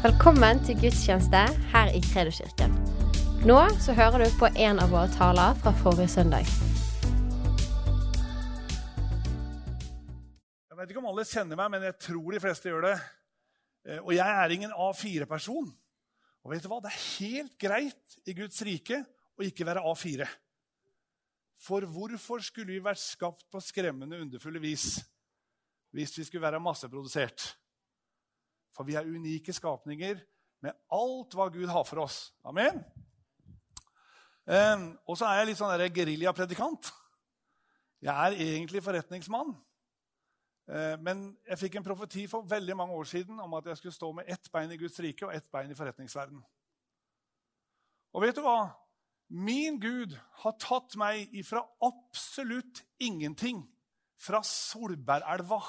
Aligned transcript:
Velkommen 0.00 0.62
til 0.64 0.78
gudstjeneste 0.80 1.40
her 1.74 1.90
i 1.92 1.98
Kredoskirken. 2.00 2.72
Nå 3.44 3.58
så 3.84 3.92
hører 3.92 4.22
du 4.24 4.38
på 4.40 4.48
en 4.56 4.80
av 4.80 4.88
våre 4.94 5.10
taler 5.12 5.58
fra 5.60 5.74
forrige 5.76 6.08
søndag. 6.08 6.48
Jeg 10.70 10.78
vet 10.80 10.94
ikke 10.94 11.02
om 11.02 11.10
alle 11.10 11.26
kjenner 11.28 11.60
meg, 11.60 11.68
men 11.74 11.84
jeg 11.84 11.98
tror 12.06 12.32
de 12.32 12.40
fleste 12.40 12.72
gjør 12.72 12.86
det. 12.88 12.94
Eh, 13.84 14.00
Og 14.00 14.14
jeg 14.16 14.24
er 14.24 14.56
ingen 14.56 14.72
A4-person. 14.72 15.68
Og 15.68 16.54
vet 16.54 16.64
du 16.64 16.72
hva? 16.72 16.80
Det 16.80 16.94
er 16.94 17.06
helt 17.20 17.58
greit 17.60 18.18
i 18.24 18.38
Guds 18.40 18.64
rike 18.64 19.02
å 19.36 19.44
ikke 19.44 19.68
være 19.68 19.84
A4. 19.84 20.24
For 21.60 21.84
hvorfor 21.84 22.40
skulle 22.40 22.72
vi 22.72 22.80
vært 22.80 23.04
skapt 23.04 23.44
på 23.52 23.60
skremmende, 23.60 24.24
underfulle 24.24 24.64
vis 24.64 24.94
hvis 25.92 26.16
vi 26.16 26.24
skulle 26.24 26.48
være 26.48 26.62
masseprodusert? 26.64 27.50
For 28.76 28.86
vi 28.86 28.96
er 28.98 29.08
unike 29.08 29.52
skapninger 29.52 30.20
med 30.64 30.76
alt 30.92 31.34
hva 31.34 31.48
Gud 31.52 31.68
har 31.72 31.86
for 31.88 32.04
oss. 32.04 32.30
Amen? 32.44 32.82
Eh, 34.50 34.86
og 35.06 35.18
så 35.18 35.28
er 35.28 35.40
jeg 35.40 35.50
litt 35.50 35.60
sånn 35.60 35.86
geriljapredikant. 35.94 36.92
Jeg 38.00 38.14
er 38.14 38.38
egentlig 38.40 38.82
forretningsmann. 38.84 39.52
Eh, 40.70 40.96
Men 41.02 41.36
jeg 41.48 41.58
fikk 41.64 41.76
en 41.76 41.86
profeti 41.86 42.26
for 42.30 42.46
veldig 42.48 42.76
mange 42.76 42.94
år 42.94 43.08
siden 43.10 43.40
om 43.40 43.54
at 43.58 43.66
jeg 43.66 43.80
skulle 43.80 43.96
stå 43.96 44.12
med 44.12 44.30
ett 44.30 44.50
bein 44.52 44.70
i 44.70 44.78
Guds 44.80 45.00
rike 45.00 45.26
og 45.26 45.34
ett 45.34 45.50
bein 45.50 45.70
i 45.70 45.78
forretningsverden. 45.78 46.40
Og 48.14 48.22
vet 48.22 48.36
du 48.36 48.42
hva? 48.42 48.70
Min 49.30 49.78
Gud 49.78 50.16
har 50.42 50.56
tatt 50.58 50.96
meg 50.98 51.30
ifra 51.38 51.62
absolutt 51.86 52.82
ingenting, 52.98 53.62
fra 54.20 54.42
Solbergelva, 54.44 55.60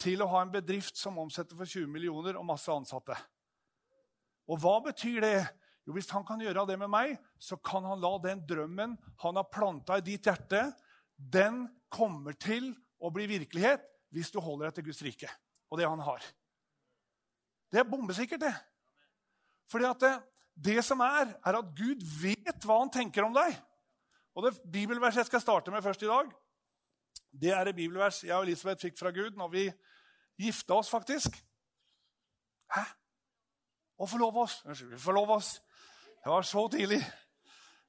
til 0.00 0.22
å 0.22 0.28
ha 0.30 0.42
en 0.44 0.52
bedrift 0.52 0.98
som 0.98 1.18
omsetter 1.20 1.58
for 1.58 1.68
20 1.68 1.90
millioner 1.90 2.38
og 2.38 2.46
masse 2.46 2.70
ansatte. 2.72 3.16
Og 4.48 4.60
hva 4.62 4.78
betyr 4.86 5.20
det? 5.24 5.38
Jo, 5.86 5.94
Hvis 5.96 6.10
han 6.12 6.24
kan 6.26 6.40
gjøre 6.40 6.66
det 6.68 6.78
med 6.78 6.90
meg, 6.92 7.16
så 7.40 7.56
kan 7.56 7.84
han 7.88 8.00
la 8.00 8.14
den 8.22 8.42
drømmen 8.46 8.96
han 9.22 9.40
har 9.40 9.52
planta 9.52 9.98
i 9.98 10.04
ditt 10.04 10.26
hjerte, 10.28 10.66
den 11.16 11.66
kommer 11.88 12.36
til 12.36 12.74
å 13.00 13.10
bli 13.10 13.26
virkelighet 13.30 13.84
hvis 14.12 14.30
du 14.32 14.38
holder 14.40 14.68
deg 14.68 14.78
til 14.78 14.88
Guds 14.90 15.04
rike 15.06 15.30
og 15.68 15.80
det 15.80 15.88
han 15.88 16.00
har. 16.00 16.24
Det 17.68 17.80
er 17.80 17.88
bombesikkert, 17.88 18.40
det. 18.40 18.54
Fordi 19.68 19.84
at 19.84 20.04
det, 20.04 20.12
det 20.72 20.84
som 20.84 21.00
er, 21.04 21.34
er 21.44 21.58
at 21.58 21.72
Gud 21.76 22.04
vet 22.22 22.64
hva 22.64 22.78
han 22.80 22.92
tenker 22.92 23.26
om 23.26 23.34
deg. 23.36 23.56
Og 24.36 24.46
det 24.46 24.54
bibelverset 24.64 25.24
jeg 25.24 25.28
skal 25.28 25.42
starte 25.44 25.72
med 25.74 25.84
først 25.84 26.04
i 26.06 26.08
dag, 26.08 26.30
det 27.40 27.52
er 27.54 27.70
et 27.70 27.76
bibelvers 27.76 28.22
jeg 28.24 28.36
og 28.36 28.46
Elisabeth 28.46 28.82
fikk 28.82 28.98
fra 28.98 29.12
Gud 29.14 29.36
når 29.38 29.48
vi 29.52 29.64
gifta 30.38 30.78
oss, 30.78 30.90
faktisk. 30.90 31.36
Hæ? 32.74 32.84
Å 33.98 34.06
forlove 34.06 34.44
oss? 34.46 34.60
Unnskyld, 34.66 34.92
vi 34.94 35.00
forlova 35.02 35.38
oss. 35.40 35.56
Det 36.22 36.30
var 36.30 36.46
så 36.46 36.64
tidlig. 36.70 37.00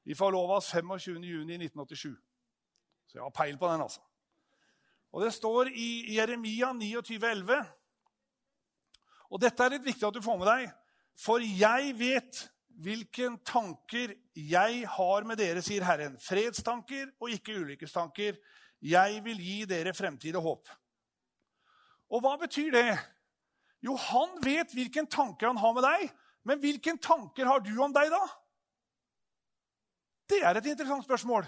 Vi 0.05 0.17
forlova 0.17 0.57
oss 0.57 0.71
25.6.1987. 0.73 2.13
Så 3.09 3.17
jeg 3.17 3.25
har 3.25 3.33
peil 3.33 3.57
på 3.57 3.69
den, 3.69 3.81
altså. 3.81 4.01
Og 5.11 5.25
Det 5.25 5.33
står 5.33 5.71
i 5.73 6.15
Jeremia 6.15 6.71
29,11. 6.73 7.65
Og 9.29 9.41
dette 9.41 9.65
er 9.65 9.75
litt 9.75 9.85
viktig 9.85 10.07
at 10.07 10.15
du 10.15 10.21
får 10.25 10.39
med 10.41 10.49
deg. 10.49 10.69
For 11.19 11.41
jeg 11.43 11.93
vet 11.99 12.41
hvilke 12.79 13.31
tanker 13.45 14.13
jeg 14.33 14.83
har 14.87 15.25
med 15.27 15.39
dere, 15.41 15.61
sier 15.65 15.83
Herren. 15.83 16.15
Fredstanker 16.21 17.09
og 17.19 17.33
ikke 17.33 17.57
ulykkestanker. 17.59 18.37
Jeg 18.81 19.23
vil 19.25 19.39
gi 19.43 19.63
dere 19.67 19.93
fremtid 19.95 20.37
og 20.39 20.45
håp. 20.45 20.69
Og 22.09 22.23
hva 22.23 22.35
betyr 22.41 22.71
det? 22.73 22.89
Jo, 23.85 23.95
han 23.95 24.39
vet 24.43 24.73
hvilken 24.75 25.07
tanker 25.11 25.51
han 25.51 25.59
har 25.59 25.75
med 25.75 25.85
deg. 25.85 26.09
Men 26.47 26.61
hvilken 26.63 26.99
tanker 27.03 27.47
har 27.47 27.63
du 27.63 27.73
om 27.83 27.93
deg, 27.93 28.11
da? 28.11 28.21
Det 30.29 30.39
er 30.45 30.57
et 30.57 30.69
interessant 30.71 31.05
spørsmål. 31.05 31.47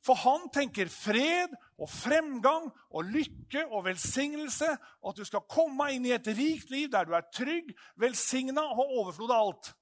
For 0.00 0.16
han 0.16 0.46
tenker 0.52 0.88
fred 0.88 1.52
og 1.76 1.90
fremgang 1.92 2.70
og 2.88 3.10
lykke 3.12 3.66
og 3.68 3.84
velsignelse. 3.90 4.70
At 5.04 5.20
du 5.20 5.26
skal 5.28 5.44
komme 5.50 5.90
inn 5.92 6.08
i 6.08 6.14
et 6.16 6.30
rikt 6.32 6.72
liv 6.72 6.88
der 6.92 7.08
du 7.08 7.14
er 7.16 7.28
trygg, 7.34 7.74
velsigna 8.00 8.64
og 8.70 8.80
har 8.80 8.96
overflod 9.02 9.34
av 9.34 9.50
alt. 9.50 9.72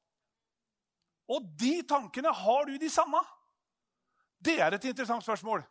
Og 1.28 1.48
de 1.60 1.74
tankene, 1.86 2.32
har 2.32 2.64
du 2.66 2.78
de 2.80 2.90
samme? 2.90 3.20
Det 4.40 4.56
er 4.64 4.74
et 4.74 4.86
interessant 4.90 5.22
spørsmål. 5.22 5.62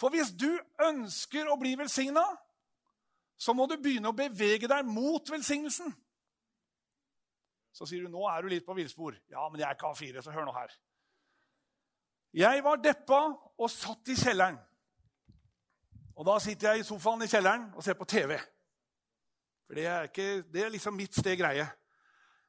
For 0.00 0.12
hvis 0.12 0.32
du 0.36 0.50
ønsker 0.84 1.48
å 1.48 1.56
bli 1.60 1.72
velsigna, 1.78 2.24
så 3.36 3.52
må 3.56 3.66
du 3.68 3.76
begynne 3.80 4.12
å 4.12 4.16
bevege 4.16 4.68
deg 4.68 4.88
mot 4.88 5.30
velsignelsen. 5.32 5.92
Så 7.76 7.88
sier 7.88 8.06
du 8.06 8.12
nå 8.12 8.24
er 8.30 8.44
du 8.44 8.52
litt 8.52 8.64
på 8.64 8.76
villspor. 8.76 9.16
Ja, 9.32 9.44
men 9.50 9.60
jeg 9.60 9.68
er 9.68 9.76
ikke 9.76 9.92
A4, 9.92 10.22
så 10.24 10.32
hør 10.32 10.48
nå 10.48 10.54
her. 10.56 10.72
Jeg 12.36 12.64
var 12.64 12.80
deppa 12.80 13.20
og 13.32 13.72
satt 13.72 14.12
i 14.12 14.16
kjelleren. 14.16 14.56
Og 16.16 16.24
da 16.24 16.38
sitter 16.40 16.72
jeg 16.72 16.82
i 16.82 16.86
sofaen 16.88 17.24
i 17.24 17.28
kjelleren 17.28 17.66
og 17.76 17.84
ser 17.84 17.96
på 17.98 18.08
TV. 18.08 18.38
For 19.66 19.76
det 19.76 19.84
er, 19.90 20.08
ikke, 20.08 20.28
det 20.52 20.62
er 20.64 20.72
liksom 20.72 20.96
mitt 20.96 21.16
sted 21.16 21.36
greie. 21.36 21.66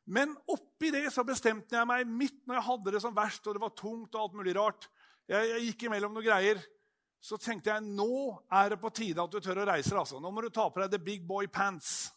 Men 0.07 0.31
oppi 0.47 0.93
det 0.93 1.09
så 1.11 1.25
bestemte 1.27 1.75
jeg 1.75 1.87
meg 1.89 2.07
midt 2.07 2.39
når 2.47 2.59
jeg 2.59 2.67
hadde 2.69 2.93
det 2.95 3.01
som 3.03 3.15
verst, 3.15 3.47
og 3.47 3.57
det 3.57 3.63
var 3.63 3.75
tungt 3.75 4.15
og 4.15 4.21
alt 4.23 4.37
mulig 4.39 4.55
rart. 4.55 4.87
Jeg, 5.27 5.49
jeg 5.51 5.65
gikk 5.65 5.87
imellom 5.89 6.15
noen 6.15 6.27
greier. 6.29 6.61
Så 7.19 7.39
tenkte 7.41 7.73
jeg 7.73 7.83
nå 7.83 8.37
er 8.53 8.71
det 8.73 8.79
på 8.81 8.91
tide 8.93 9.23
at 9.23 9.33
du 9.33 9.39
tør 9.41 9.63
å 9.63 9.67
reise. 9.71 9.95
altså. 9.97 10.21
Nå 10.21 10.31
må 10.31 10.43
du 10.45 10.49
ta 10.53 10.67
på 10.69 10.81
deg 10.83 10.93
the 10.93 11.01
big 11.01 11.25
boy 11.27 11.47
pants. 11.47 12.11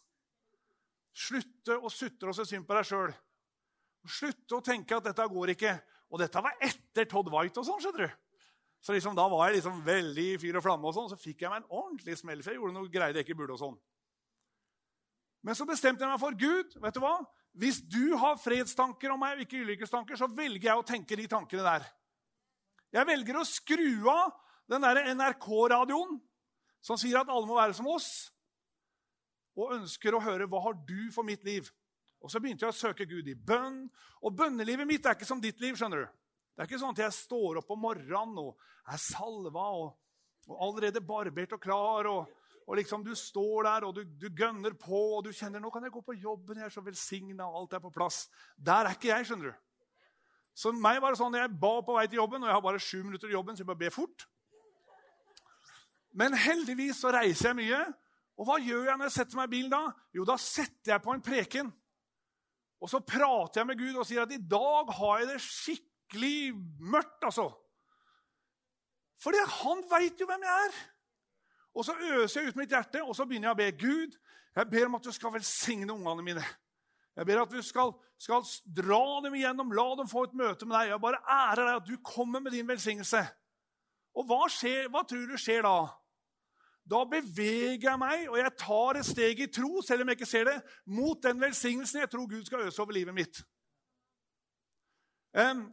Slutte 1.11 1.75
å 1.77 1.89
sutre 1.91 2.31
og 2.31 2.37
se 2.37 2.45
synd 2.47 2.67
på 2.67 2.77
deg 2.77 2.87
sjøl. 2.87 3.13
Slutte 4.07 4.57
å 4.57 4.65
tenke 4.65 4.97
at 4.97 5.09
dette 5.09 5.27
går 5.33 5.55
ikke. 5.55 5.73
Og 6.11 6.21
dette 6.21 6.43
var 6.43 6.57
etter 6.63 7.07
Todd 7.09 7.31
White 7.31 7.61
og 7.61 7.67
sånn. 7.67 7.81
skjønner 7.83 8.07
du. 8.07 8.19
Så 8.81 8.95
liksom, 8.95 9.13
da 9.17 9.27
var 9.29 9.47
jeg 9.47 9.59
liksom 9.59 9.83
veldig 9.85 10.23
i 10.31 10.37
fyr 10.41 10.57
og 10.57 10.63
flamme, 10.65 10.89
og 10.89 10.95
sånn, 10.95 11.11
så 11.11 11.17
fikk 11.19 11.43
jeg 11.43 11.51
meg 11.51 11.61
en 11.61 11.73
ordentlig 11.83 12.15
smell. 12.17 12.39
For 12.41 12.49
jeg 12.49 12.57
gjorde 12.57 12.77
noe 12.79 12.89
greier 12.89 13.17
jeg 13.19 13.27
ikke 13.27 13.37
burde. 13.37 13.53
og 13.53 13.61
sånn. 13.61 13.77
Men 15.45 15.57
så 15.57 15.67
bestemte 15.69 16.01
jeg 16.01 16.09
meg 16.09 16.21
for 16.21 16.37
Gud. 16.37 16.73
vet 16.81 16.97
du 16.97 17.01
hva? 17.03 17.15
Hvis 17.53 17.81
du 17.83 18.15
har 18.17 18.39
fredstanker 18.41 19.11
om 19.13 19.19
meg, 19.21 19.35
og 19.35 19.45
ikke 19.45 19.61
ulykkestanker, 19.61 20.17
så 20.17 20.29
velger 20.31 20.71
jeg 20.71 20.81
å 20.81 20.87
tenke 20.87 21.17
de 21.19 21.27
tankene 21.29 21.65
der. 21.65 21.87
Jeg 22.91 23.07
velger 23.07 23.37
å 23.37 23.47
skru 23.47 24.09
av 24.11 24.33
den 24.69 24.83
der 24.85 25.01
NRK-radioen 25.15 26.19
som 26.81 26.97
sier 26.97 27.21
at 27.21 27.29
alle 27.29 27.47
må 27.47 27.57
være 27.57 27.75
som 27.77 27.89
oss, 27.91 28.31
og 29.57 29.75
ønsker 29.77 30.15
å 30.15 30.23
høre 30.23 30.47
hva 30.49 30.61
har 30.63 30.77
du 30.87 31.11
for 31.13 31.27
mitt 31.27 31.43
liv. 31.45 31.69
Og 32.21 32.31
Så 32.31 32.39
begynte 32.41 32.65
jeg 32.65 32.73
å 32.73 32.77
søke 32.77 33.07
Gud 33.09 33.27
i 33.27 33.35
bønn. 33.35 33.83
Og 34.21 34.35
bønnelivet 34.37 34.87
mitt 34.87 35.05
er 35.05 35.17
ikke 35.17 35.27
som 35.27 35.41
ditt 35.41 35.59
liv. 35.61 35.75
skjønner 35.75 36.05
du. 36.05 36.19
Det 36.53 36.63
er 36.63 36.69
ikke 36.69 36.79
sånn 36.81 36.93
at 36.93 37.01
jeg 37.03 37.17
står 37.17 37.61
opp 37.61 37.73
om 37.73 37.81
morgenen 37.81 38.37
og 38.37 38.61
er 38.93 39.01
salva 39.01 39.65
og, 39.79 39.89
og 40.47 40.61
allerede 40.67 41.01
barbert 41.01 41.57
og 41.57 41.61
klar. 41.63 42.09
og, 42.11 42.29
og 42.67 42.77
liksom 42.77 43.03
Du 43.03 43.11
står 43.17 43.67
der 43.67 43.87
og 43.87 43.95
du, 43.97 44.03
du 44.05 44.29
gønner 44.29 44.77
på 44.77 45.01
og 45.17 45.25
du 45.25 45.31
kjenner 45.33 45.59
nå 45.59 45.73
kan 45.73 45.83
jeg 45.83 45.95
gå 45.95 46.03
på 46.05 46.17
jobben. 46.21 46.61
jeg 46.61 46.69
er 46.69 46.75
så 46.77 46.85
velsigna, 46.85 47.49
og 47.49 47.63
alt 47.63 47.73
er 47.73 47.83
på 47.83 47.93
plass. 47.93 48.27
Der 48.55 48.85
er 48.85 48.95
ikke 48.95 49.11
jeg. 49.11 49.25
skjønner 49.25 49.51
du. 49.51 49.55
Så 50.53 50.71
meg 50.75 51.01
var 51.01 51.11
det 51.11 51.19
sånn, 51.19 51.35
Jeg 51.35 51.59
ba 51.59 51.79
på 51.81 51.95
vei 51.97 52.05
til 52.07 52.21
jobben, 52.21 52.43
og 52.43 52.47
jeg 52.47 52.55
har 52.55 52.63
bare 52.63 52.79
sju 52.79 53.01
minutter 53.03 53.27
til 53.27 53.39
jobben, 53.39 53.55
så 53.55 53.63
jeg 53.63 53.71
bare 53.71 53.83
ber 53.87 53.95
fort. 53.95 54.27
Men 56.17 56.35
heldigvis 56.35 56.99
så 57.01 57.11
reiser 57.13 57.51
jeg 57.51 57.59
mye. 57.61 57.81
Og 58.39 58.47
hva 58.47 58.57
gjør 58.61 58.89
jeg 58.89 58.97
når 58.97 59.09
jeg 59.09 59.15
setter 59.19 59.39
meg 59.39 59.49
i 59.49 59.53
bilen 59.55 59.73
da? 59.73 59.81
Jo, 60.15 60.25
da 60.27 60.37
setter 60.41 60.95
jeg 60.95 61.03
på 61.03 61.13
en 61.13 61.23
preken. 61.23 61.71
Og 62.81 62.89
så 62.89 63.01
prater 63.05 63.61
jeg 63.61 63.69
med 63.69 63.79
Gud 63.79 63.99
og 64.01 64.07
sier 64.09 64.23
at 64.23 64.33
i 64.33 64.41
dag 64.41 64.89
har 64.97 65.19
jeg 65.21 65.29
det 65.29 65.41
skikkelig 65.45 66.37
mørkt, 66.81 67.27
altså. 67.27 67.51
Fordi 69.21 69.43
han 69.61 69.83
veit 69.91 70.17
jo 70.17 70.25
hvem 70.25 70.47
jeg 70.47 70.65
er. 70.65 70.79
Og 71.77 71.85
så 71.85 71.93
øser 71.93 72.41
jeg 72.41 72.51
ut 72.51 72.57
mitt 72.59 72.73
hjerte, 72.73 73.03
og 73.05 73.13
så 73.15 73.27
begynner 73.29 73.51
jeg 73.51 73.55
å 73.55 73.61
be 73.61 73.69
Gud. 73.83 74.17
Jeg 74.57 74.69
ber 74.73 74.89
om 74.89 74.97
at 74.97 75.05
du 75.05 75.11
skal 75.15 75.35
velsigne 75.35 75.93
ungene 75.93 76.25
mine. 76.25 76.47
Jeg 77.15 77.27
ber 77.27 77.43
at 77.43 77.53
du 77.53 77.61
skal, 77.63 77.93
skal 78.19 78.43
dra 78.65 79.03
dem 79.23 79.37
igjennom, 79.37 79.71
la 79.75 79.85
dem 79.99 80.09
få 80.09 80.25
et 80.25 80.35
møte 80.41 80.65
med 80.65 80.75
deg. 80.79 80.91
Jeg 80.91 81.03
bare 81.05 81.21
ærer 81.21 81.61
deg 81.61 81.77
at 81.77 81.87
du 81.87 81.95
kommer 82.03 82.41
med 82.43 82.55
din 82.55 82.67
velsignelse. 82.67 83.21
Og 84.17 84.27
hva, 84.27 84.41
skjer, 84.51 84.89
hva 84.91 85.05
tror 85.07 85.29
du 85.29 85.37
skjer 85.39 85.63
da? 85.67 85.75
Da 86.87 87.03
beveger 87.07 87.85
jeg 87.89 87.99
meg, 88.01 88.25
og 88.29 88.37
jeg 88.39 88.53
tar 88.59 88.99
et 88.99 89.07
steg 89.07 89.43
i 89.43 89.49
tro, 89.53 89.83
selv 89.85 90.03
om 90.03 90.11
jeg 90.11 90.17
ikke 90.19 90.29
ser 90.29 90.49
det, 90.49 90.57
mot 90.89 91.19
den 91.23 91.39
velsignelsen 91.41 92.01
jeg 92.01 92.09
tror 92.11 92.27
Gud 92.29 92.47
skal 92.47 92.65
øse 92.65 92.81
over 92.81 92.97
livet 92.97 93.15
mitt. 93.15 93.43
Um, 95.31 95.69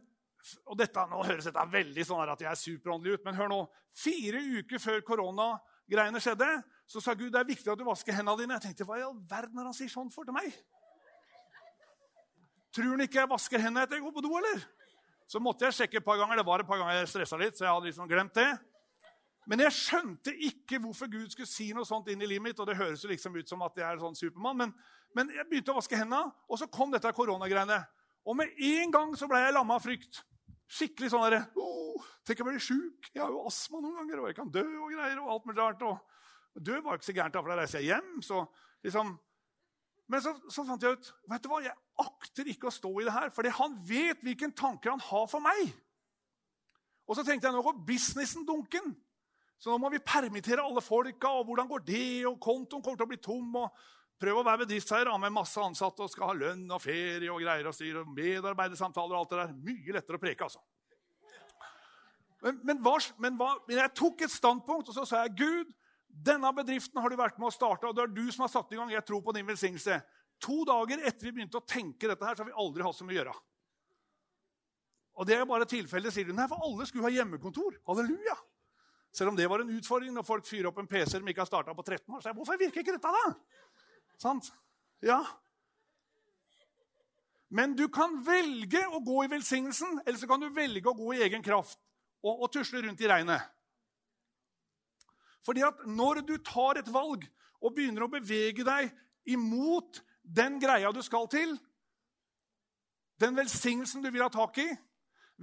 og 0.69 0.77
dette, 0.79 1.03
Nå 1.11 1.23
høres 1.27 1.49
dette 1.49 1.65
veldig 1.73 2.05
sånn 2.07 2.31
at 2.31 2.43
jeg 2.45 2.51
er 2.51 2.61
superåndelig 2.61 3.17
ut, 3.17 3.25
men 3.25 3.35
hør 3.35 3.51
nå. 3.51 3.59
Fire 3.97 4.39
uker 4.61 4.81
før 4.81 5.01
koronagreiene 5.07 6.21
skjedde, 6.23 6.49
så 6.89 7.03
sa 7.03 7.17
Gud 7.17 7.33
det 7.33 7.41
er 7.41 7.49
viktig 7.49 7.73
at 7.73 7.79
du 7.79 7.85
vasker 7.89 8.15
hendene 8.15 8.39
dine. 8.39 8.55
Jeg 8.59 8.69
tenkte, 8.69 8.87
Hva 8.87 9.01
i 9.01 9.05
all 9.05 9.17
verden 9.29 9.59
har 9.59 9.67
han 9.67 9.75
sier 9.75 9.91
sånn 9.91 10.13
for 10.13 10.29
til 10.29 10.37
meg? 10.37 10.53
Tror 12.75 12.93
han 12.93 13.03
ikke 13.03 13.23
jeg 13.23 13.33
vasker 13.33 13.61
hendene 13.65 13.83
etter 13.83 13.97
jeg 13.97 14.05
går 14.05 14.15
på 14.15 14.23
do, 14.23 14.31
eller? 14.39 14.63
Så 15.29 15.41
måtte 15.43 15.67
jeg 15.67 15.75
sjekke 15.77 15.99
et 15.99 16.05
par 16.05 16.17
ganger. 16.21 16.39
Det 16.39 16.47
var 16.47 16.63
et 16.63 16.69
par 16.69 16.79
ganger 16.81 17.01
jeg 17.01 17.11
stressa 17.11 17.37
litt, 17.37 17.57
så 17.57 17.65
jeg 17.65 17.73
hadde 17.73 17.89
liksom 17.89 18.09
glemt 18.09 18.37
det. 18.37 18.49
Men 19.49 19.63
jeg 19.65 19.73
skjønte 19.73 20.33
ikke 20.45 20.77
hvorfor 20.83 21.09
Gud 21.09 21.31
skulle 21.33 21.49
si 21.49 21.71
noe 21.73 21.87
sånt 21.87 22.11
inn 22.13 22.21
i 22.21 22.27
livet 22.29 22.45
mitt. 22.45 22.59
Og 22.61 22.67
det 22.69 22.77
høres 22.77 23.01
jo 23.01 23.09
liksom 23.09 23.37
ut 23.39 23.49
som 23.49 23.63
at 23.65 23.79
jeg 23.79 23.87
er 23.87 24.01
sånn 24.01 24.17
Supermann, 24.17 24.59
men, 24.59 24.73
men 25.17 25.31
jeg 25.33 25.47
begynte 25.49 25.73
å 25.73 25.79
vaske 25.79 25.97
hendene, 25.97 26.29
og 26.45 26.61
så 26.61 26.69
kom 26.69 26.93
dette 26.93 27.09
koronagreiene. 27.17 27.79
Og 28.29 28.37
med 28.37 28.53
en 28.61 28.93
gang 28.93 29.15
så 29.17 29.29
ble 29.31 29.41
jeg 29.41 29.55
lamma 29.55 29.79
av 29.79 29.85
frykt. 29.87 30.21
Skikkelig 30.69 31.09
sånn 31.09 31.23
derre 31.25 31.39
oh, 31.57 32.03
Tenk 32.27 32.43
jeg 32.43 32.45
blir 32.45 32.61
sjuk. 32.61 33.09
Jeg 33.09 33.23
har 33.23 33.33
jo 33.33 33.41
astma 33.49 33.81
noen 33.81 33.97
ganger, 34.03 34.21
og 34.21 34.29
jeg 34.29 34.37
kan 34.37 34.53
dø 34.53 34.65
og 34.83 34.93
greier. 34.93 35.17
og 35.23 35.33
alt 35.33 35.49
mulig 35.49 35.57
rart. 35.63 35.81
Og 35.81 36.61
dø 36.61 36.77
var 36.85 36.99
ikke 36.99 37.09
så 37.09 37.17
gærent, 37.17 37.33
da, 37.33 37.41
for 37.41 37.49
da 37.49 37.59
reiser 37.63 37.81
jeg 37.81 37.95
hjem. 37.95 38.21
så 38.25 38.43
liksom... 38.85 39.17
Men 40.09 40.23
så, 40.25 40.31
så, 40.49 40.63
fant 40.65 40.81
jeg 40.81 40.97
ut 40.97 41.07
vet 41.29 41.43
du 41.43 41.51
hva, 41.51 41.59
jeg 41.61 41.75
akter 42.01 42.47
ikke 42.49 42.69
å 42.69 42.73
stå 42.73 42.89
i 42.97 43.03
det 43.05 43.13
her, 43.13 43.29
fordi 43.33 43.51
han 43.53 43.75
vet 43.85 44.23
hvilken 44.25 44.55
tanker 44.57 44.95
han 44.95 45.03
har 45.05 45.27
for 45.29 45.43
meg. 45.45 45.69
Og 47.05 47.17
så 47.17 47.25
tenkte 47.25 47.45
jeg 47.45 47.53
nå 47.53 47.61
går 47.65 47.83
businessen 47.85 48.45
dunken. 48.45 48.95
Så 49.59 49.71
nå 49.71 49.77
må 49.81 49.91
vi 49.91 49.99
permittere 49.99 50.63
alle 50.63 50.81
folka. 50.83 51.33
og 51.35 51.49
Hvordan 51.49 51.67
går 51.67 51.85
det? 51.87 52.25
Og 52.29 52.39
kontoen 52.39 52.83
kommer 52.83 52.99
til 52.99 53.07
å 53.07 53.11
bli 53.11 53.19
tom. 53.23 53.55
og 53.59 53.87
Prøv 54.19 54.41
å 54.41 54.43
være 54.43 54.65
bedriftseier 54.65 55.11
med 55.19 55.31
masse 55.35 55.59
ansatte 55.63 56.03
og 56.03 56.11
skal 56.11 56.31
ha 56.31 56.35
lønn 56.35 56.65
og 56.67 56.81
ferie 56.83 57.31
og 57.31 57.39
greier 57.39 57.67
og 57.69 57.75
styr, 57.75 58.01
og 58.01 58.11
medarbeidersamtaler 58.11 59.15
og 59.15 59.21
alt 59.21 59.33
det 59.33 59.39
der. 59.39 59.53
Mye 59.69 59.95
lettere 59.95 60.19
å 60.19 60.23
preke, 60.23 60.47
altså. 60.47 60.63
Men, 62.43 62.59
men, 62.63 62.79
hva, 62.83 62.95
men, 63.19 63.35
hva, 63.39 63.53
men, 63.67 63.81
jeg 63.81 63.95
tok 63.99 64.23
et 64.23 64.31
standpunkt, 64.31 64.91
og 64.91 64.95
så 64.95 65.05
sa 65.07 65.23
jeg 65.25 65.35
Gud, 65.39 65.71
denne 66.07 66.51
bedriften 66.55 66.99
har 66.99 67.11
du 67.11 67.19
vært 67.19 67.39
med 67.39 67.49
å 67.49 67.55
starte, 67.55 67.87
og 67.87 67.95
det 67.95 68.05
er 68.05 68.13
du 68.15 68.25
som 68.31 68.45
har 68.45 68.51
satt 68.51 68.71
i 68.73 68.79
gang. 68.79 68.91
Jeg 68.91 69.05
tror 69.07 69.23
på 69.23 69.35
din 69.35 69.47
velsignelse. 69.47 69.99
To 70.43 70.63
dager 70.67 71.03
etter 71.03 71.27
vi 71.27 71.35
begynte 71.35 71.59
å 71.59 71.67
tenke 71.67 72.07
dette, 72.07 72.23
her, 72.23 72.35
så 72.35 72.43
har 72.43 72.51
vi 72.51 72.59
aldri 72.59 72.87
hatt 72.87 72.95
så 72.95 73.07
mye 73.07 73.17
å 73.17 73.21
gjøre. 73.21 73.35
Og 75.19 75.27
det 75.27 75.35
er 75.35 75.47
bare 75.47 75.67
tilfellet, 75.67 76.15
sier 76.15 76.27
du. 76.27 76.35
Nei, 76.35 76.47
for 76.47 76.63
alle 76.63 76.87
skulle 76.87 77.07
ha 77.07 77.11
hjemmekontor. 77.11 77.75
Halleluja. 77.87 78.35
Selv 79.11 79.31
om 79.31 79.37
det 79.37 79.47
var 79.49 79.63
en 79.63 79.71
utfordring 79.73 80.13
når 80.13 80.25
folk 80.27 80.47
fyrer 80.47 80.69
opp 80.69 80.79
en 80.81 80.89
PC 80.89 81.17
de 81.17 81.31
ikke 81.31 81.41
har 81.41 81.49
starta 81.49 81.73
på 81.73 81.85
13 81.85 82.15
år. 82.15 82.21
Så 82.21 82.29
jeg, 82.29 82.37
hvorfor 82.37 82.59
virker 82.61 82.83
ikke 82.83 82.95
dette, 82.95 83.13
da? 83.13 83.31
Sant? 84.21 84.51
Ja. 85.05 85.19
Men 87.49 87.73
du 87.77 87.87
kan 87.89 88.19
velge 88.25 88.81
å 88.93 89.01
gå 89.01 89.23
i 89.25 89.31
velsignelsen, 89.31 90.01
eller 90.05 90.19
så 90.21 90.29
kan 90.29 90.41
du 90.41 90.51
velge 90.53 90.91
å 90.91 90.97
gå 90.97 91.15
i 91.15 91.23
egen 91.25 91.45
kraft 91.45 91.79
og, 92.21 92.35
og 92.35 92.51
tusle 92.53 92.83
rundt 92.85 93.01
i 93.01 93.09
regnet. 93.09 93.41
Fordi 95.45 95.63
at 95.65 95.81
når 95.89 96.21
du 96.27 96.35
tar 96.45 96.77
et 96.77 96.91
valg 96.93 97.25
og 97.59 97.73
begynner 97.73 98.05
å 98.05 98.11
bevege 98.11 98.65
deg 98.67 98.91
imot 99.33 100.03
den 100.21 100.59
greia 100.61 100.91
du 100.93 101.01
skal 101.01 101.25
til, 101.31 101.55
den 103.19 103.35
velsignelsen 103.35 104.03
du 104.03 104.11
vil 104.13 104.23
ha 104.23 104.29
tak 104.31 104.61
i 104.61 104.69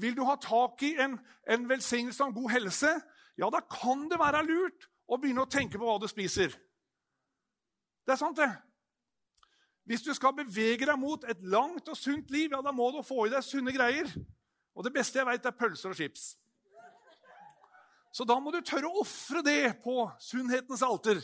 Vil 0.01 0.15
du 0.17 0.23
ha 0.29 0.35
tak 0.37 0.83
i 0.85 0.95
en, 1.01 1.15
en 1.49 1.69
velsignelse 1.69 2.25
om 2.25 2.33
god 2.37 2.51
helse, 2.53 2.91
ja, 3.37 3.51
da 3.53 3.61
kan 3.61 4.07
det 4.11 4.19
være 4.21 4.45
lurt 4.47 4.89
å 5.07 5.19
begynne 5.21 5.45
å 5.45 5.51
tenke 5.51 5.79
på 5.79 5.87
hva 5.87 5.99
du 6.01 6.09
spiser. 6.11 6.55
Det 8.07 8.15
er 8.15 8.21
sant, 8.21 8.39
det. 8.39 8.49
Hvis 9.87 10.03
du 10.03 10.11
skal 10.17 10.35
bevege 10.35 10.89
deg 10.89 10.99
mot 10.99 11.23
et 11.31 11.43
langt 11.47 11.87
og 11.89 11.99
sunt 11.99 12.31
liv, 12.35 12.51
ja, 12.51 12.63
da 12.63 12.73
må 12.75 12.89
du 12.95 13.05
få 13.07 13.27
i 13.27 13.33
deg 13.33 13.45
sunne 13.47 13.75
greier. 13.75 14.09
Og 14.75 14.87
det 14.87 14.93
beste 14.95 15.21
jeg 15.21 15.29
veit, 15.29 15.47
er 15.47 15.55
pølser 15.55 15.93
og 15.93 15.99
chips. 15.99 16.35
Så 18.17 18.25
da 18.27 18.39
må 18.41 18.51
du 18.51 18.63
tørre 18.65 18.89
å 18.89 19.03
ofre 19.03 19.43
det 19.45 19.77
på 19.85 20.07
sunnhetens 20.25 20.83
alter 20.83 21.21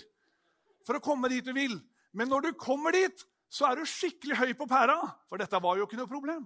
for 0.87 0.99
å 0.99 1.03
komme 1.05 1.31
dit 1.33 1.45
du 1.45 1.55
vil. 1.57 1.79
Men 2.13 2.29
når 2.29 2.51
du 2.51 2.59
kommer 2.61 2.93
dit, 2.95 3.25
så 3.53 3.69
er 3.69 3.81
du 3.81 3.89
skikkelig 3.89 4.39
høy 4.39 4.53
på 4.57 4.69
pæra, 4.69 4.99
for 5.29 5.41
dette 5.41 5.61
var 5.63 5.79
jo 5.79 5.87
ikke 5.89 5.99
noe 5.99 6.11
problem. 6.11 6.45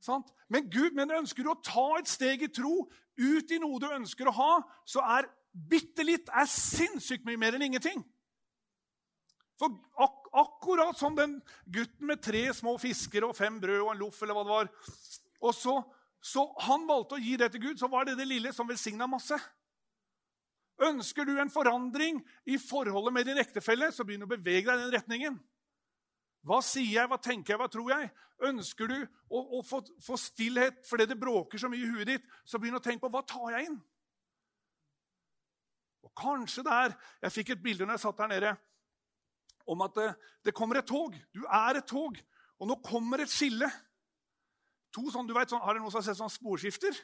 Sant? 0.00 0.30
Men 0.48 0.70
Gud, 0.72 0.94
men 0.96 1.12
ønsker 1.20 1.44
du 1.44 1.52
å 1.52 1.60
ta 1.64 1.86
et 1.98 2.08
steg 2.08 2.42
i 2.46 2.52
tro 2.52 2.88
ut 3.20 3.52
i 3.52 3.60
noe 3.60 3.80
du 3.82 3.88
ønsker 3.92 4.28
å 4.28 4.36
ha, 4.36 4.52
så 4.88 5.04
er 5.18 5.28
bitte 5.52 6.06
litt 6.06 6.30
er 6.32 6.48
sinnssykt 6.48 7.26
mye 7.28 7.40
mer 7.40 7.56
enn 7.56 7.66
ingenting. 7.68 8.02
For 9.60 9.76
ak 10.00 10.20
akkurat 10.40 10.96
som 10.96 11.16
den 11.18 11.36
gutten 11.68 12.06
med 12.08 12.22
tre 12.24 12.46
små 12.56 12.76
fisker 12.80 13.26
og 13.26 13.36
fem 13.36 13.58
brød 13.60 13.80
og 13.82 13.92
en 13.92 14.00
loff, 14.00 14.22
eller 14.22 14.36
hva 14.36 14.44
det 14.46 14.54
var, 14.54 14.70
og 15.40 15.56
så, 15.56 15.74
så 16.22 16.46
han 16.64 16.86
valgte 16.88 17.18
å 17.18 17.22
gi 17.22 17.34
det 17.40 17.50
til 17.52 17.64
Gud, 17.66 17.80
så 17.80 17.90
var 17.90 18.06
det 18.06 18.16
det 18.16 18.28
lille 18.30 18.54
som 18.56 18.68
velsigna 18.68 19.08
masse. 19.10 19.36
Ønsker 20.80 21.28
du 21.28 21.34
en 21.36 21.52
forandring 21.52 22.22
i 22.48 22.56
forholdet 22.62 23.12
med 23.12 23.28
din 23.28 23.40
ektefelle, 23.42 23.90
så 23.92 24.06
begynn 24.06 24.24
å 24.24 24.30
bevege 24.30 24.70
deg 24.70 24.78
i 24.78 24.86
den 24.86 24.94
retningen. 24.94 25.40
Hva 26.46 26.60
sier 26.64 26.94
jeg, 26.94 27.08
hva 27.10 27.18
tenker 27.20 27.54
jeg, 27.54 27.60
hva 27.60 27.68
tror 27.70 27.90
jeg? 27.92 28.08
Ønsker 28.48 28.88
du 28.88 28.96
å, 28.96 29.40
å 29.58 29.62
få, 29.66 29.82
få, 30.00 30.16
stillhet 30.16 30.80
fordi 30.88 31.06
det 31.10 31.18
bråker 31.20 31.60
så 31.60 31.68
mye 31.68 31.84
i 31.84 31.90
huet 31.90 32.08
ditt, 32.08 32.30
så 32.48 32.60
begynn 32.60 32.78
å 32.78 32.84
tenke 32.84 33.04
på 33.04 33.12
hva 33.12 33.20
tar 33.28 33.52
jeg 33.56 33.68
inn. 33.68 33.76
Og 36.06 36.12
kanskje 36.16 36.64
det 36.64 36.72
er 36.72 36.94
Jeg 37.26 37.34
fikk 37.34 37.52
et 37.52 37.62
bilde 37.62 37.84
når 37.84 37.98
jeg 37.98 38.04
satt 38.06 38.22
her 38.24 38.32
nede 38.32 38.54
om 39.70 39.84
at 39.84 39.94
det, 39.94 40.08
det, 40.48 40.54
kommer 40.56 40.80
et 40.80 40.88
tog. 40.88 41.14
Du 41.36 41.44
er 41.44 41.78
et 41.78 41.86
tog, 41.86 42.16
og 42.58 42.66
nå 42.66 42.76
kommer 42.82 43.22
et 43.22 43.30
skille. 43.30 43.68
To 44.96 45.04
sånn, 45.12 45.28
du 45.28 45.34
vet, 45.36 45.52
sånn, 45.52 45.60
Har 45.62 45.76
dere 45.76 45.84
noen 45.84 45.92
som 45.92 46.00
har 46.00 46.08
sett 46.08 46.18
sånn 46.18 46.32
sporskifter? 46.32 46.96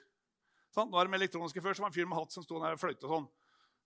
Sånn, 0.75 0.89
nå 0.91 0.99
er 0.99 1.07
de 1.07 1.19
elektroniske 1.21 1.63
Før 1.63 1.77
så 1.77 1.85
var 1.85 1.93
det 1.93 1.95
en 1.95 1.99
fyr 2.01 2.09
med 2.11 2.19
hatt 2.19 2.35
som 2.35 2.43
sto 2.43 2.59
der 2.59 2.75
og 2.75 2.81
fløyte. 2.83 3.05
og 3.07 3.13
sånn. 3.13 3.29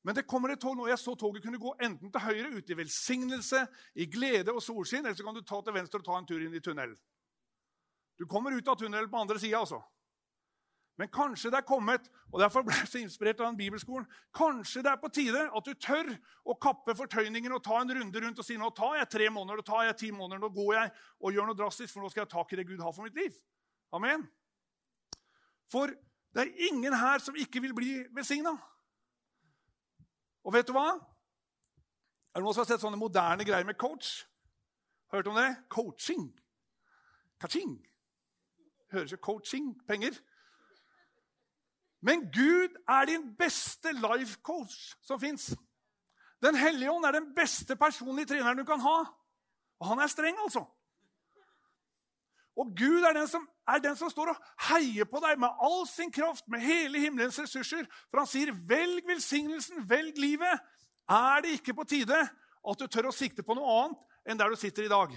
Men 0.05 0.17
det 0.17 0.27
kommer 0.29 0.55
et 0.55 0.61
tog 0.61 0.77
nå. 0.79 0.89
Jeg 0.89 1.01
så 1.01 1.15
toget 1.19 1.45
kunne 1.45 1.61
gå 1.61 1.75
enten 1.85 2.13
til 2.13 2.25
høyre, 2.25 2.51
ut 2.57 2.71
i 2.73 2.77
velsignelse, 2.79 3.67
i 3.95 4.07
glede 4.09 4.53
og 4.55 4.63
solskinn, 4.65 5.05
eller 5.05 5.17
så 5.19 5.27
kan 5.27 5.37
du 5.37 5.45
ta 5.45 5.61
til 5.61 5.77
venstre 5.77 6.01
og 6.01 6.07
ta 6.07 6.19
en 6.19 6.29
tur 6.29 6.41
inn 6.41 6.57
i 6.57 6.63
tunnelen. 6.65 6.97
Du 8.21 8.27
kommer 8.29 8.57
ut 8.57 8.69
av 8.69 8.79
tunnelen 8.81 9.11
på 9.13 9.21
andre 9.21 9.39
sida, 9.41 9.61
altså. 9.61 9.81
Men 11.01 11.09
kanskje 11.09 11.49
det 11.53 11.63
er 11.63 11.69
kommet, 11.69 12.09
og 12.29 12.43
derfor 12.43 12.65
ble 12.65 12.75
jeg 12.77 12.89
så 12.91 13.01
inspirert 13.01 13.39
av 13.41 13.47
den 13.49 13.57
bibelskolen, 13.57 14.05
kanskje 14.37 14.83
det 14.85 14.91
er 14.91 14.99
på 15.01 15.09
tide 15.17 15.47
at 15.49 15.69
du 15.69 15.79
tør 15.81 16.11
å 16.45 16.57
kappe 16.61 16.93
fortøyningen 16.99 17.55
og 17.57 17.63
ta 17.65 17.79
en 17.81 17.93
runde 17.97 18.21
rundt 18.21 18.43
og 18.43 18.45
si 18.45 18.59
nå 18.61 18.69
tar 18.77 18.99
jeg 18.99 19.09
tre 19.15 19.31
måneder, 19.33 19.63
nå 19.63 19.65
tar 19.65 19.87
jeg 19.89 19.97
ti 20.03 20.11
måneder, 20.13 20.43
nå 20.43 20.51
går 20.53 20.75
jeg 20.77 20.93
og 21.25 21.33
gjør 21.33 21.49
noe 21.49 21.57
drastisk, 21.57 21.95
for 21.95 22.05
nå 22.05 22.13
skal 22.13 22.27
jeg 22.27 22.29
ha 22.29 22.35
tak 22.35 22.53
i 22.53 22.61
det 22.61 22.67
Gud 22.69 22.85
har 22.85 22.93
for 22.93 23.09
mitt 23.09 23.17
liv. 23.17 23.39
Amen. 23.97 24.27
For 25.73 25.95
det 26.37 26.45
er 26.45 26.69
ingen 26.69 26.93
her 27.01 27.25
som 27.25 27.39
ikke 27.39 27.65
vil 27.65 27.73
bli 27.75 27.95
velsigna. 28.13 28.53
Og 30.45 30.55
vet 30.55 30.69
du 30.69 30.73
hva? 30.77 30.89
Er 32.31 32.41
det 32.41 32.45
noen 32.45 32.55
som 32.55 32.65
har 32.65 32.71
sett 32.71 32.83
sånne 32.85 33.01
moderne 33.01 33.45
greier 33.45 33.67
med 33.67 33.79
coach? 33.81 34.25
Hørt 35.13 35.27
om 35.27 35.39
det? 35.39 35.49
Coaching. 35.69 36.29
Kaching. 37.41 37.79
Høres 38.93 39.13
jo 39.13 39.19
coaching 39.23 39.73
penger. 39.89 40.15
Men 42.01 42.31
Gud 42.33 42.77
er 42.89 43.09
din 43.11 43.27
beste 43.37 43.93
life 43.93 44.39
coach 44.43 44.95
som 45.03 45.21
fins. 45.21 45.51
Den 46.41 46.57
hellige 46.57 46.93
ånd 46.93 47.05
er 47.05 47.19
den 47.19 47.35
beste 47.37 47.77
personlige 47.77 48.31
treneren 48.33 48.59
du 48.59 48.65
kan 48.65 48.81
ha. 48.81 48.99
Og 49.81 49.89
han 49.89 50.01
er 50.01 50.09
streng, 50.09 50.39
altså. 50.41 50.65
Og 52.57 52.73
Gud 52.77 53.03
er 53.03 53.13
den, 53.17 53.29
som, 53.29 53.49
er 53.71 53.83
den 53.83 53.97
som 53.97 54.11
står 54.11 54.33
og 54.33 54.45
heier 54.69 55.09
på 55.09 55.21
deg 55.23 55.39
med 55.41 55.63
all 55.63 55.87
sin 55.89 56.13
kraft, 56.13 56.47
med 56.49 56.63
hele 56.65 57.01
himmelens 57.03 57.39
ressurser. 57.41 57.87
For 58.11 58.23
han 58.23 58.29
sier, 58.31 58.53
'Velg 58.53 59.07
velsignelsen, 59.07 59.89
velg 59.89 60.19
livet'. 60.19 60.61
Er 61.09 61.41
det 61.43 61.59
ikke 61.59 61.75
på 61.75 61.85
tide 61.85 62.21
at 62.69 62.79
du 62.79 62.87
tør 62.87 63.11
å 63.11 63.15
sikte 63.15 63.43
på 63.43 63.55
noe 63.55 63.85
annet 63.85 63.99
enn 64.27 64.39
der 64.39 64.51
du 64.51 64.57
sitter 64.57 64.87
i 64.87 64.93
dag? 64.93 65.17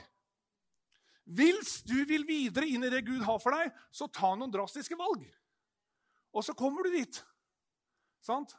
Hvis 1.23 1.83
du 1.87 2.03
vil 2.05 2.25
videre 2.27 2.67
inn 2.67 2.83
i 2.83 2.89
det 2.91 3.05
Gud 3.05 3.21
har 3.23 3.39
for 3.39 3.55
deg, 3.55 3.71
så 3.91 4.09
ta 4.11 4.33
noen 4.35 4.51
drastiske 4.51 4.97
valg. 4.99 5.23
Og 6.33 6.43
så 6.43 6.55
kommer 6.57 6.83
du 6.83 6.97
dit. 6.97 7.23
Sant? 8.21 8.55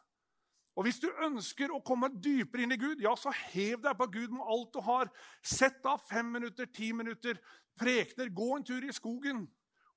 Og 0.75 0.87
Hvis 0.87 0.99
du 0.99 1.11
ønsker 1.23 1.71
å 1.71 1.83
komme 1.87 2.09
dypere 2.09 2.65
inn 2.65 2.75
i 2.75 2.81
Gud, 2.81 3.03
ja, 3.03 3.15
så 3.17 3.31
hev 3.53 3.83
deg 3.83 3.99
på 3.99 4.09
Gud 4.11 4.33
med 4.35 4.47
alt 4.47 4.73
du 4.75 4.81
har. 4.83 5.11
Sett 5.43 5.85
av 5.87 6.03
fem 6.09 6.33
minutter, 6.33 6.67
ti 6.67 6.93
minutter, 6.93 7.39
prekener, 7.79 8.33
gå 8.35 8.57
en 8.57 8.65
tur 8.67 8.83
i 8.83 8.95
skogen 8.95 9.45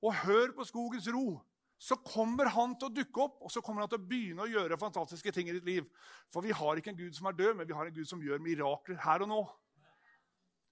og 0.02 0.18
hør 0.24 0.52
på 0.56 0.66
skogens 0.68 1.08
ro. 1.14 1.38
Så 1.78 1.94
kommer 2.02 2.50
han 2.50 2.74
til 2.74 2.88
å 2.88 2.94
dukke 2.94 3.22
opp 3.22 3.38
og 3.46 3.52
så 3.54 3.62
kommer 3.62 3.84
han 3.84 3.90
til 3.92 4.00
å 4.00 4.08
begynne 4.10 4.42
å 4.42 4.50
gjøre 4.50 4.80
fantastiske 4.80 5.30
ting 5.34 5.50
i 5.50 5.54
ditt 5.54 5.68
liv. 5.68 5.86
For 6.32 6.42
vi 6.42 6.54
har 6.54 6.78
ikke 6.78 6.90
en 6.90 6.98
Gud 6.98 7.14
som 7.14 7.30
er 7.30 7.38
død, 7.38 7.54
men 7.58 7.68
vi 7.68 7.76
har 7.76 7.86
en 7.86 7.94
Gud 7.94 8.08
som 8.10 8.22
gjør 8.22 8.42
mirakler 8.42 8.98
her 9.04 9.22
og 9.22 9.30
nå. 9.30 9.40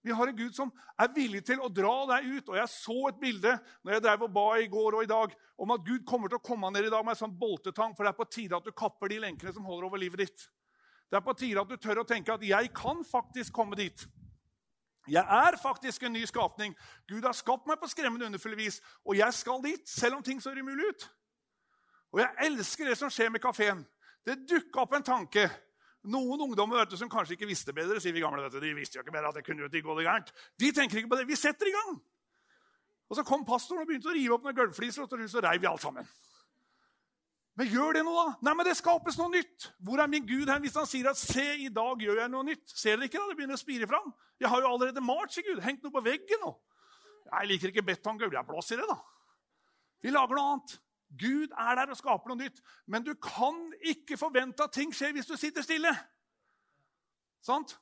Vi 0.07 0.15
har 0.15 0.31
en 0.31 0.37
Gud 0.39 0.55
som 0.55 0.71
er 1.03 1.11
villig 1.15 1.41
til 1.47 1.63
å 1.63 1.71
dra 1.73 1.95
deg 2.13 2.27
ut. 2.37 2.51
Og 2.53 2.59
Jeg 2.59 2.71
så 2.71 2.97
et 3.09 3.23
bilde 3.23 3.57
når 3.83 3.97
jeg 3.97 4.05
drev 4.05 4.27
og 4.27 4.35
ba 4.35 4.45
i 4.63 4.69
går 4.71 4.99
og 4.99 5.07
i 5.07 5.11
dag, 5.11 5.33
om 5.59 5.73
at 5.75 5.87
Gud 5.87 6.05
kommer 6.07 6.31
til 6.31 6.39
å 6.39 6.47
komme 6.47 6.71
ned 6.71 6.87
i 6.87 6.93
dag 6.93 7.03
med 7.07 7.17
en 7.17 7.23
sånn 7.25 7.39
boltetang, 7.39 7.95
for 7.97 8.07
det 8.07 8.13
er 8.13 8.21
på 8.21 8.29
tide 8.31 8.59
at 8.59 8.67
du 8.67 8.75
kapper 8.77 9.11
de 9.11 9.19
lenkene 9.25 9.55
som 9.57 9.67
holder 9.67 9.89
over 9.89 10.03
livet 10.03 10.23
ditt. 10.23 10.47
Det 11.11 11.19
er 11.19 11.27
på 11.27 11.35
tide 11.39 11.63
at 11.63 11.71
du 11.71 11.79
tør 11.79 12.03
å 12.03 12.07
tenke 12.07 12.35
at 12.35 12.43
'jeg 12.43 12.73
kan 12.75 13.03
faktisk 13.03 13.53
komme 13.53 13.75
dit'. 13.79 14.07
Jeg 15.09 15.23
er 15.23 15.59
faktisk 15.63 16.03
en 16.03 16.13
ny 16.13 16.25
skapning. 16.27 16.75
Gud 17.09 17.23
har 17.23 17.35
skapt 17.37 17.67
meg 17.67 17.79
på 17.79 17.89
skremmende 17.91 18.27
underfulle 18.27 18.59
vis, 18.59 18.81
og 19.05 19.17
jeg 19.17 19.35
skal 19.35 19.63
dit, 19.63 19.89
selv 19.89 20.19
om 20.19 20.23
ting 20.23 20.43
ser 20.43 20.59
umulig 20.59 20.89
ut. 20.89 21.07
Og 22.13 22.21
jeg 22.21 22.49
elsker 22.49 22.89
det 22.89 22.99
som 22.99 23.11
skjer 23.13 23.31
med 23.31 23.43
kafeen. 23.45 23.85
Det 24.27 24.41
dukka 24.51 24.83
opp 24.83 24.97
en 24.99 25.07
tanke. 25.07 25.47
Noen 26.07 26.43
ungdommer 26.49 26.81
vet 26.81 26.91
du, 26.95 26.97
som 26.99 27.11
kanskje 27.11 27.35
ikke 27.35 27.49
visste 27.51 27.75
bedre, 27.75 28.01
sier 28.03 28.15
vi 28.15 28.23
gamle. 28.23 28.49
Du. 28.51 28.61
De 28.63 28.75
visste 28.75 28.99
jo 28.99 29.05
ikke 29.05 29.15
bedre 29.15 29.31
at 29.31 29.39
det 29.39 29.47
kunne 29.47 29.65
jo 29.65 29.71
ikke 29.71 29.87
gå 29.87 29.99
det 29.99 30.07
gærent. 30.07 30.33
De 30.59 30.71
tenker 30.75 31.03
ikke 31.03 31.11
på 31.13 31.19
det. 31.21 31.27
Vi 31.29 31.39
setter 31.39 31.71
i 31.71 31.75
gang! 31.75 31.97
Og 33.07 33.17
Så 33.17 33.23
kom 33.23 33.45
pastoren 33.47 33.85
og 33.85 33.87
begynte 33.87 34.11
å 34.11 34.15
rive 34.15 34.35
opp 34.35 34.47
noen 34.47 34.57
gulvfliser, 34.57 35.05
og 35.05 35.31
så 35.31 35.43
reiv 35.45 35.61
vi 35.63 35.69
alt 35.71 35.83
sammen. 35.83 36.09
Men 37.57 37.71
gjør 37.73 37.97
det 37.97 38.03
noe, 38.05 38.23
da? 38.29 38.33
Nei, 38.45 38.53
men 38.59 38.69
det 38.69 38.77
skapes 38.77 39.17
noe 39.17 39.33
nytt. 39.33 39.71
Hvor 39.81 40.01
er 40.03 40.11
min 40.13 40.27
Gud 40.29 40.51
hen 40.53 40.61
hvis 40.65 40.77
han 40.77 40.89
sier 40.89 41.09
at 41.09 41.17
'se, 41.17 41.45
i 41.65 41.71
dag 41.73 42.03
gjør 42.05 42.21
jeg 42.21 42.33
noe 42.33 42.45
nytt'? 42.45 42.69
Ser 42.69 42.97
dere 42.97 43.09
ikke 43.09 43.19
da? 43.23 43.29
Det 43.31 43.37
begynner 43.39 43.57
å 43.57 43.65
spire 43.65 43.89
fram. 43.89 44.13
Jeg 44.41 44.51
har 44.53 44.61
jo 44.61 44.73
allerede 44.73 45.01
malt, 45.01 45.33
sier 45.33 45.47
Gud. 45.47 45.63
Hengt 45.65 45.83
noe 45.83 45.95
på 45.95 46.05
veggen. 46.05 46.43
nå. 46.45 46.53
Jeg 47.33 47.49
liker 47.49 47.73
ikke 47.73 47.87
betonggulv. 47.87 48.33
Jeg 48.33 48.47
blåser 48.47 48.77
i 48.77 48.81
det, 48.83 48.89
da. 48.89 48.99
Vi 50.03 50.13
lager 50.13 50.37
noe 50.37 50.53
annet. 50.53 50.79
Gud 51.17 51.51
er 51.57 51.75
der 51.79 51.91
og 51.91 51.97
skaper 51.97 52.29
noe 52.29 52.43
nytt. 52.45 52.61
Men 52.87 53.03
du 53.07 53.15
kan 53.15 53.73
ikke 53.81 54.19
forvente 54.21 54.63
at 54.63 54.73
ting 54.77 54.93
skjer 54.93 55.17
hvis 55.17 55.27
du 55.27 55.37
sitter 55.37 55.65
stille. 55.65 55.93
Sant? 57.41 57.79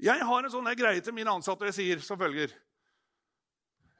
Jeg 0.00 0.22
har 0.24 0.44
en 0.44 0.52
sånn 0.52 0.70
greie 0.78 1.02
til 1.04 1.16
mine 1.16 1.32
ansatte, 1.32 1.64
og 1.64 1.72
jeg 1.72 1.76
sier 1.76 2.04
som 2.04 2.18
følger 2.20 2.54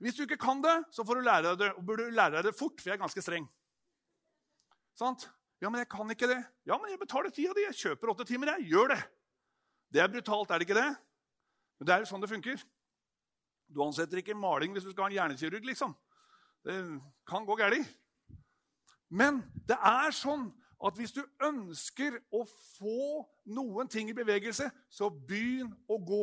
Hvis 0.01 0.17
du 0.17 0.23
ikke 0.25 0.39
kan 0.41 0.63
det, 0.65 0.79
så 0.97 1.05
får 1.05 1.19
du 1.19 1.27
lære 1.27 1.51
deg 1.51 1.59
det, 1.59 1.75
og 1.77 1.85
burde 1.85 2.07
du 2.09 2.15
lære 2.17 2.39
deg 2.39 2.47
det 2.49 2.57
fort, 2.57 2.79
for 2.81 2.89
jeg 2.89 2.97
er 2.97 3.03
ganske 3.03 3.21
streng. 3.21 3.49
Sant? 5.01 5.31
Ja, 5.61 5.69
men 5.69 5.81
jeg 5.81 5.89
kan 5.93 6.13
ikke 6.13 6.29
det. 6.29 6.41
Ja, 6.69 6.77
men 6.77 6.93
jeg 6.93 7.01
betaler 7.01 7.33
tida 7.33 7.55
di. 7.57 7.65
Jeg 7.69 7.79
kjøper 7.79 8.13
åtte 8.13 8.27
timer. 8.29 8.55
Jeg 8.59 8.73
gjør 8.75 8.93
det. 8.95 9.01
Det 9.93 10.03
er 10.03 10.13
brutalt, 10.13 10.51
er 10.51 10.61
det 10.61 10.69
ikke 10.69 10.79
det? 10.79 10.91
Men 11.79 11.89
det 11.89 11.95
er 11.95 12.05
jo 12.05 12.11
sånn 12.11 12.23
det 12.23 12.31
funker. 12.31 12.63
Du 13.71 13.81
ansetter 13.85 14.21
ikke 14.21 14.37
maling 14.37 14.75
hvis 14.75 14.85
du 14.87 14.93
skal 14.93 15.07
ha 15.07 15.11
en 15.11 15.17
hjernekirurg, 15.17 15.67
liksom. 15.71 15.95
Det 16.67 16.77
kan 17.29 17.47
gå 17.49 17.57
galt. 17.59 17.89
Men 19.11 19.41
det 19.67 19.77
er 19.77 20.15
sånn 20.15 20.51
at 20.81 20.97
hvis 20.97 21.13
du 21.17 21.21
ønsker 21.45 22.21
å 22.33 22.45
få 22.77 23.25
noen 23.53 23.89
ting 23.91 24.09
i 24.13 24.17
bevegelse, 24.17 24.69
så 24.89 25.11
begynn 25.11 25.73
å 25.91 25.99
gå. 25.99 26.23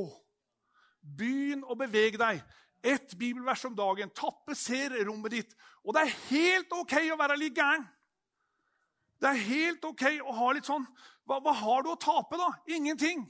Begynn 1.18 1.66
å 1.66 1.78
bevege 1.78 2.20
deg. 2.22 2.42
Ett 2.82 3.14
bibelvers 3.18 3.66
om 3.68 3.76
dagen. 3.78 4.14
Tapetser 4.16 4.96
rommet 5.06 5.34
ditt. 5.34 5.54
Og 5.84 5.94
det 5.98 6.06
er 6.06 6.18
helt 6.30 6.74
OK 6.78 6.96
å 7.12 7.20
være 7.20 7.38
litt 7.42 7.58
gæren. 7.58 7.86
Det 9.18 9.30
er 9.30 9.46
helt 9.48 9.86
OK 9.86 10.04
å 10.22 10.36
ha 10.38 10.52
litt 10.54 10.68
sånn 10.68 10.86
hva, 11.28 11.40
hva, 11.44 11.54
har 11.60 11.84
du 11.84 11.92
å 11.92 12.00
tape, 12.00 12.38
da? 12.40 12.52
Ingenting. 12.72 13.26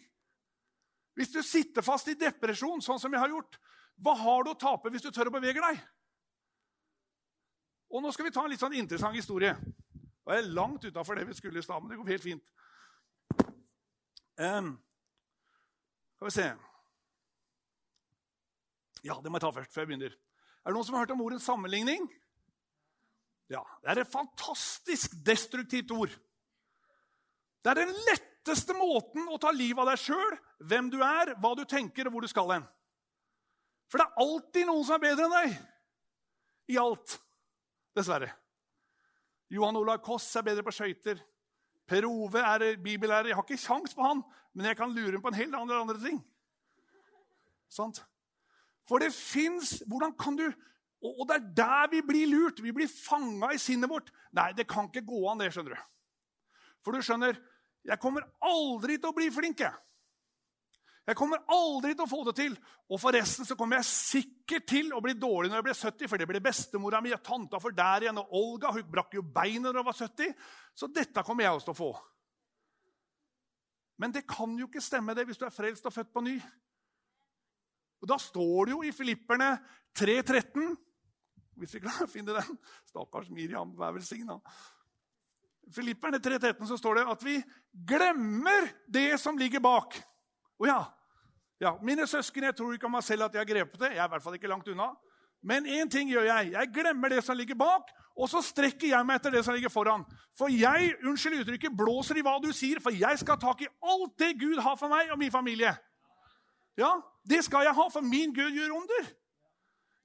Hvis 1.17 1.32
du 1.34 1.39
sitter 1.41 1.82
fast 1.82 2.12
i 2.12 2.17
depresjon, 2.20 2.84
sånn 2.84 3.00
som 3.01 3.13
jeg 3.13 3.24
har 3.24 3.32
gjort, 3.32 3.58
hva 4.06 4.13
har 4.20 4.46
du 4.46 4.51
å 4.51 4.60
tape 4.60 4.91
hvis 4.94 5.06
du 5.08 5.10
tør 5.10 5.32
å 5.32 5.34
bevege 5.34 5.63
deg? 5.63 5.79
Og 7.89 8.03
Nå 8.03 8.12
skal 8.13 8.27
vi 8.27 8.34
ta 8.36 8.44
en 8.44 8.51
litt 8.51 8.62
sånn 8.62 8.75
interessant 8.77 9.17
historie. 9.17 9.56
Jeg 10.27 10.44
er 10.44 10.51
langt 10.51 10.84
utafor 10.84 11.17
det 11.17 11.25
vi 11.29 11.38
skulle 11.38 11.62
i 11.62 11.65
stad, 11.65 11.82
men 11.82 11.94
det 11.94 11.98
går 11.98 12.12
helt 12.12 12.25
fint. 12.25 12.53
Um, 14.38 14.75
skal 16.17 16.27
vi 16.27 16.34
se 16.36 16.48
Ja, 19.08 19.15
det 19.24 19.32
må 19.32 19.39
jeg 19.39 19.46
ta 19.48 19.51
først. 19.56 19.74
før 19.74 19.82
jeg 19.82 19.88
begynner. 19.88 20.13
Er 20.13 20.70
det 20.70 20.75
noen 20.75 20.86
som 20.86 20.98
har 20.98 21.06
hørt 21.06 21.15
om 21.15 21.24
ordens 21.25 21.48
sammenligning? 21.48 22.06
Ja, 23.50 23.63
Det 23.82 23.89
er 23.89 24.01
et 24.01 24.12
fantastisk 24.12 25.13
destruktivt 25.25 25.92
ord. 25.92 26.12
Det 27.63 27.72
er 27.72 27.86
den 27.86 27.96
letteste 28.08 28.75
måten 28.75 29.27
å 29.32 29.39
ta 29.39 29.51
livet 29.51 29.80
av 29.84 29.92
deg 29.92 30.01
sjøl, 30.01 30.36
hvem 30.60 30.89
du 30.92 31.00
er, 31.04 31.34
hva 31.39 31.54
du 31.56 31.63
tenker, 31.68 32.08
og 32.08 32.16
hvor 32.16 32.25
du 32.25 32.32
skal 32.32 32.51
hen. 32.54 32.68
For 33.88 34.00
det 34.00 34.08
er 34.08 34.24
alltid 34.24 34.68
noen 34.68 34.84
som 34.84 34.98
er 34.98 35.04
bedre 35.04 35.27
enn 35.27 35.36
deg. 35.38 35.58
I 36.75 36.80
alt. 36.82 37.18
Dessverre. 37.96 38.34
Johan 39.51 39.80
Olav 39.80 40.01
Koss 40.04 40.27
er 40.36 40.44
bedre 40.44 40.66
på 40.68 40.74
skøyter. 40.75 41.22
Per 41.88 42.06
Ove 42.08 42.42
er 42.44 42.66
bibellærer. 42.84 43.32
Jeg 43.32 43.38
har 43.38 43.46
ikke 43.48 43.63
kjangs 43.63 43.96
på 43.96 44.04
han, 44.04 44.24
men 44.54 44.68
jeg 44.68 44.77
kan 44.80 44.92
lure 44.92 45.16
ham 45.16 45.24
på 45.24 45.32
en 45.32 45.39
hel 45.39 45.56
andre, 45.56 45.80
andre 45.80 46.01
ting. 46.04 46.20
Sant? 47.72 48.01
For 48.88 49.04
det 49.04 49.12
fins 49.12 49.82
Hvordan 49.88 50.13
kan 50.20 50.38
du 50.39 50.46
Og 51.06 51.27
det 51.30 51.36
er 51.36 51.50
der 51.60 51.92
vi 51.92 52.01
blir 52.01 52.30
lurt. 52.32 52.62
Vi 52.63 52.74
blir 52.74 52.89
fanga 52.89 53.51
i 53.54 53.62
sinnet 53.62 53.89
vårt. 53.89 54.10
Nei, 54.34 54.50
det 54.58 54.68
kan 54.70 54.89
ikke 54.89 55.06
gå 55.06 55.22
an, 55.30 55.42
det, 55.42 55.51
skjønner 55.54 55.75
du. 55.75 55.84
For 56.86 56.96
du 56.96 57.06
skjønner, 57.06 57.38
jeg 57.86 58.01
kommer 58.01 58.25
aldri 58.44 58.98
til 58.98 59.12
å 59.12 59.16
bli 59.16 59.30
flink, 59.34 59.62
jeg. 59.62 59.75
Jeg 61.08 61.16
kommer 61.16 61.39
aldri 61.54 61.94
til 61.94 62.04
å 62.04 62.10
få 62.10 62.20
det 62.27 62.34
til. 62.36 62.58
Og 62.92 63.00
forresten 63.00 63.48
så 63.48 63.56
kommer 63.56 63.80
jeg 63.80 63.88
sikkert 63.88 64.66
til 64.68 64.89
å 64.96 65.00
bli 65.04 65.13
dårlig 65.16 65.51
når 65.51 65.62
jeg 65.62 65.68
blir 65.70 65.77
70, 65.80 66.10
for 66.12 66.20
det 66.20 66.27
blir 66.27 66.44
bestemora 66.44 67.00
mi 67.04 67.13
og 67.16 67.24
tanta 67.24 67.62
for 67.63 67.75
der 67.75 68.08
igjen. 68.08 68.20
Og 68.20 68.34
Olga 68.42 68.74
hun 68.75 68.89
brakk 68.92 69.16
jo 69.16 69.24
beinet 69.24 69.70
når 69.70 69.80
hun 69.80 69.88
var 69.88 70.00
70. 70.01 70.34
Så 70.75 70.89
dette 70.92 71.24
kommer 71.24 71.46
jeg 71.46 71.56
også 71.56 71.70
til 71.70 71.77
å 71.77 71.80
få. 71.80 71.92
Men 74.04 74.12
det 74.13 74.27
kan 74.30 74.51
jo 74.60 74.68
ikke 74.68 74.84
stemme 74.84 75.16
det 75.18 75.25
hvis 75.30 75.39
du 75.39 75.46
er 75.48 75.56
frelst 75.56 75.88
og 75.88 75.96
født 75.96 76.12
på 76.13 76.25
ny. 76.25 76.36
Og 78.04 78.12
Da 78.12 78.20
står 78.22 78.68
det 78.68 78.75
jo 78.75 78.84
i 78.86 78.94
Filipperne 78.94 79.56
3.13 79.98 80.75
Hvis 81.58 81.78
vi 81.78 81.84
klarer 81.84 82.06
å 82.10 82.12
finne 82.12 82.36
den. 82.38 82.60
Stakkars 82.90 83.30
Miriam, 83.34 83.74
vær 83.78 83.96
velsigna. 83.96 84.40
Filipperne 85.74 86.20
3.13 86.24 86.70
så 86.70 86.78
står 86.80 87.02
det 87.02 87.08
at 87.12 87.24
vi 87.26 87.40
glemmer 87.88 88.70
det 88.88 89.10
som 89.20 89.38
ligger 89.38 89.60
bak. 89.64 89.98
Å 90.58 90.70
ja, 90.70 90.80
ja, 91.60 91.74
Mine 91.82 92.06
søsken, 92.08 92.46
jeg 92.48 92.56
tror 92.56 92.76
ikke 92.76 92.88
om 92.88 92.94
meg 92.96 93.06
selv 93.06 93.28
at 93.28 93.36
jeg 93.36 93.42
har 93.42 93.50
grepet 93.50 93.82
det. 93.82 93.96
Jeg 93.96 94.02
er 94.04 94.10
i 94.10 94.14
hvert 94.14 94.24
fall 94.24 94.38
ikke 94.38 94.52
langt 94.52 94.68
unna. 94.70 94.92
Men 95.42 95.66
én 95.70 95.90
ting 95.90 96.10
gjør 96.10 96.28
jeg. 96.30 96.52
Jeg 96.54 96.72
glemmer 96.74 97.14
det 97.14 97.24
som 97.26 97.38
ligger 97.38 97.58
bak, 97.58 97.90
og 98.18 98.30
så 98.30 98.42
strekker 98.46 98.90
jeg 98.92 99.06
meg 99.06 99.20
etter 99.20 99.34
det 99.34 99.44
som 99.46 99.56
ligger 99.58 99.74
foran. 99.74 100.06
For 100.38 100.54
jeg 100.54 100.96
unnskyld 101.06 101.42
uttrykket, 101.42 101.76
blåser 101.78 102.20
i 102.20 102.26
hva 102.26 102.38
du 102.42 102.50
sier, 102.56 102.82
for 102.84 102.94
jeg 102.94 103.22
skal 103.22 103.38
ha 103.38 103.42
tak 103.42 103.64
i 103.66 103.70
alt 103.86 104.18
det 104.22 104.34
Gud 104.42 104.62
har 104.62 104.78
for 104.80 104.92
meg 104.94 105.14
og 105.14 105.22
min 105.22 105.34
familie. 105.34 105.76
Ja, 106.78 106.98
Det 107.28 107.42
skal 107.44 107.66
jeg 107.66 107.76
ha, 107.76 107.86
for 107.92 108.02
min 108.02 108.32
Gud 108.34 108.54
gjør 108.56 108.78
under. 108.78 109.08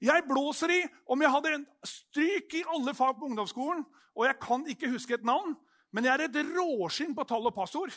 Jeg 0.03 0.25
blåser 0.27 0.73
i 0.75 0.79
om 1.07 1.21
jeg 1.23 1.31
hadde 1.31 1.51
en 1.57 1.67
stryk 1.87 2.57
i 2.59 2.65
alle 2.75 2.93
fag 2.97 3.15
på 3.15 3.29
ungdomsskolen, 3.29 3.85
og 4.13 4.25
jeg 4.27 4.39
kan 4.41 4.65
ikke 4.69 4.91
huske 4.91 5.15
et 5.15 5.23
navn, 5.27 5.55
men 5.95 6.07
jeg 6.07 6.17
er 6.17 6.25
et 6.25 6.51
råskinn 6.57 7.15
på 7.15 7.23
tall 7.29 7.47
og 7.47 7.55
passord. 7.55 7.93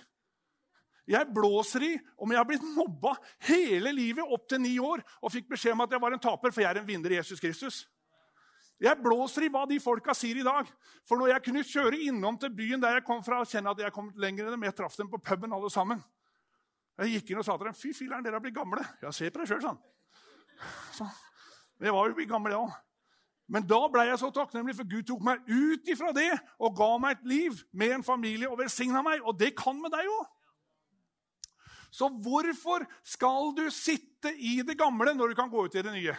Jeg 1.06 1.26
blåser 1.34 1.84
i 1.86 1.92
om 2.18 2.30
jeg 2.30 2.38
har 2.38 2.46
blitt 2.46 2.64
mobba 2.76 3.14
hele 3.46 3.92
livet 3.94 4.26
opp 4.26 4.48
til 4.50 4.62
ni 4.62 4.74
år 4.82 5.04
og 5.20 5.32
fikk 5.34 5.52
beskjed 5.52 5.76
om 5.76 5.84
at 5.84 5.92
jeg 5.94 6.02
var 6.02 6.14
en 6.14 6.22
taper, 6.22 6.54
for 6.54 6.62
jeg 6.62 6.70
er 6.70 6.80
en 6.82 6.88
vinner 6.88 7.14
i 7.14 7.20
Jesus 7.20 7.42
Kristus. 7.42 7.84
Jeg 8.82 8.98
blåser 9.00 9.46
i 9.46 9.50
hva 9.52 9.62
de 9.68 9.78
folka 9.80 10.12
sier 10.14 10.42
i 10.42 10.44
dag. 10.44 10.68
For 11.08 11.16
når 11.16 11.32
jeg 11.32 11.44
kunne 11.46 11.64
kjøre 11.64 12.00
innom 12.10 12.36
til 12.40 12.52
byen 12.52 12.82
der 12.82 12.98
jeg 12.98 13.06
kom 13.06 13.22
fra, 13.24 13.40
og 13.40 13.48
kjenne 13.48 13.72
at 13.72 13.80
jeg 13.86 13.94
kom 13.94 14.10
lenger 14.20 14.46
enn 14.46 14.58
dem, 14.58 14.66
jeg 14.68 14.76
traff 14.76 14.98
dem 14.98 15.08
på 15.12 15.22
puben 15.22 15.54
alle 15.56 15.70
sammen. 15.72 16.02
Jeg 17.00 17.16
gikk 17.16 17.32
inn 17.32 17.40
og 17.40 17.46
sa 17.48 17.56
til 17.56 17.70
dem 17.70 17.78
fy 17.78 17.94
filler'n, 17.96 18.24
dere 18.24 18.36
har 18.36 18.44
blitt 18.44 18.56
gamle. 18.56 18.84
Ja, 19.02 19.12
se 19.14 19.30
på 19.30 19.40
deg 19.40 19.48
sjøl, 19.48 19.62
sånn. 19.64 19.80
Så. 20.96 21.08
Men 21.78 21.94
var 21.94 22.08
jo 22.08 22.16
blitt 22.16 22.30
gammel, 22.30 22.54
jeg. 22.56 22.76
Men 23.46 23.66
da 23.68 23.78
ble 23.90 24.06
jeg 24.08 24.18
så 24.18 24.30
takknemlig, 24.34 24.74
for 24.78 24.88
Gud 24.90 25.06
tok 25.06 25.22
meg 25.26 25.44
ut 25.46 25.90
ifra 25.90 26.10
det 26.14 26.32
og 26.58 26.74
ga 26.78 26.88
meg 26.98 27.14
et 27.14 27.28
liv 27.30 27.60
med 27.70 27.98
en 27.98 28.06
familie 28.06 28.48
og 28.50 28.58
velsigna 28.58 29.04
meg. 29.06 29.22
Og 29.22 29.36
det 29.38 29.52
kan 29.58 29.78
med 29.78 29.94
deg 29.94 30.08
òg. 30.10 30.24
Så 31.94 32.08
hvorfor 32.10 32.82
skal 33.06 33.52
du 33.56 33.68
sitte 33.72 34.32
i 34.34 34.58
det 34.66 34.74
gamle 34.78 35.14
når 35.14 35.32
du 35.32 35.38
kan 35.38 35.52
gå 35.52 35.62
ut 35.64 35.78
i 35.78 35.84
det 35.84 35.94
nye? 35.94 36.16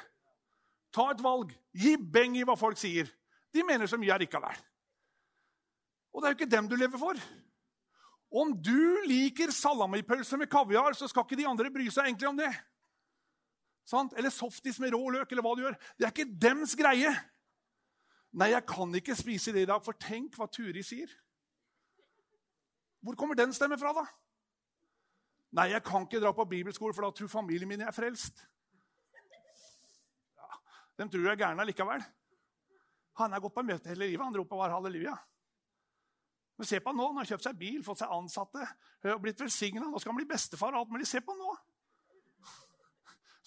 Ta 0.95 1.09
et 1.11 1.21
valg. 1.21 1.51
Gi 1.75 1.97
beng 1.99 2.37
i 2.39 2.45
hva 2.47 2.55
folk 2.57 2.79
sier. 2.79 3.09
De 3.53 3.65
mener 3.65 3.89
så 3.89 3.99
mye 3.99 4.15
allikevel. 4.15 4.63
Og 6.15 6.23
det 6.23 6.29
er 6.29 6.33
jo 6.33 6.39
ikke 6.39 6.55
dem 6.55 6.71
du 6.71 6.77
lever 6.79 6.97
for. 7.01 7.19
Om 8.27 8.55
du 8.63 9.03
liker 9.07 9.51
salamipølse 9.55 10.39
med 10.39 10.49
kaviar, 10.51 10.95
så 10.97 11.07
skal 11.11 11.27
ikke 11.27 11.37
de 11.39 11.47
andre 11.47 11.71
bry 11.71 11.85
seg 11.91 12.09
egentlig 12.09 12.31
om 12.31 12.39
det. 12.39 12.49
Sant? 13.87 14.13
Eller 14.19 14.33
softis 14.33 14.81
med 14.83 14.91
rå 14.91 14.99
løk, 15.15 15.31
eller 15.31 15.45
hva 15.45 15.53
du 15.55 15.63
gjør. 15.63 15.77
Det 15.95 16.07
er 16.07 16.11
ikke 16.11 16.39
dems 16.43 16.75
greie. 16.75 17.13
Nei, 18.37 18.51
jeg 18.51 18.65
kan 18.67 18.91
ikke 18.99 19.15
spise 19.15 19.53
det 19.55 19.63
i 19.63 19.69
dag, 19.69 19.79
for 19.85 19.95
tenk 19.95 20.35
hva 20.35 20.49
Turi 20.51 20.83
sier. 20.83 21.11
Hvor 22.99 23.15
kommer 23.15 23.37
den 23.39 23.53
stemmen 23.55 23.79
fra, 23.79 23.93
da? 23.95 24.03
Nei, 25.55 25.69
jeg 25.71 25.83
kan 25.87 26.03
ikke 26.03 26.19
dra 26.19 26.33
på 26.35 26.45
bibelskole, 26.49 26.93
for 26.93 27.07
da 27.07 27.13
tror 27.15 27.31
familien 27.31 27.69
min 27.69 27.79
jeg 27.85 27.87
er 27.87 27.95
frelst. 27.95 28.43
Ja, 30.35 30.59
de 30.99 31.07
tror 31.07 31.23
jeg 31.23 31.37
er 31.37 31.41
gæren 31.45 31.63
likevel. 31.69 32.03
Han 33.17 33.33
har 33.33 33.41
gått 33.41 33.55
på 33.55 33.63
møte 33.65 33.89
hele 33.89 34.11
livet. 34.11 34.25
Han 34.25 34.35
roper 34.35 34.59
bare 34.59 34.75
halleluja. 34.75 35.15
Men 36.57 36.67
se 36.69 36.81
på 36.81 36.91
han 36.91 36.99
nå. 36.99 37.07
Han 37.13 37.21
har 37.21 37.31
kjøpt 37.31 37.47
seg 37.47 37.57
bil, 37.57 37.79
fått 37.85 38.03
seg 38.03 38.13
ansatte, 38.13 38.67
blitt 39.23 39.39
velsigna. 39.41 39.87
Nå 39.87 40.01
skal 40.01 40.11
han 40.11 40.19
bli 40.19 40.29
bestefar 40.29 40.75
og 40.75 40.83
alt 40.83 40.93
mulig. 40.93 41.07
Se 41.09 41.23
på 41.23 41.33
han 41.33 41.41
nå. 41.41 41.55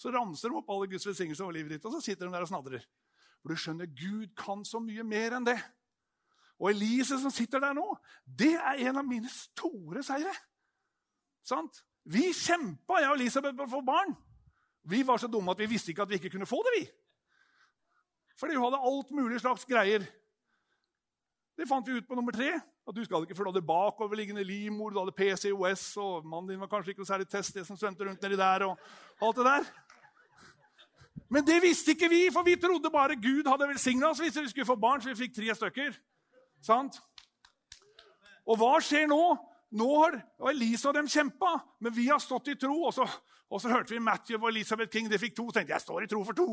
Så 0.01 0.09
ramser 0.09 0.49
de 0.49 0.57
opp 0.57 0.71
alle 0.73 0.89
Guds 0.89 1.05
velsignelser 1.05 1.45
over 1.45 1.59
livet 1.59 1.75
ditt, 1.75 1.85
og 1.85 1.93
så 1.93 2.01
sitter 2.01 2.25
de 2.25 2.33
der 2.33 2.45
og 2.45 2.49
snadrer. 2.49 2.85
For 3.41 3.53
du 3.53 3.59
skjønner, 3.59 3.89
Gud 3.93 4.31
kan 4.37 4.63
så 4.65 4.81
mye 4.81 5.05
mer 5.05 5.37
enn 5.37 5.45
det. 5.45 5.59
Og 6.61 6.71
Elise 6.71 7.19
som 7.21 7.33
sitter 7.33 7.61
der 7.61 7.75
nå, 7.77 7.85
det 8.25 8.53
er 8.57 8.81
en 8.87 9.01
av 9.01 9.05
mine 9.05 9.29
store 9.33 10.01
seire. 10.05 10.33
Sant? 11.45 11.83
Vi 12.05 12.31
kjempa, 12.33 12.97
jeg 13.01 13.11
og 13.11 13.19
Elisabeth, 13.19 13.57
for 13.57 13.67
å 13.67 13.75
få 13.75 13.83
barn. 13.85 14.15
Vi 14.89 15.03
var 15.05 15.21
så 15.21 15.29
dumme 15.29 15.53
at 15.53 15.61
vi 15.61 15.69
visste 15.69 15.93
ikke 15.93 16.05
at 16.05 16.09
vi 16.09 16.17
ikke 16.17 16.33
kunne 16.33 16.49
få 16.49 16.61
det. 16.65 16.73
vi. 16.79 16.83
Fordi 18.41 18.57
hun 18.57 18.65
hadde 18.65 18.81
alt 18.89 19.13
mulig 19.13 19.41
slags 19.41 19.65
greier. 19.69 20.05
Det 21.57 21.67
fant 21.69 21.85
vi 21.85 21.99
ut 21.99 22.07
på 22.09 22.17
nummer 22.17 22.33
tre. 22.33 22.55
At 22.57 22.97
du 22.97 23.03
skal 23.05 23.27
ikke 23.27 23.37
for 23.37 23.53
du 23.53 23.61
bakoverliggende 23.61 24.43
livmor, 24.43 24.89
du 24.89 24.97
hadde 24.97 25.13
PCOS, 25.13 25.97
og 26.01 26.25
mannen 26.25 26.49
din 26.49 26.61
var 26.61 26.69
kanskje 26.71 26.95
ikke 26.95 27.03
noe 27.03 27.11
særlig 27.11 27.29
test, 27.29 27.53
det 27.53 27.67
som 27.67 27.77
svømte 27.77 28.07
rundt 28.07 28.21
nedi 28.25 28.39
der. 28.39 28.65
og 28.65 28.77
alt 29.21 29.37
det 29.37 29.45
der. 29.45 29.69
Men 31.31 31.45
det 31.47 31.61
visste 31.63 31.93
ikke 31.95 32.09
vi, 32.11 32.25
for 32.33 32.43
vi 32.43 32.57
trodde 32.59 32.91
bare 32.91 33.15
Gud 33.15 33.47
hadde 33.47 33.69
velsigna 33.69 34.09
oss 34.11 34.19
hvis 34.19 34.35
vi 34.35 34.49
skulle 34.51 34.67
få 34.67 34.75
barn. 34.75 35.01
så 35.01 35.09
vi 35.09 35.21
fikk 35.23 35.37
tre 35.37 35.55
stykker. 35.55 35.95
Sant? 36.65 36.99
Og 38.45 38.59
hva 38.59 38.73
skjer 38.83 39.07
nå? 39.07 39.21
Nå 39.71 39.87
har 39.95 40.17
Elise 40.51 40.89
og 40.89 40.97
dem 40.97 41.07
kjempa, 41.07 41.53
men 41.79 41.95
vi 41.95 42.09
har 42.09 42.19
stått 42.19 42.51
i 42.51 42.57
tro. 42.59 42.75
Og 42.89 42.93
så, 42.93 43.07
og 43.47 43.63
så 43.63 43.71
hørte 43.71 43.95
vi 43.95 44.03
Matthew 44.03 44.41
og 44.41 44.49
Elisabeth 44.49 44.91
King. 44.91 45.07
De 45.07 45.19
fikk 45.21 45.37
to. 45.37 45.47
Så 45.47 45.59
tenkte 45.61 45.71
jeg 45.71 45.79
jeg 45.79 45.85
står 45.87 46.03
i 46.03 46.11
tro 46.11 46.25
for 46.27 46.35
to. 46.35 46.49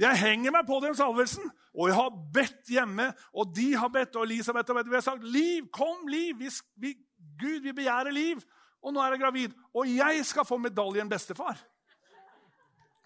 Jeg 0.00 0.16
henger 0.16 0.54
meg 0.54 0.66
på 0.66 0.78
den 0.82 0.94
salvelsen, 0.96 1.50
og 1.76 1.90
jeg 1.90 1.96
har 1.98 2.14
bedt 2.34 2.70
hjemme. 2.72 3.10
Og 3.36 3.50
de 3.54 3.68
har 3.76 3.90
bedt, 3.92 4.16
og 4.16 4.26
Elisabeth 4.26 4.72
har 4.72 4.80
bedt. 4.80 4.90
Vi 4.90 4.98
har 4.98 5.04
sagt, 5.04 5.24
'Liv, 5.24 5.68
kom, 5.72 6.08
Liv! 6.08 6.38
Vi, 6.38 6.48
vi, 6.76 6.94
Gud, 7.38 7.60
vi 7.60 7.72
begjærer 7.72 8.10
liv.' 8.10 8.42
Og 8.82 8.94
nå 8.94 9.00
er 9.00 9.12
jeg 9.12 9.20
gravid. 9.20 9.52
Og 9.74 9.86
jeg 9.86 10.26
skal 10.26 10.44
få 10.48 10.56
medaljen 10.56 11.08
bestefar. 11.08 11.58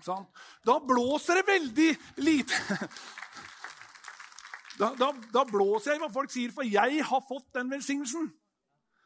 Sånn. 0.04 0.24
Da 0.66 0.76
blåser 0.84 1.40
det 1.40 1.46
veldig 1.48 1.90
lite. 2.20 2.88
Da, 4.74 4.88
da, 4.98 5.12
da, 5.30 5.44
blåser 5.46 5.94
jeg 5.94 6.00
hva 6.02 6.08
folk 6.10 6.32
sier, 6.34 6.50
for 6.50 6.66
jeg 6.66 6.98
har 7.06 7.20
fått 7.28 7.52
den 7.54 7.68
velsignelsen. 7.70 8.24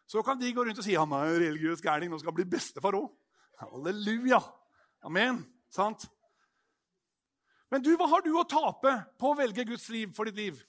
Så 0.09 0.23
kan 0.25 0.39
de 0.41 0.49
gå 0.57 0.65
rundt 0.65 0.81
og 0.81 0.87
si 0.87 0.95
han 0.97 1.13
er 1.13 1.35
religiøs 1.43 1.83
gærning, 1.85 2.09
nå 2.09 2.17
skal 2.17 2.33
han 2.33 2.39
bli 2.39 2.47
bestefar 2.49 2.97
òg. 2.97 3.11
Halleluja. 3.61 4.41
Amen. 5.05 5.43
Sant? 5.69 6.07
Men 7.69 7.85
du, 7.85 7.91
hva 8.01 8.09
har 8.09 8.25
du 8.25 8.31
å 8.33 8.47
tape 8.49 8.95
på 9.21 9.35
å 9.35 9.37
velge 9.37 9.67
Guds 9.69 9.91
liv 9.93 10.15
for 10.17 10.31
ditt 10.31 10.41
liv? 10.41 10.63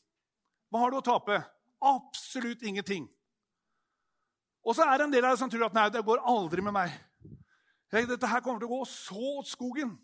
Hva 0.68 0.84
har 0.84 0.92
du 0.92 1.00
å 1.00 1.06
tape? 1.06 1.40
Absolutt 1.80 2.66
ingenting. 2.68 3.08
Og 4.68 4.76
så 4.76 4.84
er 4.84 5.00
det 5.00 5.08
en 5.08 5.16
del 5.16 5.24
av 5.24 5.32
deg 5.32 5.42
som 5.42 5.50
tror 5.50 5.70
at 5.70 5.78
nei, 5.78 5.88
det 5.96 6.04
går 6.06 6.28
aldri 6.28 6.66
med 6.66 6.76
meg. 6.76 6.92
Dette 7.90 8.30
her 8.30 8.44
kommer 8.44 8.60
til 8.60 8.68
å 8.68 8.82
gå 8.82 8.84
så 8.92 9.40
åt 9.40 9.48
skogen. 9.50 9.96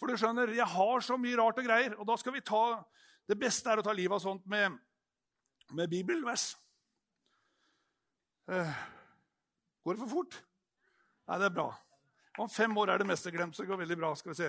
For 0.00 0.08
du 0.08 0.16
skjønner, 0.16 0.54
jeg 0.56 0.64
har 0.64 1.04
så 1.04 1.18
mye 1.20 1.36
rart 1.36 1.60
og 1.60 1.66
greier. 1.66 1.94
Og 2.00 2.08
da 2.08 2.16
skal 2.16 2.32
vi 2.32 2.40
ta 2.40 2.80
Det 3.28 3.36
beste 3.38 3.70
er 3.70 3.78
å 3.78 3.84
ta 3.84 3.92
livet 3.94 4.16
av 4.16 4.22
sånt 4.24 4.46
med, 4.50 4.74
med 5.76 5.90
bibelvers. 5.92 6.56
Uh, 8.50 8.72
går 9.84 9.94
det 9.94 10.00
for 10.00 10.10
fort? 10.10 10.38
Nei, 11.28 11.38
det 11.38 11.46
er 11.46 11.54
bra. 11.54 11.68
Om 12.42 12.50
fem 12.50 12.74
år 12.82 12.90
er 12.90 13.04
det 13.04 13.06
meste 13.06 13.30
glemt, 13.30 13.54
så 13.54 13.62
det 13.62 13.70
går 13.70 13.78
veldig 13.84 13.98
bra. 14.00 14.10
skal 14.18 14.32
vi 14.32 14.40
se. 14.40 14.48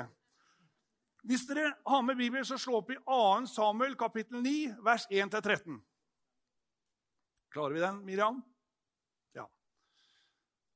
Hvis 1.30 1.46
dere 1.46 1.76
har 1.86 2.02
med 2.02 2.18
Bibelen, 2.18 2.46
så 2.48 2.58
slå 2.58 2.80
opp 2.80 2.90
i 2.90 2.98
2. 3.06 3.46
Samuel 3.54 3.94
kapittel 4.00 4.42
9, 4.42 4.82
vers 4.82 5.06
1-13. 5.12 5.78
Klarer 7.54 7.78
vi 7.78 7.84
den, 7.84 8.02
Miriam? 8.08 8.42
Ja. 9.38 9.46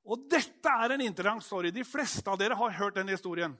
Og 0.05 0.27
dette 0.29 0.77
er 0.84 0.94
en 0.94 1.08
interessant 1.08 1.48
story. 1.48 1.74
De 1.74 1.88
fleste 1.88 2.29
av 2.29 2.38
dere 2.38 2.60
har 2.60 2.77
hørt 2.84 3.00
denne 3.00 3.17
historien. 3.17 3.58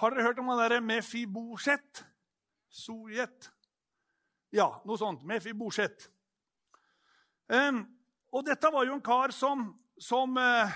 Har 0.00 0.14
dere 0.14 0.24
hørt 0.24 0.38
om 0.40 0.48
han 0.48 0.60
derre 0.62 0.80
Mefiboset? 0.80 2.04
Sojet? 2.72 3.50
Ja, 4.54 4.70
noe 4.88 4.98
sånt. 4.98 5.26
Mefiboset. 5.28 6.08
Um, 7.50 7.82
og 8.32 8.46
dette 8.46 8.70
var 8.72 8.86
jo 8.86 8.94
en 8.96 9.04
kar 9.04 9.34
som, 9.34 9.66
som 9.98 10.36
uh, 10.38 10.70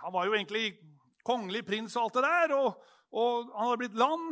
Han 0.00 0.14
var 0.14 0.26
jo 0.26 0.34
egentlig 0.34 0.78
kongelig 1.26 1.62
prins 1.68 1.96
og 1.96 2.06
alt 2.06 2.18
det 2.18 2.24
der. 2.26 2.54
og 2.56 2.82
og 3.16 3.52
han 3.54 3.70
hadde 3.70 3.80
blitt 3.84 3.98
lam. 3.98 4.26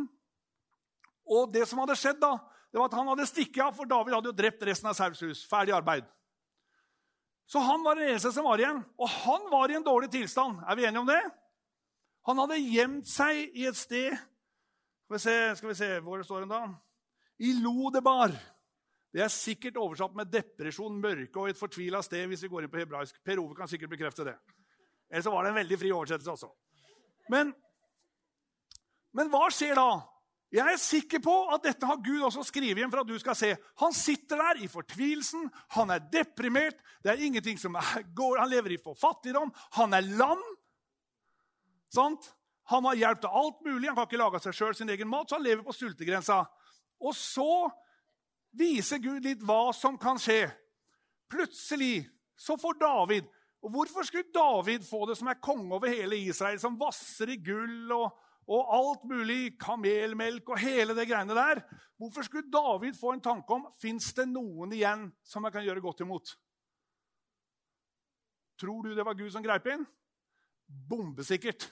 Og 1.24 1.52
det 1.52 1.64
som 1.68 1.80
hadde 1.80 1.96
skjedd, 1.98 2.18
da, 2.20 2.36
det 2.68 2.80
var 2.80 2.90
at 2.90 2.98
han 2.98 3.08
hadde 3.12 3.28
stikket 3.30 3.62
av, 3.64 3.72
for 3.76 3.88
David 3.88 4.16
hadde 4.16 4.30
jo 4.32 4.36
drept 4.36 4.66
resten 4.68 4.90
av 4.90 4.98
Sauls 4.98 5.22
hus. 5.24 5.44
Ferdig 5.48 5.72
arbeid. 5.76 6.08
Så 7.48 7.60
han 7.64 7.84
var 7.84 7.96
den 7.96 8.10
eneste 8.10 8.32
som 8.32 8.46
var 8.48 8.60
igjen. 8.60 8.82
Og 8.98 9.08
han 9.24 9.48
var 9.52 9.70
i 9.70 9.78
en 9.78 9.86
dårlig 9.86 10.10
tilstand. 10.12 10.60
Er 10.64 10.76
vi 10.76 10.86
enige 10.88 11.04
om 11.04 11.08
det? 11.08 11.22
Han 12.24 12.40
hadde 12.40 12.60
gjemt 12.62 13.08
seg 13.10 13.52
i 13.52 13.66
et 13.68 13.76
sted 13.76 14.14
Skal 15.04 15.16
vi 15.16 15.20
se, 15.20 15.36
skal 15.58 15.70
vi 15.70 15.78
se 15.78 15.90
hvor 16.04 16.20
det 16.20 16.26
står 16.28 16.44
en 16.44 16.52
da? 16.54 16.62
I 17.44 17.50
Lodebar. 17.58 18.32
Det 19.14 19.22
er 19.22 19.30
sikkert 19.32 19.76
oversatt 19.78 20.14
med 20.16 20.30
depresjon, 20.30 20.94
mørke 21.02 21.42
og 21.42 21.50
et 21.50 21.58
fortvila 21.58 22.00
sted. 22.02 22.26
hvis 22.30 22.44
vi 22.46 22.50
går 22.50 22.64
inn 22.64 22.70
på 22.70 22.80
hebraisk. 22.80 23.18
Per 23.26 23.42
Ove 23.42 23.56
kan 23.58 23.68
sikkert 23.68 23.90
bekrefte 23.90 24.24
det. 24.26 24.34
Eller 25.10 25.22
så 25.22 25.32
var 25.34 25.44
det 25.44 25.50
en 25.50 25.58
veldig 25.60 25.78
fri 25.78 25.90
oversettelse 25.92 26.32
også. 26.32 26.50
Men 27.30 27.52
men 29.14 29.30
hva 29.30 29.46
skjer 29.54 29.78
da? 29.78 29.88
Jeg 30.54 30.70
er 30.70 30.78
sikker 30.78 31.22
på 31.22 31.32
at 31.54 31.64
dette 31.66 31.86
har 31.86 32.02
Gud 32.02 32.22
også 32.28 32.44
skrevet 32.46 32.78
igjen 32.78 32.90
for 32.92 33.02
at 33.02 33.08
du 33.10 33.14
skal 33.18 33.36
se. 33.38 33.52
Han 33.82 33.94
sitter 33.94 34.38
der 34.38 34.60
i 34.62 34.70
fortvilelsen, 34.70 35.48
han 35.74 35.90
er 35.90 36.02
deprimert, 36.12 36.78
det 37.02 37.14
er 37.14 37.24
ingenting 37.26 37.58
som 37.58 37.74
går, 38.14 38.38
han 38.42 38.50
lever 38.52 38.76
i 38.76 38.82
for 38.82 38.98
fattigdom, 38.98 39.50
han 39.78 39.96
er 39.98 40.06
lam. 40.18 40.42
Sant? 41.94 42.32
Han 42.72 42.86
har 42.88 42.98
hjelp 42.98 43.20
til 43.22 43.38
alt 43.40 43.64
mulig, 43.66 43.88
han 43.88 43.96
kan 43.98 44.08
ikke 44.08 44.20
lage 44.20 44.40
seg 44.42 44.56
sjøl 44.56 44.76
sin 44.76 44.90
egen 44.92 45.10
mat, 45.10 45.28
så 45.28 45.36
han 45.36 45.44
lever 45.44 45.64
på 45.66 45.74
sultegrensa. 45.76 46.40
Og 47.04 47.12
så 47.16 47.68
viser 48.56 49.02
Gud 49.04 49.24
litt 49.26 49.42
hva 49.44 49.68
som 49.76 49.98
kan 50.00 50.20
skje. 50.20 50.46
Plutselig 51.30 52.06
så 52.38 52.56
får 52.60 52.76
David 52.80 53.30
Og 53.64 53.70
hvorfor 53.72 54.04
skulle 54.04 54.28
David 54.34 54.82
få 54.84 55.06
det 55.08 55.14
som 55.16 55.30
er 55.32 55.38
konge 55.40 55.72
over 55.72 55.88
hele 55.88 56.18
Israel, 56.20 56.58
som 56.60 56.74
vasser 56.76 57.30
i 57.32 57.38
gull 57.40 57.94
og 57.96 58.10
og 58.44 58.72
alt 58.76 59.04
mulig, 59.08 59.54
kamelmelk 59.60 60.50
og 60.52 60.60
hele 60.60 60.96
det 60.96 61.06
greiene 61.08 61.36
der. 61.36 61.62
Hvorfor 61.96 62.26
skulle 62.26 62.50
David 62.52 62.96
få 62.98 63.14
en 63.14 63.22
tanke 63.24 63.56
om 63.56 63.66
fins 63.80 64.10
det 64.16 64.26
noen 64.28 64.74
igjen 64.76 65.06
som 65.24 65.46
jeg 65.46 65.54
kan 65.54 65.64
gjøre 65.64 65.84
godt 65.84 66.02
imot? 66.04 66.34
Tror 68.60 68.84
du 68.84 68.92
det 68.94 69.06
var 69.06 69.16
Gud 69.18 69.32
som 69.32 69.44
greip 69.44 69.66
inn? 69.72 69.86
Bombesikkert. 70.68 71.70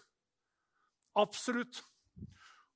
Absolutt. 1.19 1.83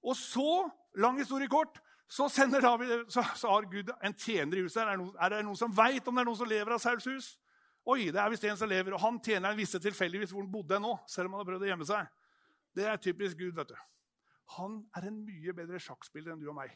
Og 0.03 0.17
så, 0.17 0.69
lang 0.95 1.19
historie 1.19 1.49
kort, 1.49 1.81
så, 2.09 2.29
David, 2.63 3.11
så, 3.11 3.25
så 3.35 3.51
har 3.51 3.67
Gud 3.71 3.91
en 4.05 4.15
tjener 4.15 4.59
i 4.59 4.63
huset. 4.63 4.83
Er 4.83 4.95
det 4.95 5.01
noen, 5.43 5.51
er 5.51 5.59
som 5.59 5.75
veit 5.75 6.07
om 6.07 6.15
det 6.15 6.23
er 6.23 6.29
noen 6.29 6.39
som 6.39 6.49
lever 6.49 6.77
av 6.77 6.83
Sauls 6.83 7.09
hus? 7.11 7.33
Oi, 7.87 8.11
det 8.11 8.19
er 8.19 8.31
visst 8.31 8.45
en 8.47 8.59
som 8.59 8.71
lever, 8.71 8.95
og 8.95 9.03
han 9.03 9.19
tjeneren 9.23 9.59
visste 9.59 9.79
tilfeldigvis 9.83 10.33
hvor 10.35 10.43
han 10.43 10.51
bodde 10.51 10.79
nå. 10.83 10.97
selv 11.07 11.29
om 11.29 11.37
han 11.37 11.45
har 11.45 11.51
prøvd 11.51 11.67
å 11.67 11.69
gjemme 11.71 11.87
seg. 11.87 12.09
Det 12.75 12.87
er 12.87 12.99
typisk 13.03 13.39
Gud. 13.39 13.55
vet 13.55 13.71
du. 13.71 13.77
Han 14.59 14.81
er 14.95 15.07
en 15.09 15.21
mye 15.27 15.55
bedre 15.55 15.79
sjakkspiller 15.83 16.35
enn 16.35 16.43
du 16.43 16.49
og 16.51 16.59
meg. 16.59 16.75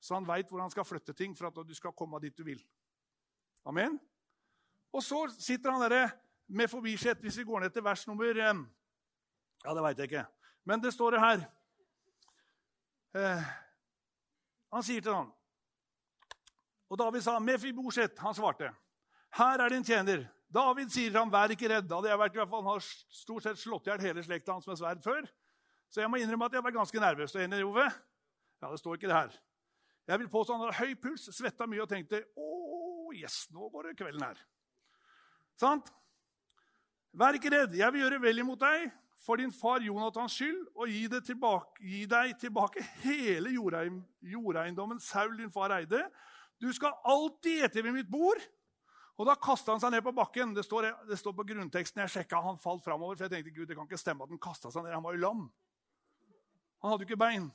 Så 0.00 0.16
han 0.16 0.26
veit 0.28 0.50
hvor 0.50 0.60
han 0.60 0.72
skal 0.72 0.84
flytte 0.84 1.14
ting 1.16 1.36
for 1.36 1.48
at 1.48 1.60
du 1.64 1.74
skal 1.76 1.94
komme 1.96 2.20
dit 2.20 2.36
du 2.36 2.44
vil. 2.44 2.60
Amen? 3.64 3.98
Og 4.92 5.02
så 5.02 5.24
sitter 5.32 5.72
han 5.72 5.84
derre 5.84 6.10
med 6.46 6.68
forbisett, 6.68 7.20
hvis 7.24 7.38
vi 7.40 7.46
går 7.48 7.64
ned 7.64 7.72
til 7.72 7.84
vers 7.84 8.06
nummer 8.06 8.36
Ja, 9.64 9.72
det 9.72 9.82
veit 9.82 9.98
jeg 9.98 10.10
ikke. 10.10 10.26
Men 10.64 10.80
det 10.80 10.92
står 10.94 11.10
det 11.14 11.20
her. 11.20 11.44
Eh, 13.14 13.50
han 14.74 14.82
sier 14.82 15.02
til 15.04 15.14
ham 15.14 15.28
Og 16.90 16.98
David 16.98 17.22
sa, 17.22 17.38
'Mefiboset'. 17.38 18.18
Han 18.18 18.34
svarte, 18.34 18.70
'Her 19.32 19.60
er 19.60 19.68
din 19.68 19.84
tjener.' 19.84 20.28
David 20.54 20.90
sier 20.90 21.18
ham, 21.18 21.30
'Vær 21.30 21.50
ikke 21.50 21.68
redd'. 21.68 21.94
Hadde 21.94 22.08
jeg 22.08 22.18
vært 22.18 22.34
i 22.34 22.38
hvert 22.38 22.48
fall, 22.48 22.62
Han 22.62 22.72
har 22.72 22.80
stort 23.08 23.42
sett 23.42 23.58
slått 23.58 23.86
i 23.86 23.90
hjel 23.90 24.00
hele 24.00 24.22
slekta 24.22 24.52
hans 24.52 24.66
med 24.66 24.76
sverd 24.76 25.02
før. 25.02 25.26
Så 25.90 26.00
jeg 26.00 26.10
må 26.10 26.16
innrømme 26.16 26.44
at 26.44 26.52
jeg 26.52 26.62
var 26.62 26.70
ganske 26.70 27.00
nervøs. 27.00 27.34
Og 27.34 27.42
enig, 27.42 27.64
Ove? 27.64 27.90
Ja, 28.62 28.70
det 28.70 28.78
står 28.78 28.94
ikke 28.94 29.08
det 29.08 29.16
her. 29.16 29.40
Jeg 30.06 30.18
vil 30.18 30.28
påstå 30.28 30.52
han 30.52 30.60
hadde 30.60 30.86
høy 30.86 30.94
puls, 30.94 31.36
svetta 31.36 31.66
mye 31.66 31.82
og 31.82 31.88
tenkte 31.88 32.24
'Å, 32.36 33.14
yes, 33.14 33.50
nå 33.50 33.68
går 33.68 33.82
det 33.82 33.96
kvelden 33.96 34.22
her'. 34.22 34.44
Sant? 35.56 35.92
Vær 37.12 37.32
ikke 37.32 37.50
redd. 37.50 37.74
Jeg 37.74 37.92
vil 37.92 38.00
gjøre 38.00 38.20
vel 38.20 38.38
imot 38.38 38.60
deg 38.60 38.92
for 39.24 39.40
din 39.40 39.52
far 39.52 39.80
Jonathans 39.80 40.34
skyld 40.36 40.66
og 40.74 40.90
gi, 40.90 41.06
tilbake, 41.24 41.80
gi 41.80 42.04
deg 42.10 42.34
tilbake 42.40 42.82
hele 43.04 43.54
jordeiendommen 43.54 45.00
Saul, 45.00 45.36
din 45.38 45.52
far, 45.52 45.72
eide. 45.78 46.02
Du 46.60 46.68
skal 46.76 46.92
alltid 47.08 47.64
ete 47.64 47.82
ved 47.84 47.96
mitt 47.96 48.10
bord 48.10 48.40
og 49.14 49.28
Da 49.28 49.36
kasta 49.38 49.70
han 49.70 49.82
seg 49.82 49.92
ned 49.94 50.02
på 50.02 50.12
bakken. 50.14 50.54
Det 50.56 50.64
står, 50.66 50.88
det 51.06 51.16
står 51.20 51.36
på 51.38 51.44
grunnteksten. 51.46 52.00
Jeg 52.02 52.10
sjekka, 52.10 52.40
han 52.42 52.58
falt 52.58 52.82
framover. 52.82 53.14
For 53.14 53.28
jeg 53.28 53.30
tenkte, 53.30 53.52
Gud, 53.54 53.68
det 53.70 53.76
kan 53.78 53.86
ikke 53.86 54.00
stemme 54.00 54.26
at 54.26 54.32
han 54.32 54.40
kasta 54.42 54.72
seg 54.74 54.82
ned. 54.82 54.94
Han 54.96 55.04
var 55.04 55.14
jo 55.14 55.22
lam. 55.22 55.44
Han 56.82 56.90
hadde 56.90 57.06
jo 57.06 57.08
ikke 57.12 57.20
bein. 57.22 57.46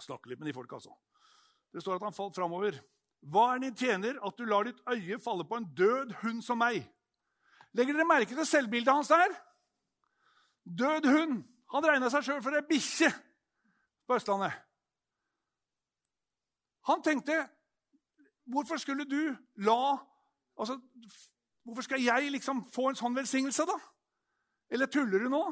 Snakker 0.00 0.32
litt 0.32 0.40
med 0.40 0.48
de 0.48 0.56
folka, 0.56 0.80
altså. 0.80 0.96
Det 1.72 1.84
står 1.84 2.00
at 2.00 2.06
han 2.08 2.16
falt 2.16 2.40
framover. 2.40 2.80
Hva 3.28 3.44
er 3.52 3.60
din 3.62 3.76
tjener 3.76 4.16
at 4.24 4.40
du 4.40 4.48
lar 4.48 4.66
ditt 4.66 4.80
øye 4.88 5.20
falle 5.22 5.44
på 5.46 5.60
en 5.60 5.68
død 5.76 6.16
hund 6.22 6.40
som 6.44 6.58
meg? 6.58 6.80
Legger 7.76 7.96
dere 7.96 8.08
merke 8.08 8.32
til 8.32 8.48
selvbildet 8.48 8.92
hans 8.92 9.12
der? 9.12 9.36
Død 10.64 11.08
hund. 11.10 11.42
Han 11.72 11.86
regna 11.86 12.10
seg 12.12 12.26
sjøl 12.26 12.42
for 12.44 12.54
ei 12.54 12.64
bikkje 12.66 13.10
på 14.06 14.18
Østlandet. 14.18 14.54
Han 16.90 17.02
tenkte 17.02 17.44
Hvorfor 18.52 18.80
skulle 18.82 19.06
du 19.06 19.36
la 19.62 19.98
Altså, 20.58 20.80
Hvorfor 21.62 21.86
skal 21.86 22.02
jeg 22.02 22.30
liksom 22.34 22.64
få 22.74 22.88
en 22.90 22.98
sånn 22.98 23.14
velsignelse, 23.14 23.64
da? 23.68 23.76
Eller 24.72 24.90
tuller 24.90 25.22
du 25.22 25.30
nå? 25.30 25.42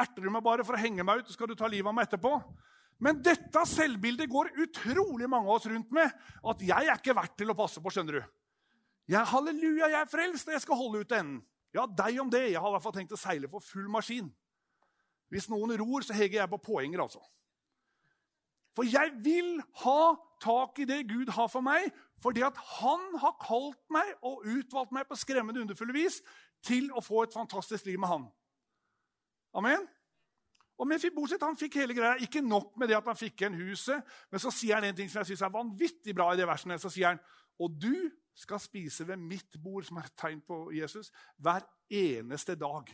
Erter 0.00 0.24
du 0.24 0.30
meg 0.32 0.42
bare 0.42 0.64
for 0.64 0.76
å 0.76 0.80
henge 0.80 1.04
meg 1.04 1.20
ut, 1.20 1.28
så 1.28 1.36
skal 1.36 1.50
du 1.50 1.54
ta 1.58 1.68
livet 1.68 1.90
av 1.90 1.96
meg 1.96 2.08
etterpå? 2.08 2.32
Men 3.04 3.20
dette 3.24 3.62
selvbildet 3.68 4.28
går 4.30 4.54
utrolig 4.64 5.28
mange 5.28 5.48
av 5.48 5.58
oss 5.58 5.68
rundt 5.68 5.92
med. 5.92 6.12
At 6.44 6.64
jeg 6.64 6.88
er 6.88 6.96
ikke 6.96 7.16
verdt 7.16 7.36
til 7.40 7.52
å 7.52 7.56
passe 7.56 7.80
på. 7.80 7.92
skjønner 7.92 8.20
du. 8.20 8.22
Jeg, 9.10 9.24
halleluja, 9.26 9.88
jeg 9.88 10.00
er 10.00 10.10
frelst, 10.10 10.48
og 10.48 10.54
jeg 10.54 10.64
skal 10.64 10.80
holde 10.80 11.00
ut 11.00 11.08
til 11.08 11.18
enden. 11.18 11.40
Ja, 11.76 11.86
deg 11.86 12.20
om 12.20 12.30
det. 12.32 12.44
Jeg 12.50 12.60
har 12.60 12.68
i 12.68 12.74
hvert 12.76 12.84
fall 12.84 12.96
tenkt 12.96 13.14
å 13.16 13.20
seile 13.20 13.48
for 13.52 13.64
full 13.64 13.88
maskin. 13.92 14.28
Hvis 15.30 15.48
noen 15.50 15.76
ror, 15.78 16.02
så 16.02 16.16
heger 16.16 16.40
jeg 16.40 16.50
på 16.50 16.62
poenger, 16.64 17.02
altså. 17.04 17.22
For 18.76 18.86
jeg 18.86 19.12
vil 19.24 19.58
ha 19.82 20.14
tak 20.42 20.78
i 20.78 20.86
det 20.88 21.04
Gud 21.10 21.30
har 21.34 21.48
for 21.50 21.64
meg, 21.64 21.90
fordi 22.22 22.42
at 22.46 22.56
han 22.80 23.02
har 23.18 23.38
kalt 23.42 23.80
meg 23.92 24.12
og 24.22 24.44
utvalgt 24.46 24.92
meg 24.94 25.08
på 25.08 25.18
skremmende 25.18 25.62
underfulle 25.64 25.94
vis 25.96 26.20
til 26.66 26.90
å 26.92 27.02
få 27.04 27.24
et 27.24 27.34
fantastisk 27.34 27.88
liv 27.88 27.98
med 28.00 28.12
han. 28.12 28.28
Amen? 29.56 29.88
Og 30.80 30.88
Mefiboset 30.88 31.42
han 31.44 31.58
fikk 31.60 31.76
hele 31.82 31.96
greia. 31.96 32.16
Ikke 32.24 32.40
nok 32.40 32.72
med 32.80 32.88
det 32.88 32.96
at 32.96 33.08
han 33.10 33.18
fikk 33.18 33.42
igjen 33.42 33.58
huset, 33.58 34.00
men 34.32 34.40
så 34.40 34.52
sier 34.54 34.78
han 34.78 34.88
en 34.88 34.96
ting 34.96 35.10
som 35.12 35.20
jeg 35.20 35.32
synes 35.32 35.44
er 35.44 35.52
vanvittig 35.52 36.14
bra. 36.16 36.30
i 36.32 36.40
det 36.40 36.48
versene. 36.48 36.78
Så 36.80 36.88
sier 36.92 37.12
han, 37.12 37.20
og 37.60 37.74
du 37.76 38.08
skal 38.34 38.60
spise 38.62 39.04
ved 39.08 39.20
mitt 39.20 39.58
bord, 39.62 39.84
som 39.84 39.98
er 40.00 40.08
et 40.08 40.16
tegn 40.16 40.40
på 40.40 40.70
Jesus, 40.72 41.12
hver 41.36 41.66
eneste 41.90 42.56
dag. 42.56 42.88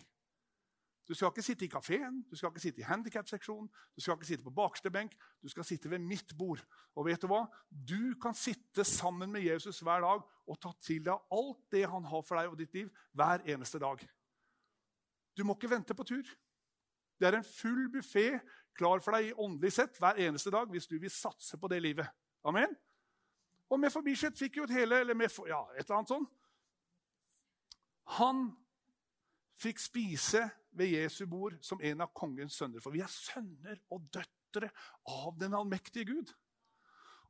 Du 1.06 1.14
skal 1.14 1.30
ikke 1.30 1.44
sitte 1.46 1.64
i 1.64 1.70
kafeen, 1.70 2.24
du 2.26 2.34
skal 2.36 2.50
ikke 2.50 2.60
sitte 2.64 2.82
i 2.82 2.86
handikapseksjonen, 2.86 3.68
du 3.94 4.02
skal 4.02 4.16
ikke 4.16 4.26
sitte 4.26 4.44
på 4.46 4.54
bakerste 4.56 4.90
benk. 4.90 5.12
Du 5.42 5.48
skal 5.48 5.64
sitte 5.64 5.90
ved 5.90 6.02
mitt 6.02 6.34
bord. 6.38 6.64
Og 6.98 7.06
vet 7.06 7.22
du 7.22 7.28
hva? 7.30 7.44
Du 7.70 8.16
kan 8.22 8.34
sitte 8.34 8.84
sammen 8.84 9.30
med 9.32 9.46
Jesus 9.46 9.80
hver 9.86 10.02
dag 10.02 10.24
og 10.46 10.58
ta 10.62 10.72
til 10.82 11.04
deg 11.06 11.36
alt 11.38 11.62
det 11.70 11.84
han 11.92 12.10
har 12.10 12.26
for 12.26 12.40
deg 12.40 12.50
og 12.50 12.58
ditt 12.58 12.74
liv, 12.74 12.90
hver 13.14 13.46
eneste 13.46 13.78
dag. 13.82 14.02
Du 15.36 15.44
må 15.44 15.54
ikke 15.54 15.70
vente 15.70 15.94
på 15.94 16.06
tur. 16.08 16.26
Det 17.20 17.28
er 17.28 17.38
en 17.38 17.46
full 17.46 17.86
buffé 17.92 18.28
klar 18.76 19.00
for 19.04 19.16
deg 19.16 19.30
i 19.30 19.36
åndelig 19.40 19.72
sett 19.78 20.00
hver 20.00 20.18
eneste 20.26 20.50
dag 20.52 20.68
hvis 20.72 20.88
du 20.90 20.98
vil 20.98 21.12
satse 21.12 21.58
på 21.60 21.70
det 21.70 21.80
livet. 21.84 22.10
Amen? 22.44 22.74
Og 23.70 23.80
med 23.80 23.94
forbisett 23.94 24.38
fikk 24.38 24.58
jo 24.58 24.66
et 24.66 24.74
hele 24.74 25.00
eller 25.02 25.14
med, 25.14 25.30
ja, 25.48 25.62
et 25.74 25.86
eller 25.86 26.00
annet 26.00 26.12
sånt. 26.12 26.30
Han 28.18 28.46
fikk 29.58 29.80
spise 29.82 30.44
ved 30.76 30.92
Jesu 30.92 31.24
bord 31.28 31.56
som 31.64 31.80
en 31.82 32.04
av 32.04 32.12
kongens 32.16 32.58
sønner. 32.58 32.82
For 32.84 32.94
vi 32.94 33.02
er 33.04 33.12
sønner 33.12 33.78
og 33.92 34.04
døtre 34.12 34.70
av 35.08 35.36
den 35.40 35.56
allmektige 35.56 36.08
Gud. 36.12 36.32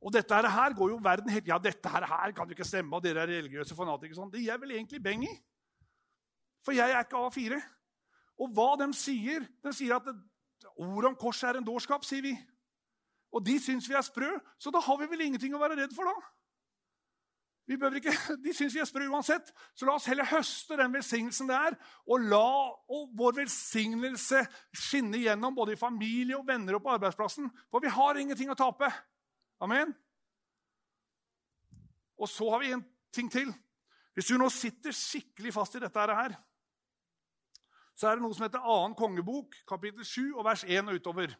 Og 0.03 0.13
dette 0.13 0.35
her 0.35 0.75
går 0.77 0.91
jo 0.93 0.99
verden 1.01 1.31
helt 1.33 1.47
Ja, 1.49 1.57
dette 1.57 1.89
her 1.89 2.33
kan 2.35 2.47
jo 2.47 2.53
ikke 2.55 2.67
stemme, 2.67 2.95
og 2.95 3.03
dere 3.03 3.23
er 3.23 3.33
religiøse 3.39 3.75
fanatikere. 3.75 4.19
Sånn. 4.19 4.31
Det 4.33 4.43
gir 4.43 4.59
vel 4.61 4.75
egentlig 4.75 5.01
beng 5.03 5.25
i. 5.25 5.33
For 6.65 6.75
jeg 6.77 6.91
er 6.91 7.05
ikke 7.05 7.23
A4. 7.23 7.57
Og 8.37 8.53
hva 8.53 8.75
de 8.77 8.91
sier 8.93 9.47
De 9.65 9.73
sier 9.73 9.95
at 9.95 10.09
ordet 10.77 11.09
om 11.09 11.17
korset 11.17 11.49
er 11.49 11.59
en 11.59 11.65
dårskap, 11.65 12.05
sier 12.05 12.21
vi. 12.25 12.35
Og 13.33 13.43
de 13.43 13.57
syns 13.61 13.87
vi 13.89 13.95
er 13.97 14.05
sprø, 14.05 14.29
så 14.61 14.71
da 14.73 14.79
har 14.83 14.97
vi 15.01 15.09
vel 15.09 15.25
ingenting 15.25 15.55
å 15.55 15.61
være 15.61 15.77
redd 15.79 15.93
for, 15.95 16.07
da. 16.07 16.36
Vi 17.67 17.75
ikke, 17.75 18.13
de 18.43 18.53
syns 18.55 18.75
vi 18.75 18.79
er 18.79 18.87
sprø 18.87 19.09
uansett, 19.11 19.51
så 19.75 19.87
la 19.87 19.97
oss 19.97 20.07
heller 20.07 20.29
høste 20.29 20.77
den 20.79 20.93
velsignelsen 20.95 21.49
det 21.49 21.57
er, 21.57 21.75
og 22.07 22.23
la 22.31 22.71
og 22.95 23.11
vår 23.19 23.41
velsignelse 23.41 24.45
skinne 24.71 25.19
gjennom 25.19 25.55
både 25.55 25.75
i 25.75 25.79
familie 25.79 26.37
og 26.37 26.47
venner 26.47 26.77
og 26.77 26.85
på 26.85 26.93
arbeidsplassen. 26.95 27.49
For 27.67 27.83
vi 27.83 27.91
har 27.91 28.19
ingenting 28.21 28.53
å 28.53 28.57
tape. 28.57 28.87
Amen. 29.59 29.91
Og 32.17 32.31
så 32.31 32.47
har 32.53 32.63
vi 32.63 32.71
en 32.71 32.85
ting 33.13 33.29
til. 33.31 33.51
Hvis 34.15 34.31
du 34.31 34.39
nå 34.39 34.47
sitter 34.49 34.95
skikkelig 34.95 35.51
fast 35.53 35.75
i 35.77 35.83
dette 35.83 36.07
her, 36.07 36.39
så 37.97 38.07
er 38.07 38.17
det 38.17 38.23
noe 38.23 38.35
som 38.37 38.45
heter 38.45 38.63
2. 38.63 38.93
kongebok, 38.97 39.59
kapittel 39.67 40.05
7, 40.05 40.37
og 40.37 40.45
vers 40.45 40.63
1 40.63 40.87
og 40.87 41.01
utover. 41.01 41.33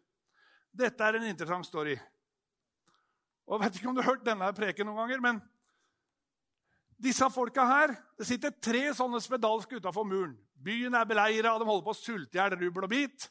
Dette 0.73 1.05
er 1.05 1.17
en 1.17 1.27
interessant 1.29 1.65
story. 1.65 1.95
Og 3.47 3.55
Jeg 3.55 3.63
vet 3.63 3.77
ikke 3.79 3.89
om 3.89 3.95
du 3.95 4.01
har 4.01 4.11
hørt 4.11 4.25
denne 4.25 4.49
preken 4.57 4.89
noen 4.89 5.05
ganger, 5.05 5.23
men 5.23 5.39
disse 6.97 7.29
folka 7.29 7.65
her, 7.65 7.95
Det 8.17 8.25
sitter 8.25 8.49
tre 8.49 8.93
sånne 8.97 9.19
spedalske 9.21 9.77
utafor 9.77 10.03
muren. 10.03 10.33
Byen 10.57 10.95
er 10.97 11.05
beleira, 11.05 11.51
de 11.59 11.65
holder 11.65 11.83
på 11.85 11.93
å 11.93 11.97
sulte 11.97 12.33
i 12.33 12.39
hjel 12.39 12.55
rubbel 12.57 12.87
og 12.87 12.89
bit. 12.89 13.27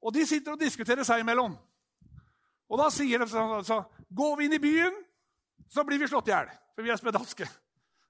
Og 0.00 0.14
de 0.14 0.24
sitter 0.24 0.54
og 0.54 0.60
diskuterer 0.60 1.04
seg 1.04 1.20
imellom. 1.20 1.52
Og 2.72 2.80
da 2.80 2.86
sier 2.88 3.20
de 3.20 3.28
sånn 3.28 3.58
altså, 3.58 3.82
Går 4.08 4.38
vi 4.38 4.46
inn 4.48 4.56
i 4.56 4.62
byen, 4.62 4.96
så 5.68 5.84
blir 5.84 6.00
vi 6.00 6.08
slått 6.08 6.30
i 6.30 6.32
hjel. 6.32 6.48
For 6.74 6.86
vi 6.86 6.92
er 6.94 7.00
spedalske. 7.00 7.44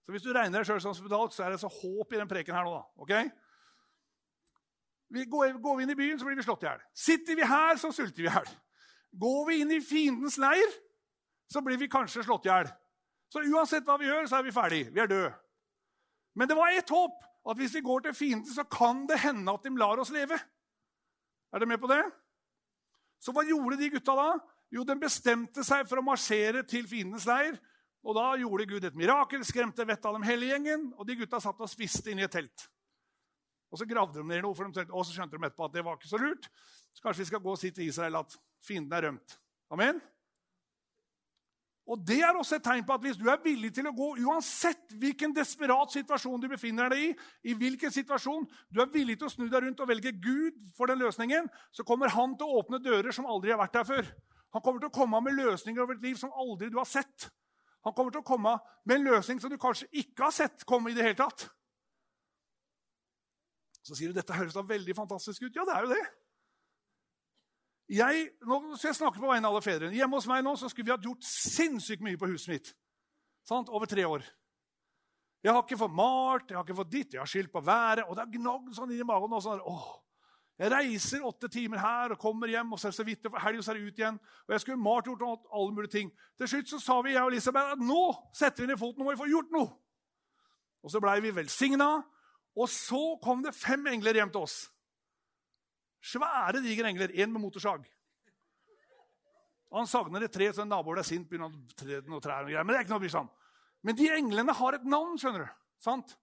Så 0.04 0.14
hvis 0.14 0.22
du 0.22 0.30
regner 0.30 0.60
deg 0.60 0.68
sjøl 0.68 0.82
som 0.84 0.94
spedalsk, 0.94 1.34
så 1.34 1.46
er 1.46 1.54
det 1.54 1.62
så 1.62 1.70
håp 1.72 2.14
i 2.14 2.20
den 2.20 2.30
preken 2.30 2.54
her 2.54 2.66
nå. 2.66 2.76
da, 2.76 2.84
ok? 3.02 3.12
Vi 5.14 5.26
går, 5.30 5.58
går, 5.62 5.76
vi 5.76 5.86
inn 5.86 5.94
i 5.94 5.98
byen, 5.98 6.18
så 6.20 6.28
blir 6.28 6.38
vi 6.38 6.46
slått 6.46 6.62
i 6.62 6.68
hjel. 6.68 6.86
Sitter 6.94 7.38
vi 7.38 7.50
her, 7.50 7.78
så 7.80 7.90
sulter 7.90 8.22
vi 8.22 8.28
i 8.28 8.30
hjel. 8.30 8.50
Går 9.24 9.42
vi 9.48 9.60
inn 9.62 9.74
i 9.74 9.82
fiendens 9.84 10.38
leir, 10.42 10.78
så 11.50 11.62
blir 11.64 11.78
vi 11.80 11.90
kanskje 11.90 12.24
slått 12.26 12.46
i 12.46 12.52
hjel. 12.52 12.70
Så 13.34 13.42
uansett 13.50 13.86
hva 13.86 13.96
vi 13.98 14.06
gjør, 14.06 14.28
så 14.30 14.38
er 14.38 14.46
vi 14.46 14.54
ferdig. 14.54 14.84
Vi 14.94 15.02
er 15.02 15.10
døde. 15.10 15.32
Men 16.38 16.50
det 16.50 16.56
var 16.58 16.70
ett 16.70 16.90
håp. 16.94 17.22
At 17.44 17.58
hvis 17.58 17.74
vi 17.76 17.82
går 17.84 18.06
til 18.06 18.14
fienden, 18.16 18.48
så 18.54 18.62
kan 18.64 19.02
det 19.10 19.18
hende 19.20 19.52
at 19.52 19.64
de 19.66 19.72
lar 19.76 20.00
oss 20.00 20.12
leve. 20.14 20.38
Er 21.52 21.60
dere 21.60 21.68
med 21.68 21.80
på 21.82 21.90
det? 21.90 22.00
Så 23.20 23.34
hva 23.34 23.44
gjorde 23.44 23.76
de 23.80 23.90
gutta 23.92 24.14
da? 24.16 24.28
Jo, 24.72 24.84
de 24.86 24.96
bestemte 25.02 25.64
seg 25.66 25.84
for 25.90 26.00
å 26.00 26.04
marsjere 26.06 26.62
til 26.68 26.86
fiendens 26.88 27.26
leir. 27.28 27.58
Og 28.04 28.16
da 28.16 28.30
gjorde 28.40 28.68
Gud 28.70 28.86
et 28.86 28.96
mirakel, 28.96 29.44
skremte 29.44 29.84
vettet 29.84 30.08
av 30.08 30.16
dem 30.16 30.24
hele 30.28 30.48
gjengen, 30.48 30.88
og 30.96 31.08
de 31.08 31.18
gutta 31.20 31.40
satt 31.40 31.60
og 31.60 31.70
spiste 31.72 32.12
inni 32.12 32.24
et 32.24 32.32
telt. 32.32 32.66
Og 33.72 33.80
så 33.80 33.86
gravde 33.90 34.20
de 34.20 34.26
ned 34.28 34.44
noe, 34.44 34.56
for 34.56 34.68
de, 34.68 34.76
tenkte, 34.76 34.94
og 34.94 35.04
så 35.04 35.16
skjønte 35.16 35.36
de 35.36 35.48
etterpå 35.48 35.68
at 35.68 35.76
det 35.76 35.84
var 35.84 35.98
ikke 35.98 36.10
så 36.12 36.20
lurt. 36.20 36.48
Så 36.94 37.04
kanskje 37.04 37.24
vi 37.24 37.30
skal 37.32 37.44
gå 37.44 37.54
og 37.54 37.60
si 37.60 37.72
til 37.74 37.88
Israel 37.90 38.20
at 38.22 38.36
fienden 38.64 38.94
er 38.94 39.08
rømt. 39.08 39.38
Amen? 39.74 39.98
Og 41.84 42.00
Det 42.00 42.22
er 42.24 42.32
også 42.32 42.56
et 42.56 42.64
tegn 42.64 42.84
på 42.86 42.94
at 42.96 43.02
hvis 43.04 43.18
du 43.20 43.26
er 43.28 43.42
villig 43.44 43.68
til 43.76 43.86
å 43.90 43.92
gå 43.92 44.06
uansett 44.24 44.94
hvilken 45.00 45.34
desperat 45.36 45.92
situasjon 45.92 46.40
du 46.40 46.48
befinner 46.48 46.88
deg 46.88 47.02
i, 47.02 47.10
i 47.52 47.56
hvilken 47.60 47.92
situasjon 47.92 48.46
du 48.72 48.80
er 48.80 48.92
villig 48.92 49.18
til 49.20 49.28
å 49.28 49.32
snu 49.34 49.44
deg 49.52 49.66
rundt 49.66 49.82
og 49.84 49.90
velge 49.90 50.14
Gud 50.16 50.56
for 50.76 50.88
den 50.88 51.02
løsningen, 51.04 51.50
så 51.76 51.84
kommer 51.84 52.14
han 52.14 52.38
til 52.40 52.48
å 52.48 52.62
åpne 52.62 52.80
dører 52.80 53.12
som 53.12 53.28
aldri 53.28 53.52
har 53.52 53.60
vært 53.60 53.76
der 53.76 53.88
før. 53.90 54.08
Han 54.56 54.64
kommer 54.64 54.80
til 54.80 54.88
å 54.88 54.96
komme 54.96 55.20
med 55.26 55.36
løsninger 55.36 55.82
over 55.82 55.98
et 55.98 56.08
liv 56.08 56.16
som 56.16 56.32
aldri 56.32 56.70
du 56.72 56.80
har 56.80 56.88
sett. 56.88 57.28
Han 57.84 57.92
kommer 57.92 58.14
til 58.14 58.22
å 58.22 58.28
komme 58.32 58.56
med 58.88 58.96
en 58.96 59.08
løsning 59.10 59.42
som 59.42 59.52
du 59.52 59.58
kanskje 59.60 59.90
ikke 59.92 60.24
har 60.24 60.32
sett 60.32 60.64
komme 60.64 60.88
i 60.88 60.96
det 60.96 61.04
hele 61.04 61.20
tatt. 61.20 61.50
Så 63.84 63.98
sier 63.98 64.08
du 64.08 64.16
dette 64.16 64.32
høres 64.32 64.56
da 64.56 64.64
veldig 64.64 64.94
fantastisk 64.96 65.44
ut. 65.44 65.52
Ja, 65.52 65.66
det 65.68 65.74
er 65.74 65.84
jo 65.84 65.92
det. 65.92 66.04
Jeg, 67.90 68.30
nå 68.48 68.60
skal 68.78 68.88
jeg 68.88 68.96
snakke 68.96 69.20
på 69.20 69.28
vegne 69.28 69.44
av 69.44 69.52
alle 69.52 69.64
fedrene. 69.64 69.96
Hjemme 69.96 70.16
hos 70.16 70.28
meg 70.30 70.44
nå 70.44 70.54
så 70.56 70.70
skulle 70.72 70.88
vi 70.88 70.94
hatt 70.94 71.04
gjort 71.04 71.26
sinnssykt 71.28 72.04
mye 72.04 72.20
på 72.20 72.30
huset 72.30 72.54
mitt. 72.54 72.70
Sant? 73.44 73.68
Over 73.68 73.90
tre 73.90 74.06
år. 74.08 74.24
Jeg 75.44 75.52
har 75.52 75.60
ikke 75.60 75.76
fått 75.76 75.92
malt, 75.92 76.48
jeg 76.48 76.56
har 76.56 76.64
ikke 76.64 76.78
fått 76.78 76.92
ditt, 76.94 77.12
jeg 77.12 77.20
har 77.20 77.28
skyldt 77.28 77.52
på 77.52 77.60
været. 77.60 78.06
Og 78.08 78.16
det 78.16 78.24
har 78.24 78.32
gnagd 78.32 78.72
sånn 78.72 78.94
inni 78.94 79.04
magen. 79.04 79.36
Og 79.36 79.44
sånn, 79.44 79.60
åh, 79.68 79.90
jeg 80.56 80.70
reiser 80.70 81.26
åtte 81.26 81.50
timer 81.52 81.82
her 81.82 82.14
og 82.14 82.20
kommer 82.22 82.48
hjem, 82.48 82.72
og 82.72 82.80
så 82.80 82.88
er 82.88 82.94
det 82.94 82.98
så 83.00 83.04
vidt 83.04 83.28
helg, 83.42 83.60
og 83.60 83.66
så 83.66 83.74
er 83.74 83.80
det 83.80 83.88
ut 83.90 84.00
igjen. 84.00 84.18
Og 84.46 84.54
jeg 84.54 84.62
skulle 84.62 84.80
malt 84.80 85.10
gjort 85.10 85.24
alle 85.26 85.74
mulige 85.74 85.92
ting. 85.98 86.12
Til 86.40 86.50
slutt 86.54 86.72
så 86.72 86.80
sa 86.80 87.00
vi 87.04 87.12
jeg 87.12 87.20
og 87.20 87.32
Elisabeth 87.34 87.74
at 87.74 87.82
nå 87.82 88.02
setter 88.32 88.64
vi 88.64 88.70
ned 88.70 88.80
foten, 88.80 89.02
nå 89.02 89.08
må 89.08 89.12
vi 89.12 89.20
få 89.20 89.28
gjort 89.28 89.52
noe. 89.52 89.72
Og 90.84 90.92
så 90.92 91.00
blei 91.04 91.18
vi 91.24 91.32
velsigna, 91.34 91.90
og 92.54 92.70
så 92.70 93.02
kom 93.24 93.42
det 93.44 93.56
fem 93.56 93.84
engler 93.90 94.16
hjem 94.20 94.32
til 94.32 94.46
oss. 94.46 94.56
Svære, 96.04 96.60
digre 96.64 96.90
engler. 96.90 97.14
Én 97.14 97.32
med 97.32 97.40
motorsag. 97.40 97.84
Og 99.70 99.78
Han 99.80 99.88
sagner 99.90 100.22
et 100.22 100.32
tre, 100.32 100.52
så 100.52 100.62
en 100.62 100.68
nabo 100.68 100.92
ble 100.92 101.02
sint. 101.04 101.28
begynner 101.28 101.48
å 101.48 101.76
tre 101.76 102.02
noen 102.06 102.22
trær 102.22 102.44
og 102.44 102.50
greier. 102.50 102.64
Men 102.64 102.74
det 102.74 102.80
er 102.80 102.84
ikke 102.84 102.94
noe 102.94 103.00
å 103.00 103.04
bry 103.06 103.12
seg 103.14 103.24
om. 103.24 103.30
Men 103.82 103.96
de 103.98 104.10
englene 104.14 104.54
har 104.54 104.76
et 104.76 104.84
navn, 104.84 105.16
skjønner 105.18 105.46
du. 105.46 105.48
Sant? 105.82 106.14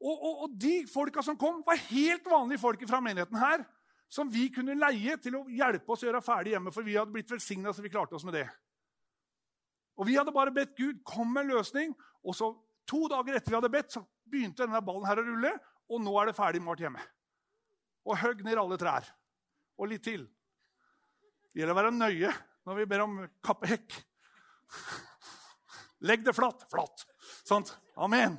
Og, 0.00 0.16
og, 0.16 0.40
og, 0.46 0.56
de 0.56 0.86
folka 0.88 1.22
som 1.22 1.36
kom, 1.38 1.60
var 1.66 1.78
helt 1.90 2.26
vanlige 2.26 2.62
folk 2.62 2.82
fra 2.88 3.02
menigheten 3.04 3.38
her. 3.38 3.62
Som 4.10 4.32
vi 4.32 4.48
kunne 4.50 4.74
leie 4.74 5.14
til 5.22 5.36
å 5.38 5.44
hjelpe 5.46 5.92
oss 5.92 6.02
å 6.02 6.08
gjøre 6.08 6.24
ferdig 6.24 6.56
hjemme, 6.56 6.72
for 6.74 6.82
vi 6.82 6.96
hadde 6.98 7.14
blitt 7.14 7.30
velsigna 7.30 7.70
så 7.72 7.84
vi 7.84 7.92
klarte 7.92 8.16
oss 8.18 8.26
med 8.26 8.40
det. 8.40 8.48
Og 10.00 10.08
Vi 10.08 10.16
hadde 10.16 10.32
bare 10.32 10.50
bedt 10.50 10.74
Gud 10.78 11.02
kom 11.04 11.28
med 11.30 11.44
en 11.44 11.58
løsning, 11.58 11.92
og 12.24 12.34
så 12.34 12.54
to 12.88 13.04
dager 13.12 13.36
etter 13.36 13.52
vi 13.52 13.58
hadde 13.58 13.70
bedt, 13.70 13.92
så 13.92 14.00
begynte 14.24 14.64
denne 14.64 14.80
ballen 14.82 15.06
her 15.06 15.20
å 15.20 15.26
rulle, 15.26 15.52
og 15.92 16.00
nå 16.02 16.14
er 16.18 16.30
det 16.30 16.38
ferdig 16.38 16.62
malt 16.64 16.80
hjemme. 16.80 17.02
Og 18.10 18.18
høgg 18.18 18.42
ned 18.46 18.58
alle 18.58 18.78
trær. 18.80 19.06
Og 19.78 19.90
litt 19.92 20.04
til. 20.04 20.26
Det 21.50 21.62
gjelder 21.62 21.76
å 21.76 21.80
være 21.80 21.94
nøye 21.94 22.32
når 22.66 22.78
vi 22.78 22.88
ber 22.90 23.04
om 23.06 23.20
kappehekk. 23.46 23.94
Legg 26.06 26.24
det 26.26 26.34
flatt. 26.36 26.66
Flatt. 26.72 27.06
Sant? 27.46 27.72
Amen. 28.00 28.38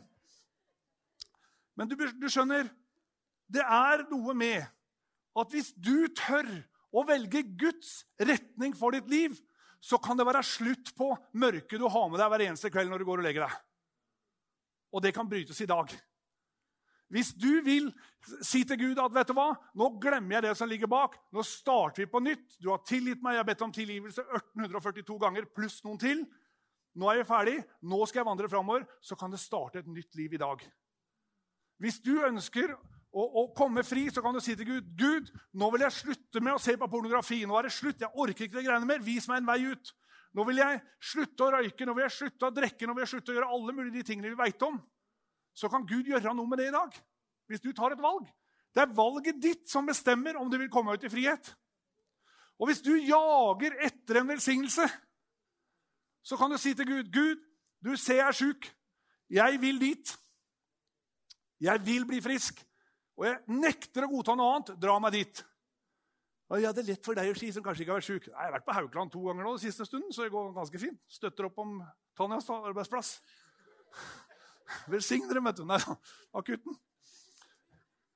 Men 1.79 1.89
du, 1.89 1.95
du 1.95 2.27
skjønner, 2.29 2.67
det 3.51 3.63
er 3.63 4.05
noe 4.11 4.35
med 4.37 4.67
at 5.39 5.53
hvis 5.53 5.71
du 5.79 6.07
tør 6.17 6.47
å 6.91 7.03
velge 7.07 7.43
Guds 7.59 8.01
retning 8.19 8.75
for 8.77 8.95
ditt 8.95 9.07
liv, 9.11 9.37
så 9.81 9.97
kan 10.01 10.19
det 10.19 10.27
være 10.27 10.43
slutt 10.45 10.91
på 10.97 11.09
mørket 11.41 11.79
du 11.81 11.87
har 11.89 12.09
med 12.11 12.19
deg 12.21 12.31
hver 12.31 12.43
eneste 12.49 12.69
kveld 12.73 12.91
når 12.91 13.01
du 13.01 13.07
går 13.07 13.23
og 13.23 13.25
legger 13.25 13.47
deg. 13.47 13.55
Og 14.91 15.03
det 15.03 15.13
kan 15.15 15.29
brytes 15.29 15.61
i 15.63 15.69
dag. 15.69 15.89
Hvis 17.11 17.33
du 17.35 17.59
vil 17.65 17.89
si 18.45 18.61
til 18.67 18.79
Gud 18.79 18.99
at 19.03 19.13
vet 19.13 19.31
du 19.31 19.35
hva, 19.35 19.49
nå 19.75 19.89
glemmer 20.01 20.37
jeg 20.37 20.45
det 20.45 20.53
som 20.59 20.69
ligger 20.69 20.89
bak, 20.91 21.17
nå 21.35 21.43
starter 21.45 22.05
vi 22.05 22.11
på 22.11 22.21
nytt 22.23 22.55
Du 22.61 22.69
har 22.71 22.83
tilgitt 22.87 23.23
meg, 23.23 23.35
jeg 23.35 23.43
har 23.43 23.49
bedt 23.49 23.65
om 23.65 23.73
tilgivelse 23.75 24.23
1842 24.23 25.17
ganger 25.19 25.49
pluss 25.51 25.81
noen 25.83 25.99
til. 26.01 26.23
Nå 26.95 27.09
er 27.11 27.21
jeg 27.21 27.27
ferdig, 27.27 27.57
nå 27.87 27.99
skal 28.07 28.21
jeg 28.21 28.29
vandre 28.29 28.51
framover. 28.51 28.85
Så 29.03 29.17
kan 29.19 29.31
det 29.31 29.41
starte 29.43 29.81
et 29.81 29.91
nytt 29.91 30.15
liv 30.19 30.35
i 30.35 30.41
dag. 30.41 30.63
Hvis 31.81 31.99
du 32.03 32.13
ønsker 32.23 32.73
å, 32.75 33.23
å 33.23 33.45
komme 33.57 33.83
fri, 33.83 34.05
så 34.13 34.23
kan 34.23 34.35
du 34.35 34.41
si 34.43 34.55
til 34.55 34.69
Gud 34.69 34.91
Gud, 34.99 35.31
nå 35.57 35.71
vil 35.73 35.85
jeg 35.87 35.97
slutte 35.97 36.43
med 36.43 36.55
å 36.55 36.61
se 36.63 36.77
på 36.79 36.89
pornografi. 36.91 37.41
Nå 37.47 37.57
er 37.59 37.67
det 37.67 37.75
slutt. 37.75 38.03
Jeg 38.03 38.15
orker 38.15 38.47
ikke 38.47 38.59
det 38.59 38.67
greiene 38.67 38.87
mer. 38.87 39.03
Vis 39.03 39.27
meg 39.31 39.41
en 39.41 39.51
vei 39.51 39.59
ut. 39.71 39.93
Nå 40.37 40.45
vil 40.47 40.61
jeg 40.61 40.79
slutte 41.03 41.43
å 41.43 41.51
røyke, 41.57 41.85
nå 41.87 41.95
vil 41.97 42.05
jeg 42.05 42.15
slutte 42.15 42.47
å 42.47 42.55
drikke, 42.55 42.87
nå 42.87 42.95
vil 42.95 43.03
jeg 43.03 43.11
slutte 43.11 43.33
å 43.33 43.35
gjøre 43.35 43.49
alle 43.51 43.73
mulige 43.75 43.97
de 43.97 44.03
tingene 44.07 44.31
vi 44.31 44.39
veit 44.39 44.63
om. 44.63 44.77
Så 45.53 45.69
kan 45.69 45.87
Gud 45.87 46.07
gjøre 46.07 46.33
noe 46.35 46.49
med 46.49 46.61
det 46.61 46.69
i 46.69 46.75
dag. 46.75 46.95
Hvis 47.51 47.63
du 47.63 47.71
tar 47.75 47.95
et 47.95 48.01
valg. 48.03 48.27
Det 48.71 48.85
er 48.85 48.95
valget 48.95 49.41
ditt 49.43 49.67
som 49.69 49.87
bestemmer 49.87 50.37
om 50.39 50.49
du 50.49 50.57
vil 50.57 50.71
komme 50.71 50.95
ut 50.95 51.03
i 51.03 51.11
frihet. 51.11 51.51
Og 52.61 52.69
hvis 52.69 52.83
du 52.85 52.93
jager 52.95 53.75
etter 53.83 54.21
en 54.21 54.29
velsignelse, 54.29 54.85
så 56.23 56.37
kan 56.37 56.51
du 56.51 56.59
si 56.61 56.75
til 56.77 56.87
Gud 56.87 57.09
Gud, 57.11 57.39
du 57.81 57.95
ser 57.97 58.21
jeg 58.21 58.27
er 58.27 58.37
sjuk. 58.37 58.67
Jeg 59.29 59.61
vil 59.61 59.79
dit. 59.81 60.11
Jeg 61.61 61.85
vil 61.85 62.05
bli 62.05 62.21
frisk. 62.21 62.61
Og 63.17 63.25
jeg 63.25 63.39
nekter 63.47 64.05
å 64.05 64.11
godta 64.11 64.35
noe 64.37 64.55
annet. 64.55 64.75
Dra 64.81 64.99
meg 65.01 65.15
dit. 65.17 65.41
Og 66.51 66.59
ja, 66.59 66.73
det 66.75 66.83
er 66.83 66.89
lett 66.91 67.07
for 67.07 67.15
deg 67.15 67.31
å 67.31 67.35
si, 67.37 67.47
som 67.55 67.63
kanskje 67.63 67.85
ikke 67.85 67.93
har 67.93 68.01
vært 68.01 68.09
sjuk. 68.09 68.25
Jeg 68.27 68.35
har 68.35 68.53
vært 68.57 68.67
på 68.67 68.75
Haukeland 68.75 69.13
to 69.13 69.21
ganger 69.23 69.45
nå 69.47 69.53
den 69.55 69.63
siste 69.63 69.87
stunden, 69.87 70.11
så 70.11 70.25
det 70.25 70.33
går 70.33 70.49
ganske 70.55 70.81
fint. 70.81 70.99
Støtter 71.07 71.47
opp 71.47 71.61
om 71.63 71.77
Tanjas 72.19 72.49
arbeidsplass. 72.51 73.13
Velsign 74.91 75.27
dere, 75.29 75.43
vet 75.45 75.59
du. 75.59 75.65
Nei, 75.67 75.79
akutten. 76.39 76.77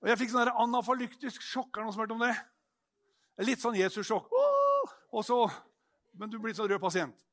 Og 0.04 0.12
Jeg 0.12 0.20
fikk 0.22 0.36
sånn 0.36 0.52
anafalyktisk 0.52 1.42
sjokk. 1.42 1.72
Er 1.74 1.82
det 1.82 1.88
noen 1.88 1.96
som 1.96 2.04
har 2.04 2.08
hørt 2.08 2.16
om 2.18 2.26
det? 2.26 2.36
Litt 3.48 3.64
sånn 3.64 3.78
Jesus-sjokk. 3.80 4.30
Og 5.16 5.24
så, 5.26 5.40
Men 6.16 6.30
du 6.32 6.38
blir 6.40 6.54
sånn 6.56 6.70
rød 6.72 6.80
pasient. 6.80 7.26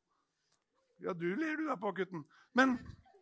Ja, 1.03 1.13
du 1.15 1.29
ler 1.35 1.59
du 1.59 1.67
der 1.67 1.79
på 1.79 1.91
akutten. 1.91 2.25
Men, 2.55 2.77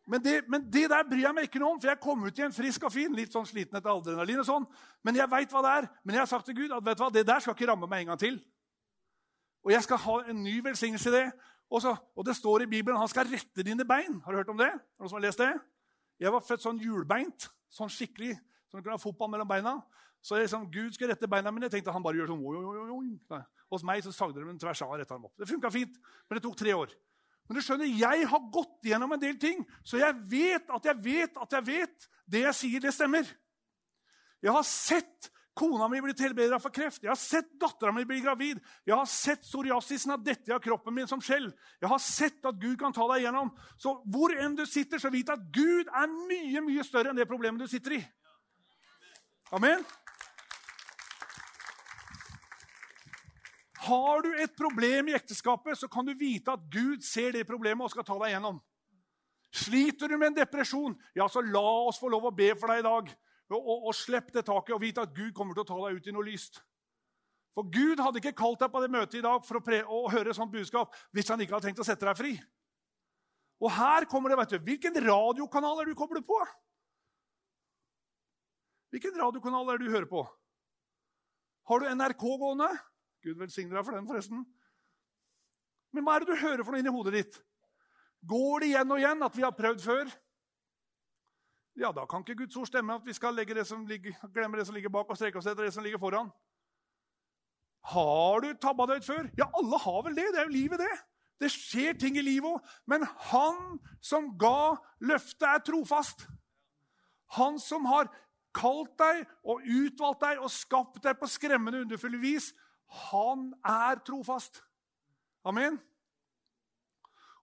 men, 0.07 0.23
det, 0.25 0.45
men, 0.49 0.65
det, 0.73 0.87
der 0.93 1.05
bryr 1.09 1.27
jeg 1.27 1.37
meg 1.37 1.49
ikke 1.49 1.61
noe 1.61 1.75
om, 1.75 1.81
for 1.81 1.91
jeg 1.91 2.01
kom 2.01 2.25
ut 2.25 2.39
igjen 2.39 2.55
frisk 2.55 2.87
og 2.89 2.95
fin. 2.95 3.13
Litt 3.17 3.35
sånn 3.35 3.49
sliten 3.49 3.77
etter 3.77 3.93
adrenalin 3.93 4.41
og 4.41 4.49
sånn. 4.49 4.67
Men 5.05 5.21
jeg 5.21 5.33
veit 5.33 5.53
hva 5.53 5.65
det 5.65 5.75
er. 5.81 5.91
Men 6.05 6.17
jeg 6.17 6.23
har 6.25 6.31
sagt 6.31 6.49
til 6.49 6.57
Gud 6.63 6.73
at 6.77 6.87
vet 6.87 7.01
du 7.01 7.05
hva, 7.05 7.11
det 7.13 7.27
der 7.29 7.45
skal 7.45 7.57
ikke 7.57 7.69
ramme 7.73 7.89
meg 7.91 8.05
en 8.05 8.13
gang 8.13 8.23
til. 8.23 8.41
Og 9.65 9.75
jeg 9.75 9.85
skal 9.85 10.01
ha 10.07 10.17
en 10.33 10.41
ny 10.45 10.57
velsignelse 10.65 11.13
i 11.13 11.17
det. 11.19 11.27
Og, 11.71 11.83
så, 11.85 11.93
og 12.17 12.27
det 12.27 12.37
står 12.37 12.65
i 12.65 12.71
Bibelen 12.71 12.99
han 12.99 13.11
skal 13.13 13.29
rette 13.29 13.65
dine 13.67 13.85
bein. 13.89 14.21
Har 14.25 14.33
du 14.33 14.41
hørt 14.41 14.53
om 14.53 14.61
det? 14.61 14.73
Har 14.73 15.05
noen 15.05 15.13
som 15.13 15.21
har 15.21 15.27
lest 15.29 15.43
det? 15.43 15.53
Jeg 16.21 16.33
var 16.35 16.45
født 16.45 16.67
sånn 16.67 16.81
hjulbeint. 16.83 17.49
Sånn 17.71 17.91
skikkelig 17.93 18.35
så 18.71 18.79
han 18.79 18.85
kunne 18.85 18.95
ha 18.95 19.03
fotball 19.03 19.31
mellom 19.33 19.49
beina. 19.51 19.73
Så 20.23 20.37
jeg 20.37 20.47
liksom, 20.47 20.69
Gud 20.71 20.95
skulle 20.95 21.15
rette 21.15 21.29
beina 21.31 21.51
mine. 21.51 21.67
Jeg 21.67 21.79
tenkte 21.79 21.95
han 21.95 22.05
bare 22.05 22.21
gjør 22.21 22.31
sånn, 22.31 22.43
oi, 22.47 22.61
oi, 22.61 22.91
oi. 22.95 23.41
Hos 23.73 23.85
meg 23.87 24.03
så 24.05 24.13
sagde 24.15 24.39
de 24.39 24.47
en 24.47 24.61
tvers 24.63 24.83
av 24.85 24.93
og 24.95 25.01
retta 25.01 25.17
dem 25.17 25.27
opp. 25.27 25.35
Det 25.39 25.49
funka 25.49 25.73
fint, 25.75 25.97
men 26.29 26.39
det 26.39 26.45
tok 26.45 26.59
tre 26.61 26.75
år. 26.77 26.93
Men 27.49 27.59
du 27.59 27.65
skjønner, 27.67 27.91
jeg 27.99 28.29
har 28.31 28.45
gått 28.55 28.87
gjennom 28.87 29.17
en 29.17 29.23
del 29.23 29.35
ting, 29.43 29.65
så 29.83 29.99
jeg 29.99 30.15
vet 30.31 30.71
at 30.71 30.85
jeg 30.87 31.03
vet 31.03 31.41
at 31.43 31.57
jeg 31.57 31.67
vet 31.67 32.07
det 32.31 32.45
jeg 32.45 32.59
sier, 32.61 32.85
det 32.85 32.93
stemmer. 32.95 33.27
Jeg 34.39 34.55
har 34.55 34.67
sett 34.69 35.31
kona 35.55 35.89
mi 35.89 36.01
blir 36.01 36.15
helbreda 36.19 36.59
for 36.63 36.73
kreft. 36.75 37.03
Jeg 37.03 37.11
har 37.11 37.19
sett 37.19 37.51
dattera 37.61 37.93
mi 37.93 38.05
bli 38.09 38.21
gravid. 38.25 38.61
Jeg 38.87 38.97
har 38.97 39.09
sett 39.11 39.43
psoriasisen 39.45 40.15
av 40.15 40.25
dette 40.25 40.55
av 40.55 40.63
kroppen 40.63 40.95
min 40.95 41.09
som 41.11 41.23
skjell. 41.23 41.51
Jeg 41.81 41.91
har 41.91 42.03
sett 42.03 42.47
at 42.47 42.61
Gud 42.61 42.79
kan 42.81 42.95
ta 42.97 43.07
deg 43.13 43.25
igjennom. 43.25 43.51
Så 43.81 43.99
hvor 44.07 44.35
enn 44.37 44.57
du 44.59 44.65
sitter, 44.69 45.03
så 45.03 45.13
vit 45.13 45.31
at 45.33 45.43
Gud 45.53 45.91
er 45.91 46.11
mye, 46.11 46.65
mye 46.65 46.87
større 46.87 47.13
enn 47.13 47.19
det 47.19 47.29
problemet 47.29 47.61
du 47.63 47.71
sitter 47.71 47.99
i. 47.99 48.03
Amen. 49.57 49.83
Har 53.81 54.23
du 54.23 54.35
et 54.37 54.53
problem 54.57 55.09
i 55.09 55.17
ekteskapet, 55.17 55.79
så 55.79 55.89
kan 55.91 56.07
du 56.07 56.13
vite 56.15 56.53
at 56.53 56.67
Gud 56.71 57.03
ser 57.03 57.33
det 57.35 57.49
problemet 57.49 57.87
og 57.87 57.91
skal 57.95 58.07
ta 58.07 58.19
deg 58.21 58.37
gjennom. 58.37 58.61
Sliter 59.51 60.07
du 60.07 60.15
med 60.15 60.31
en 60.31 60.37
depresjon, 60.45 60.95
ja, 61.17 61.27
så 61.27 61.43
la 61.43 61.65
oss 61.89 61.99
få 61.99 62.11
lov 62.13 62.29
å 62.29 62.35
be 62.35 62.53
for 62.61 62.71
deg 62.71 62.85
i 62.85 62.87
dag. 62.87 63.11
Og, 63.51 63.89
og, 63.89 63.95
Slipp 63.97 64.31
det 64.35 64.45
taket 64.47 64.75
og 64.77 64.83
vite 64.83 65.03
at 65.03 65.15
Gud 65.15 65.33
kommer 65.35 65.57
til 65.57 65.65
å 65.65 65.69
ta 65.69 65.79
deg 65.83 65.99
ut 65.99 66.07
i 66.07 66.15
noe 66.15 66.27
lyst. 66.27 66.61
For 67.57 67.67
Gud 67.67 67.99
hadde 67.99 68.21
ikke 68.23 68.37
kalt 68.39 68.61
deg 68.63 68.71
på 68.71 68.83
det 68.83 68.91
møtet 68.95 69.19
i 69.19 69.25
dag 69.25 69.43
for 69.47 69.59
å, 69.59 69.79
å 69.91 70.01
høre 70.13 70.35
sånt 70.37 70.53
budskap 70.53 70.95
hvis 71.17 71.31
han 71.33 71.43
ikke 71.43 71.57
hadde 71.57 71.67
tenkt 71.67 71.83
å 71.83 71.87
sette 71.87 72.07
deg 72.07 72.19
fri. 72.19 72.35
Og 73.61 73.73
her 73.75 74.07
kommer 74.09 74.33
det, 74.33 74.39
vet 74.41 74.55
du, 74.55 74.61
Hvilken 74.71 74.97
radiokanal 75.05 75.83
er 75.83 75.91
du 75.91 75.99
koblet 75.99 76.25
på? 76.27 76.39
Hvilken 78.95 79.19
radiokanal 79.19 79.75
er 79.75 79.83
du 79.83 79.91
hører 79.91 80.09
på? 80.11 80.23
Har 81.71 81.83
du 81.83 81.91
NRK 81.91 82.25
gående? 82.41 82.71
Gud 83.23 83.37
velsigne 83.39 83.77
deg 83.77 83.85
for 83.85 83.95
den, 83.95 84.09
forresten. 84.09 84.47
Men 85.95 86.07
hva 86.07 86.17
er 86.17 86.25
det 86.25 86.33
du 86.33 86.41
hører 86.41 86.65
for 86.65 86.73
noe 86.73 86.83
inni 86.83 86.95
hodet 86.95 87.15
ditt? 87.19 87.39
Går 88.31 88.63
det 88.63 88.71
igjen 88.73 88.95
og 88.95 89.03
igjen 89.03 89.27
at 89.27 89.37
vi 89.37 89.45
har 89.45 89.57
prøvd 89.57 89.85
før? 89.85 90.11
Ja, 91.79 91.93
da 91.93 92.05
kan 92.07 92.25
ikke 92.25 92.43
Guds 92.43 92.57
ord 92.57 92.67
stemme 92.67 92.95
at 92.99 93.07
vi 93.07 93.15
skal 93.15 93.37
det 93.37 93.47
ligger, 93.47 94.27
glemme 94.35 94.59
det 94.59 94.67
som 94.67 94.75
ligger 94.75 94.91
bak, 94.91 95.11
og 95.11 95.17
strekke 95.17 95.39
oss 95.39 95.47
etter 95.47 95.65
det 95.65 95.75
som 95.75 95.85
ligger 95.85 95.99
foran. 95.99 96.31
Har 97.91 98.41
du 98.41 98.51
tabba 98.61 98.87
deg 98.87 99.01
ut 99.01 99.07
før? 99.07 99.31
Ja, 99.39 99.47
alle 99.57 99.79
har 99.79 100.03
vel 100.05 100.17
det. 100.17 100.27
Det 100.33 100.41
er 100.41 100.49
jo 100.49 100.57
livet, 100.57 100.79
det. 100.83 100.93
Det 101.41 101.49
skjer 101.53 101.97
ting 101.97 102.19
i 102.21 102.25
livet 102.25 102.51
òg. 102.51 102.73
Men 102.87 103.07
han 103.31 103.79
som 104.05 104.29
ga 104.39 104.77
løftet, 105.01 105.47
er 105.49 105.63
trofast. 105.65 106.27
Han 107.39 107.59
som 107.63 107.87
har 107.89 108.11
kalt 108.57 108.93
deg 108.99 109.23
og 109.47 109.63
utvalgt 109.65 110.25
deg 110.27 110.43
og 110.43 110.53
skapt 110.53 111.01
deg 111.05 111.17
på 111.21 111.29
skremmende 111.31 111.85
underfulle 111.87 112.21
vis, 112.21 112.51
han 113.11 113.53
er 113.65 114.03
trofast. 114.05 114.61
Amen. 115.47 115.79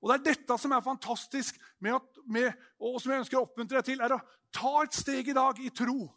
Og 0.01 0.11
Det 0.11 0.17
er 0.17 0.25
dette 0.35 0.57
som 0.61 0.71
er 0.75 0.83
fantastisk, 0.85 1.57
med 1.79 1.97
at, 1.97 2.16
med, 2.31 2.51
og 2.79 2.99
som 3.01 3.13
jeg 3.13 3.23
ønsker 3.23 3.39
å 3.39 3.45
oppmuntre 3.47 3.79
deg 3.79 3.89
til, 3.89 4.03
er 4.03 4.15
å 4.15 4.21
ta 4.53 4.73
et 4.83 4.95
steg 4.95 5.31
i 5.31 5.35
dag 5.37 5.59
i 5.63 5.71
tro. 5.75 6.07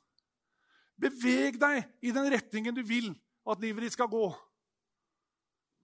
Beveg 1.01 1.59
deg 1.61 2.07
i 2.07 2.12
den 2.12 2.31
retningen 2.33 2.77
du 2.77 2.83
vil 2.87 3.12
at 3.49 3.61
livet 3.62 3.87
ditt 3.87 3.96
skal 3.96 4.11
gå. 4.12 4.29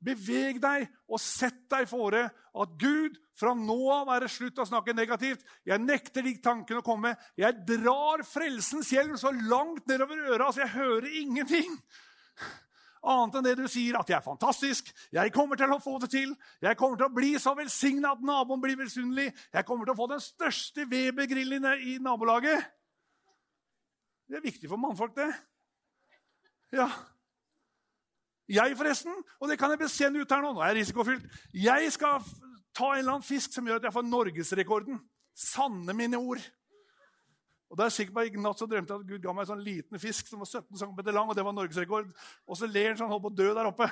Beveg 0.07 0.59
deg 0.61 0.85
og 1.09 1.21
sett 1.23 1.63
deg 1.73 1.87
fore 1.89 2.27
at 2.29 2.75
Gud 2.81 3.17
fra 3.37 3.55
nå 3.57 3.79
av 3.93 4.11
er 4.13 4.27
det 4.27 4.33
slutt 4.33 4.61
å 4.61 4.69
snakke 4.69 4.95
negativt. 4.97 5.45
Jeg 5.67 5.83
nekter 5.83 6.25
de 6.25 6.35
tankene 6.43 6.83
å 6.83 6.87
komme. 6.87 7.15
Jeg 7.37 7.65
drar 7.69 8.25
frelsens 8.29 8.93
hjelm 8.93 9.17
så 9.21 9.33
langt 9.33 9.89
nedover 9.89 10.21
øra 10.35 10.51
så 10.53 10.65
jeg 10.65 10.75
hører 10.77 11.09
ingenting. 11.23 11.73
Annet 13.07 13.39
enn 13.39 13.47
det 13.47 13.57
du 13.61 13.67
sier, 13.71 13.95
at 14.01 14.09
jeg 14.11 14.17
er 14.19 14.25
fantastisk, 14.25 14.89
jeg 15.15 15.33
kommer 15.35 15.59
til 15.59 15.71
å 15.71 15.79
få 15.83 15.97
det 16.03 16.11
til. 16.11 16.33
Jeg 16.65 16.79
kommer 16.79 16.99
til 16.99 17.07
å 17.07 17.15
bli 17.15 17.35
så 17.39 17.53
velsigna 17.55 18.17
at 18.17 18.25
naboen 18.27 18.63
blir 18.63 18.79
misunnelig. 18.81 19.29
Jeg 19.55 19.69
kommer 19.69 19.87
til 19.87 19.95
å 19.95 20.01
få 20.01 20.09
den 20.11 20.23
største 20.25 20.89
Weber-grillen 20.91 21.69
i 21.87 21.99
nabolaget. 22.03 22.67
Det 24.27 24.41
er 24.41 24.49
viktig 24.49 24.71
for 24.71 24.83
mannfolk, 24.83 25.15
det. 25.15 25.31
Ja, 26.75 26.89
jeg, 28.49 28.77
forresten, 28.79 29.15
og 29.41 29.51
det 29.51 29.59
kan 29.59 29.73
jeg 29.75 29.81
bekjenne 29.81 30.23
ut 30.23 30.31
her 30.31 30.43
nå, 30.45 30.53
nå 30.55 30.63
er 30.63 30.71
jeg 30.71 30.85
risikofylt, 30.85 31.25
jeg 31.51 31.89
skal 31.95 32.21
ta 32.77 32.93
en 32.93 33.01
eller 33.01 33.17
annen 33.17 33.27
fisk 33.27 33.55
som 33.57 33.67
gjør 33.67 33.81
at 33.81 33.89
jeg 33.89 33.97
får 33.97 34.07
norgesrekorden. 34.07 35.01
Sanne 35.37 35.95
mine 35.97 36.19
ord. 36.21 36.43
Og 37.67 37.79
da 37.79 37.87
er 37.87 37.95
sikkert 37.95 38.15
bare 38.15 38.31
I 38.31 38.43
natt 38.43 38.61
så 38.61 38.69
drømte 38.71 38.95
jeg 38.95 39.03
at 39.03 39.09
Gud 39.11 39.23
ga 39.25 39.33
meg 39.35 39.47
en 39.47 39.51
sånn 39.51 39.65
liten 39.67 40.01
fisk 40.03 40.29
som 40.31 40.43
var 40.43 40.51
17 40.51 40.79
cm 40.79 41.01
lang, 41.11 41.27
og 41.27 41.35
det 41.35 41.45
var 41.47 41.55
norgesrekord. 41.57 42.13
Og 42.47 42.59
så 42.59 42.69
ler 42.71 42.93
han 42.93 43.01
sånn, 43.01 43.11
holdt 43.11 43.27
på 43.27 43.33
å 43.33 43.39
dø 43.41 43.49
der 43.57 43.71
oppe. 43.73 43.89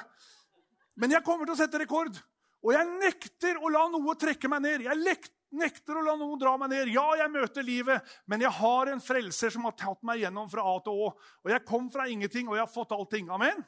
Men 1.01 1.17
jeg 1.17 1.27
kommer 1.27 1.49
til 1.49 1.57
å 1.57 1.59
sette 1.59 1.81
rekord. 1.83 2.21
Og 2.65 2.73
jeg 2.73 2.87
nekter 3.03 3.59
å 3.61 3.71
la 3.73 3.83
noe 3.93 4.15
trekke 4.17 4.49
meg 4.49 4.63
ned. 4.65 4.87
Jeg 4.87 5.19
nekter 5.55 5.99
å 5.99 6.05
la 6.07 6.15
noen 6.17 6.41
dra 6.41 6.55
meg 6.61 6.71
ned. 6.73 6.93
Ja, 6.95 7.05
jeg 7.19 7.33
møter 7.35 7.67
livet, 7.67 8.15
men 8.31 8.45
jeg 8.45 8.55
har 8.57 8.91
en 8.93 9.03
frelser 9.05 9.53
som 9.53 9.67
har 9.69 9.75
tatt 9.79 10.01
meg 10.07 10.23
gjennom 10.23 10.49
fra 10.53 10.65
A 10.71 10.79
til 10.85 11.05
Å. 11.05 11.11
Og 11.45 11.53
jeg 11.53 11.67
kom 11.69 11.91
fra 11.93 12.07
ingenting, 12.09 12.49
og 12.49 12.57
jeg 12.57 12.65
har 12.65 12.73
fått 12.73 12.95
allting. 12.97 13.29
Amen. 13.35 13.61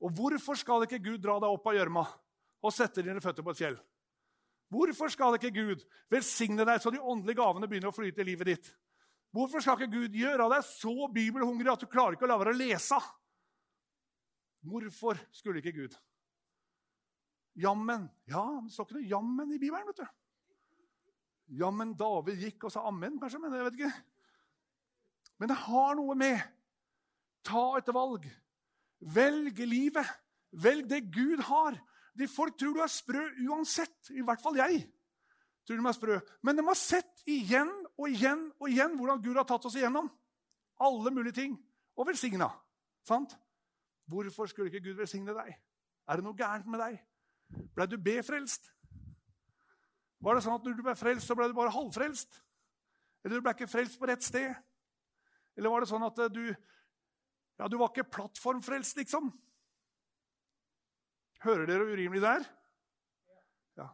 Og 0.00 0.12
hvorfor 0.16 0.56
skal 0.56 0.86
ikke 0.86 1.02
Gud 1.02 1.24
dra 1.24 1.40
deg 1.40 1.50
opp 1.50 1.66
av 1.68 1.76
gjørma 1.76 2.04
og 2.60 2.72
sette 2.72 3.02
dine 3.04 3.20
føtter 3.24 3.44
på 3.44 3.52
et 3.52 3.62
fjell? 3.64 3.80
Hvorfor 4.70 5.10
skal 5.10 5.34
ikke 5.34 5.50
Gud 5.50 5.82
velsigne 6.12 6.64
deg 6.68 6.78
så 6.78 6.92
de 6.94 7.02
åndelige 7.02 7.40
gavene 7.40 7.66
begynner 7.68 7.90
å 7.90 7.96
flyte 7.96 8.22
i 8.22 8.28
livet 8.28 8.52
ditt? 8.52 8.70
Hvorfor 9.30 9.62
skal 9.62 9.78
ikke 9.78 9.94
Gud 9.94 10.16
gjøre 10.18 10.48
deg 10.50 10.66
så 10.66 10.94
bibelhungrig 11.14 11.70
at 11.70 11.82
du 11.82 11.90
klarer 11.90 12.16
ikke 12.16 12.26
å 12.26 12.30
la 12.32 12.38
være 12.40 12.54
å 12.54 12.58
lese? 12.58 12.98
Hvorfor 14.66 15.20
skulle 15.32 15.62
ikke 15.62 15.76
Gud? 15.76 15.94
Jammen. 17.60 18.08
Ja, 18.30 18.42
det 18.64 18.74
står 18.74 18.88
ikke 18.88 18.98
noe 18.98 19.10
jammen 19.10 19.52
i 19.54 19.60
Bibelen. 19.60 19.86
vet 19.86 20.02
du. 20.02 20.08
Jammen 21.60 21.94
David 21.98 22.42
gikk 22.42 22.66
og 22.66 22.74
sa 22.74 22.84
amen, 22.86 23.18
kanskje, 23.18 23.40
men 23.42 23.54
jeg 23.54 23.66
vet 23.66 23.78
ikke. 23.78 23.92
Men 25.40 25.50
det 25.50 25.60
har 25.66 25.96
noe 25.98 26.16
med 26.18 26.42
Ta 27.46 27.78
et 27.78 27.88
valg. 27.94 28.26
Velg 29.00 29.62
livet. 29.64 30.08
Velg 30.52 30.88
det 30.90 31.06
Gud 31.08 31.40
har. 31.48 31.78
De 32.12 32.26
folk 32.28 32.58
tror 32.58 32.74
du 32.76 32.82
er 32.84 32.92
sprø 32.92 33.22
uansett. 33.46 34.10
I 34.12 34.24
hvert 34.26 34.42
fall 34.42 34.58
jeg. 34.60 34.82
tror 35.64 35.80
de 35.80 35.88
er 35.88 35.96
sprø. 35.96 36.18
Men 36.44 36.58
de 36.58 36.66
har 36.66 36.76
sett 36.76 37.24
igjen 37.24 37.70
og 38.00 38.08
igjen 38.08 38.46
og 38.58 38.70
igjen 38.70 38.96
hvordan 38.96 39.20
Gud 39.22 39.36
har 39.36 39.46
tatt 39.48 39.66
oss 39.68 39.76
igjennom. 39.76 40.08
Alle 40.80 41.12
mulige 41.12 41.36
ting. 41.36 41.56
Og 42.00 42.08
velsigna. 42.08 42.48
Sant? 43.04 43.34
Hvorfor 44.10 44.48
skulle 44.48 44.72
ikke 44.72 44.88
Gud 44.88 45.02
velsigne 45.02 45.34
deg? 45.36 45.52
Er 46.08 46.18
det 46.18 46.24
noe 46.24 46.38
gærent 46.38 46.68
med 46.70 46.80
deg? 46.80 46.96
Ble 47.76 47.86
du 47.90 47.98
befrelst? 48.00 48.70
Var 50.20 50.36
det 50.36 50.44
sånn 50.44 50.56
at 50.56 50.64
når 50.66 50.76
du 50.76 50.82
ble 50.84 50.96
frelst, 50.98 51.28
så 51.28 51.36
ble 51.36 51.48
du 51.48 51.54
bare 51.56 51.72
halvfrelst? 51.74 52.40
Eller 53.24 53.38
du 53.38 53.44
ble 53.44 53.54
ikke 53.54 53.70
frelst 53.70 54.00
på 54.00 54.08
rett 54.08 54.24
sted? 54.24 54.50
Eller 55.56 55.72
var 55.72 55.84
det 55.84 55.90
sånn 55.92 56.04
at 56.06 56.18
du 56.32 56.44
ja, 57.60 57.68
du 57.68 57.76
var 57.76 57.90
ikke 57.90 58.08
plattformfrelst, 58.08 58.96
liksom? 58.96 59.26
Hører 61.44 61.66
dere 61.68 61.88
urimelig 61.92 62.22
det 62.24 62.30
er? 62.38 62.46
Ja. 63.76 63.88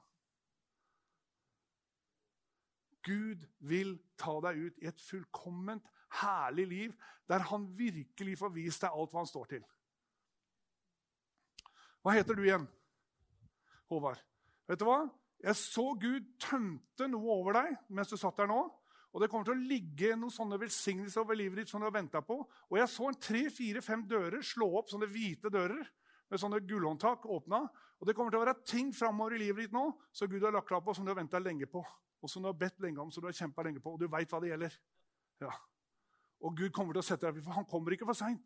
Gud 3.06 3.44
vil 3.62 3.96
ta 4.18 4.34
deg 4.48 4.58
ut 4.66 4.82
i 4.82 4.88
et 4.90 5.00
fullkomment, 5.00 5.84
herlig 6.20 6.66
liv 6.70 6.96
der 7.30 7.42
han 7.50 7.66
virkelig 7.78 8.36
får 8.38 8.52
vist 8.54 8.84
deg 8.84 8.94
alt 8.94 9.12
hva 9.12 9.22
han 9.22 9.30
står 9.30 9.48
til. 9.56 9.62
Hva 12.02 12.14
heter 12.14 12.38
du 12.38 12.44
igjen, 12.44 12.66
Håvard? 13.90 14.20
Vet 14.70 14.78
du 14.78 14.86
hva? 14.86 15.00
Jeg 15.42 15.58
så 15.58 15.88
Gud 16.00 16.26
tømte 16.42 17.08
noe 17.10 17.34
over 17.34 17.58
deg 17.58 17.72
mens 17.94 18.10
du 18.10 18.16
satt 18.18 18.38
der 18.38 18.50
nå. 18.50 18.60
Og 19.14 19.22
det 19.22 19.30
kommer 19.32 19.48
til 19.48 19.56
å 19.56 19.68
ligge 19.70 20.12
noen 20.18 20.32
sånne 20.32 20.58
velsignelser 20.60 21.22
over 21.22 21.38
livet 21.38 21.62
ditt 21.62 21.70
som 21.70 21.80
du 21.80 21.86
har 21.86 21.94
venta 21.94 22.20
på. 22.20 22.36
Og 22.44 22.78
jeg 22.78 22.90
så 22.92 23.08
en 23.08 23.20
tre-fire-fem 23.26 24.02
dører 24.08 24.42
slå 24.44 24.68
opp, 24.76 24.90
sånne 24.92 25.08
hvite 25.08 25.50
dører 25.52 25.86
med 26.28 26.42
sånne 26.42 26.60
gullhåndtak 26.68 27.24
åpna. 27.24 27.62
Og 27.96 28.08
det 28.08 28.14
kommer 28.16 28.34
til 28.34 28.42
å 28.42 28.44
være 28.44 28.58
ting 28.68 28.90
framover 28.94 29.38
i 29.38 29.40
livet 29.46 29.66
ditt 29.66 29.76
nå 29.76 29.86
som 30.12 30.28
Gud 30.28 30.44
har 30.44 30.52
lagt 30.52 30.68
klar 30.68 30.82
på, 30.84 30.92
som 30.92 31.06
du 31.06 31.14
har 31.14 31.18
venta 31.18 31.40
lenge 31.40 31.68
på. 31.70 31.80
Og 32.22 32.30
som 32.32 32.42
du 32.42 32.48
har 32.48 32.58
bedt 32.58 32.80
lenge 32.82 33.02
om, 33.02 33.10
som 33.12 33.22
du 33.22 33.28
har 33.28 33.36
kjempa 33.36 33.64
lenge 33.66 33.82
på. 33.82 33.92
Og 33.92 34.00
du 34.00 34.08
veit 34.10 34.30
hva 34.32 34.40
det 34.42 34.50
gjelder. 34.52 34.76
Ja. 35.42 35.52
Og 36.44 36.56
Gud 36.56 36.72
kommer 36.74 36.96
til 36.96 37.02
å 37.02 37.06
sette 37.06 37.28
deg 37.28 37.44
for 37.44 37.56
han 37.56 37.68
kommer 37.68 37.96
ikke 37.96 38.08
for 38.08 38.18
seint. 38.18 38.42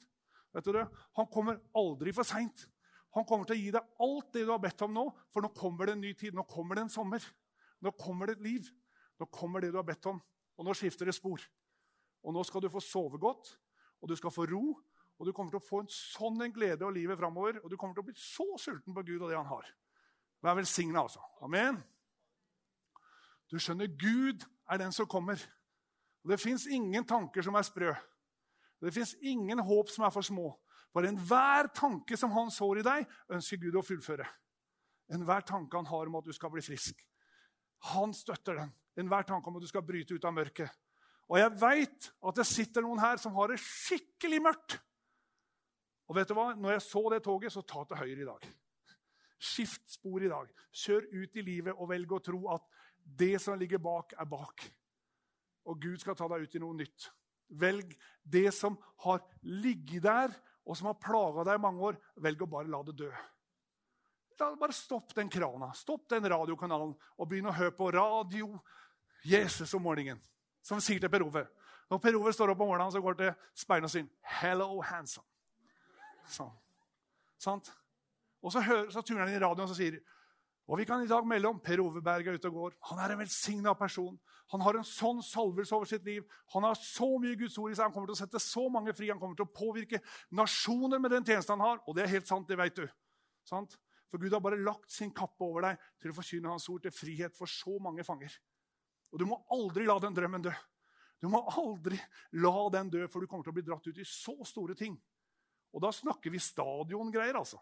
Han 0.54 1.30
kommer 1.30 1.60
aldri 1.78 2.12
for 2.14 2.26
seint. 2.26 2.66
Han 3.14 3.26
kommer 3.26 3.46
til 3.46 3.56
å 3.56 3.60
gi 3.60 3.70
deg 3.74 4.02
alt 4.06 4.34
det 4.34 4.44
du 4.46 4.52
har 4.52 4.62
bedt 4.62 4.82
om 4.86 4.92
nå, 4.94 5.04
for 5.34 5.42
nå 5.42 5.50
kommer 5.54 5.88
det 5.88 5.96
en 5.96 6.04
ny 6.04 6.12
tid. 6.18 6.34
Nå 6.34 6.44
kommer 6.50 6.78
det 6.78 6.86
en 6.86 6.92
sommer. 6.92 7.24
Nå 7.82 7.92
kommer 7.98 8.30
det 8.30 8.38
et 8.38 8.44
liv. 8.46 8.68
Nå 9.18 9.26
kommer 9.34 9.62
det 9.62 9.72
du 9.74 9.80
har 9.80 9.86
bedt 9.86 10.06
om. 10.10 10.20
Og 10.58 10.66
nå 10.66 10.74
skifter 10.76 11.08
det 11.08 11.16
spor. 11.16 11.42
Og 12.22 12.34
nå 12.36 12.44
skal 12.46 12.62
du 12.62 12.70
få 12.70 12.82
sove 12.84 13.18
godt, 13.18 13.54
og 14.00 14.10
du 14.10 14.16
skal 14.18 14.34
få 14.34 14.46
ro. 14.50 14.74
Og 15.20 15.26
du 15.28 15.34
kommer 15.36 15.52
til 15.52 15.60
å 15.60 15.64
få 15.64 15.82
en 15.82 15.90
sånn 15.92 16.40
en 16.46 16.52
glede 16.54 16.86
og 16.86 16.94
livet 16.96 17.18
framover. 17.20 17.58
Og 17.60 17.68
du 17.72 17.76
kommer 17.76 17.96
til 17.96 18.04
å 18.04 18.08
bli 18.08 18.16
så 18.16 18.46
sulten 18.60 18.94
på 18.96 19.04
Gud 19.04 19.20
og 19.20 19.28
det 19.28 19.36
han 19.36 19.48
har. 19.50 19.66
Vær 20.40 20.56
velsigna, 20.56 21.02
altså. 21.02 21.20
Amen. 21.44 21.82
Du 23.50 23.58
skjønner, 23.58 23.90
Gud 23.98 24.46
er 24.70 24.78
den 24.78 24.92
som 24.94 25.08
kommer. 25.10 25.40
Og 26.24 26.30
Det 26.30 26.40
fins 26.40 26.66
ingen 26.66 27.04
tanker 27.06 27.42
som 27.42 27.54
er 27.54 27.66
sprø. 27.66 27.90
Og 28.80 28.86
Det 28.86 28.94
fins 28.94 29.16
ingen 29.20 29.58
håp 29.58 29.90
som 29.90 30.04
er 30.04 30.10
for 30.14 30.22
små. 30.22 30.52
For 30.92 31.06
enhver 31.06 31.70
tanke 31.74 32.16
som 32.16 32.32
han 32.34 32.50
sår 32.50 32.80
i 32.80 32.86
deg, 32.86 33.08
ønsker 33.30 33.60
Gud 33.62 33.78
å 33.78 33.86
fullføre. 33.86 34.26
Enhver 35.10 35.42
tanke 35.46 35.76
han 35.76 35.86
har 35.86 36.06
om 36.06 36.18
at 36.18 36.26
du 36.26 36.32
skal 36.32 36.50
bli 36.50 36.62
frisk. 36.62 36.98
Han 37.94 38.14
støtter 38.14 38.58
den 38.58 38.72
enhver 39.00 39.26
tanke 39.26 39.48
om 39.48 39.56
at 39.56 39.64
du 39.64 39.70
skal 39.70 39.84
bryte 39.86 40.14
ut 40.14 40.24
av 40.26 40.34
mørket. 40.34 40.70
Og 41.30 41.38
jeg 41.38 41.54
veit 41.60 42.08
at 42.26 42.40
det 42.40 42.46
sitter 42.48 42.84
noen 42.84 43.00
her 43.00 43.20
som 43.22 43.36
har 43.38 43.52
det 43.52 43.60
skikkelig 43.62 44.40
mørkt. 44.42 44.80
Og 46.10 46.16
vet 46.18 46.30
du 46.30 46.34
hva? 46.34 46.50
Når 46.58 46.74
jeg 46.74 46.86
så 46.88 47.04
det 47.12 47.20
toget, 47.22 47.54
så 47.54 47.62
ta 47.62 47.84
til 47.86 48.00
høyre 48.00 48.24
i 48.24 48.26
dag. 48.26 48.48
Skift 49.40 49.86
spor 49.94 50.22
i 50.26 50.30
dag. 50.30 50.50
Kjør 50.74 51.06
ut 51.14 51.38
i 51.38 51.44
livet 51.46 51.78
og 51.78 51.88
velg 51.92 52.12
å 52.12 52.22
tro 52.24 52.40
at 52.56 52.66
det 53.04 53.38
som 53.42 53.58
ligger 53.58 53.78
bak, 53.82 54.14
er 54.18 54.28
bak. 54.28 54.64
Og 55.68 55.80
Gud 55.80 56.00
skal 56.00 56.16
ta 56.16 56.28
deg 56.30 56.46
ut 56.46 56.54
i 56.56 56.62
noe 56.62 56.76
nytt. 56.78 57.10
Velg 57.60 57.92
det 58.22 58.48
som 58.54 58.78
har 59.04 59.22
ligget 59.42 60.04
der, 60.06 60.34
og 60.64 60.76
som 60.78 60.90
har 60.90 61.00
plaga 61.02 61.44
deg 61.48 61.58
i 61.58 61.62
mange 61.62 61.82
år. 61.90 61.98
Velg 62.22 62.42
å 62.44 62.50
bare 62.50 62.70
la 62.70 62.82
det 62.86 62.96
dø. 63.00 63.10
Da 64.38 64.48
bare 64.56 64.72
stopp 64.72 65.12
den 65.16 65.28
krana, 65.28 65.72
stopp 65.76 66.06
den 66.08 66.24
radiokanalen 66.30 66.94
og 66.94 67.28
begynn 67.28 67.50
å 67.50 67.56
høre 67.56 67.74
på 67.76 67.90
radio 67.92 68.54
Jesus 69.26 69.74
om 69.76 69.84
morgenen. 69.84 70.20
Som 70.64 70.80
sier 70.80 71.00
til 71.00 71.12
Per 71.12 71.24
Ove. 71.26 71.42
Når 71.90 72.00
Per 72.00 72.16
Ove 72.16 72.32
står 72.32 72.52
opp 72.52 72.62
om 72.62 72.70
morgenen, 72.70 72.92
så 72.92 73.02
går 73.04 73.18
til 73.18 73.34
speilet 73.56 73.88
og 73.88 73.92
sier 73.92 74.08
'Hello, 74.22 74.80
handsome'. 74.80 75.26
Sånn. 76.28 76.52
Sant? 77.38 77.72
Og 78.42 78.52
så, 78.52 78.60
hører, 78.60 78.90
så 78.90 79.02
tuner 79.02 79.26
han 79.26 79.34
i 79.34 79.38
radioen 79.38 79.66
og 79.66 79.68
så 79.68 79.76
sier 79.76 80.00
og 80.70 80.78
vi 80.78 80.84
kan 80.86 81.02
i 81.02 81.08
dag 81.10 81.26
melde 81.26 81.50
om 81.50 81.58
Per 81.58 81.80
Ove 81.82 81.98
Berg 82.04 82.28
er 82.30 82.36
ute 82.38 82.46
og 82.46 82.54
går. 82.54 82.74
Han 82.92 83.00
er 83.02 83.10
en 83.10 83.18
velsigna 83.18 83.72
person. 83.74 84.14
Han 84.52 84.62
har 84.62 84.76
en 84.78 84.86
sånn 84.86 85.18
salvelse 85.26 85.74
over 85.74 85.88
sitt 85.90 86.04
liv. 86.06 86.22
Han 86.54 86.62
har 86.62 86.78
så 86.78 87.08
mye 87.18 87.34
Guds 87.40 87.56
ord 87.58 87.72
i 87.72 87.74
seg. 87.74 87.88
Han 87.88 87.94
kommer 87.96 88.06
til 88.12 88.14
å 88.14 88.20
sette 88.20 88.38
så 88.44 88.68
mange 88.70 88.94
fri. 88.94 89.08
Han 89.10 89.18
kommer 89.18 89.34
til 89.34 89.48
å 89.48 89.50
påvirke 89.50 89.98
nasjoner 90.38 91.02
med 91.02 91.10
den 91.10 91.26
tjenesten 91.26 91.56
han 91.56 91.66
har. 91.66 91.80
Og 91.90 91.98
det 91.98 92.04
er 92.04 92.12
helt 92.12 92.30
sant, 92.30 92.46
det 92.46 92.58
vet 92.60 92.78
du. 92.78 92.84
Sant? 93.50 93.74
For 94.10 94.22
Gud 94.22 94.34
har 94.34 94.42
bare 94.46 94.60
lagt 94.62 94.94
sin 94.94 95.10
kappe 95.14 95.42
over 95.42 95.66
deg 95.66 95.82
til 96.02 96.14
å 96.14 96.18
forkynne 96.20 96.54
Hans 96.54 96.68
ord 96.70 96.86
til 96.86 96.94
frihet 96.94 97.34
for 97.38 97.50
så 97.50 97.74
mange 97.82 98.06
fanger. 98.06 98.38
Og 99.10 99.18
du 99.18 99.26
må 99.26 99.40
aldri 99.50 99.90
la 99.90 99.98
den 100.02 100.14
drømmen 100.14 100.46
dø. 100.46 100.54
Du 101.18 101.26
må 101.34 101.42
aldri 101.50 101.98
la 102.38 102.54
den 102.78 102.94
dø, 102.94 103.02
for 103.10 103.18
du 103.18 103.26
kommer 103.26 103.42
til 103.46 103.52
å 103.52 103.58
bli 103.58 103.66
dratt 103.66 103.90
ut 103.90 103.98
i 103.98 104.06
så 104.06 104.38
store 104.46 104.78
ting. 104.78 104.94
Og 105.74 105.82
da 105.82 105.90
snakker 105.94 106.30
vi 106.30 106.42
stadiongreier, 106.42 107.42
altså. 107.42 107.58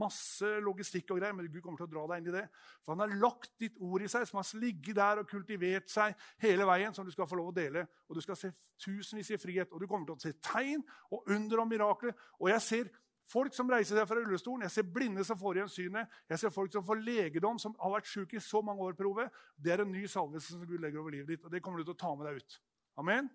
Masse 0.00 0.48
logistikk 0.64 1.10
og 1.12 1.18
greier, 1.20 1.34
men 1.36 1.50
Gud 1.52 1.60
kommer 1.60 1.80
til 1.80 1.88
å 1.88 1.92
dra 1.92 2.06
deg 2.12 2.22
inn 2.22 2.30
i 2.30 2.36
det. 2.38 2.46
For 2.80 2.94
han 2.94 3.04
har 3.04 3.18
lagt 3.20 3.52
ditt 3.60 3.76
ord 3.82 4.04
i 4.04 4.08
seg, 4.08 4.24
som 4.28 4.40
har 4.40 4.48
ligget 4.62 4.96
der 4.96 5.20
og 5.20 5.28
kultivert 5.28 5.92
seg 5.92 6.16
hele 6.40 6.66
veien, 6.68 6.94
som 6.96 7.04
du 7.04 7.12
skal 7.12 7.28
få 7.28 7.36
lov 7.36 7.52
å 7.52 7.56
dele. 7.56 7.84
Og 8.08 8.16
du 8.16 8.22
skal 8.24 8.38
se 8.40 8.52
tusenvis 8.80 9.34
i 9.36 9.40
frihet, 9.42 9.72
og 9.72 9.82
du 9.82 9.88
kommer 9.90 10.08
til 10.08 10.16
å 10.16 10.24
se 10.24 10.32
tegn 10.40 10.84
og 11.12 11.28
under 11.34 11.64
og 11.64 11.68
mirakler. 11.72 12.16
Og 12.40 12.52
jeg 12.54 12.68
ser 12.68 12.92
Folk 13.30 13.54
som 13.54 13.70
reiser 13.70 13.96
seg 13.96 14.08
fra 14.08 14.18
rullestolen, 14.18 14.64
jeg 14.66 14.74
ser 14.74 14.88
blinde 14.92 15.24
som 15.24 15.38
får 15.38 15.60
igjen 15.60 15.70
synet. 15.70 16.16
Jeg 16.28 16.40
ser 16.42 16.52
folk 16.52 16.72
som 16.74 16.84
får 16.84 17.00
legedom, 17.00 17.58
som 17.62 17.74
har 17.80 17.94
vært 17.94 18.10
syke 18.10 18.36
i 18.36 18.42
så 18.42 18.60
mange 18.66 18.82
år. 18.84 18.96
Prove. 18.98 19.28
Det 19.56 19.72
er 19.72 19.84
en 19.84 19.92
ny 19.92 20.02
salvelse 20.10 20.52
som 20.52 20.64
Gud 20.66 20.82
legger 20.82 21.00
over 21.00 21.14
livet 21.14 21.30
ditt, 21.30 21.44
og 21.46 21.52
det 21.54 21.62
kommer 21.64 21.80
du 21.80 21.86
til 21.86 21.94
å 21.94 22.00
ta 22.02 22.10
med 22.18 22.28
deg 22.28 22.42
ut. 22.42 22.58
Amen? 23.00 23.30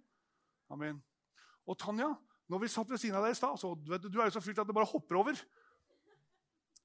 Amen. 0.74 1.00
Og 1.66 1.80
Tanja, 1.80 2.12
når 2.52 2.62
vi 2.64 2.72
satt 2.72 2.92
ved 2.92 3.02
siden 3.02 3.18
av 3.18 3.26
deg 3.26 3.34
i 3.34 3.40
stad, 3.40 3.58
så 3.60 3.74
vet 3.88 4.04
du, 4.04 4.12
du 4.12 4.20
er 4.20 4.30
jo 4.30 4.38
så 4.38 4.44
fylt 4.44 4.60
at 4.62 4.70
det 4.70 4.76
bare 4.76 4.92
hopper 4.92 5.20
over. 5.24 5.40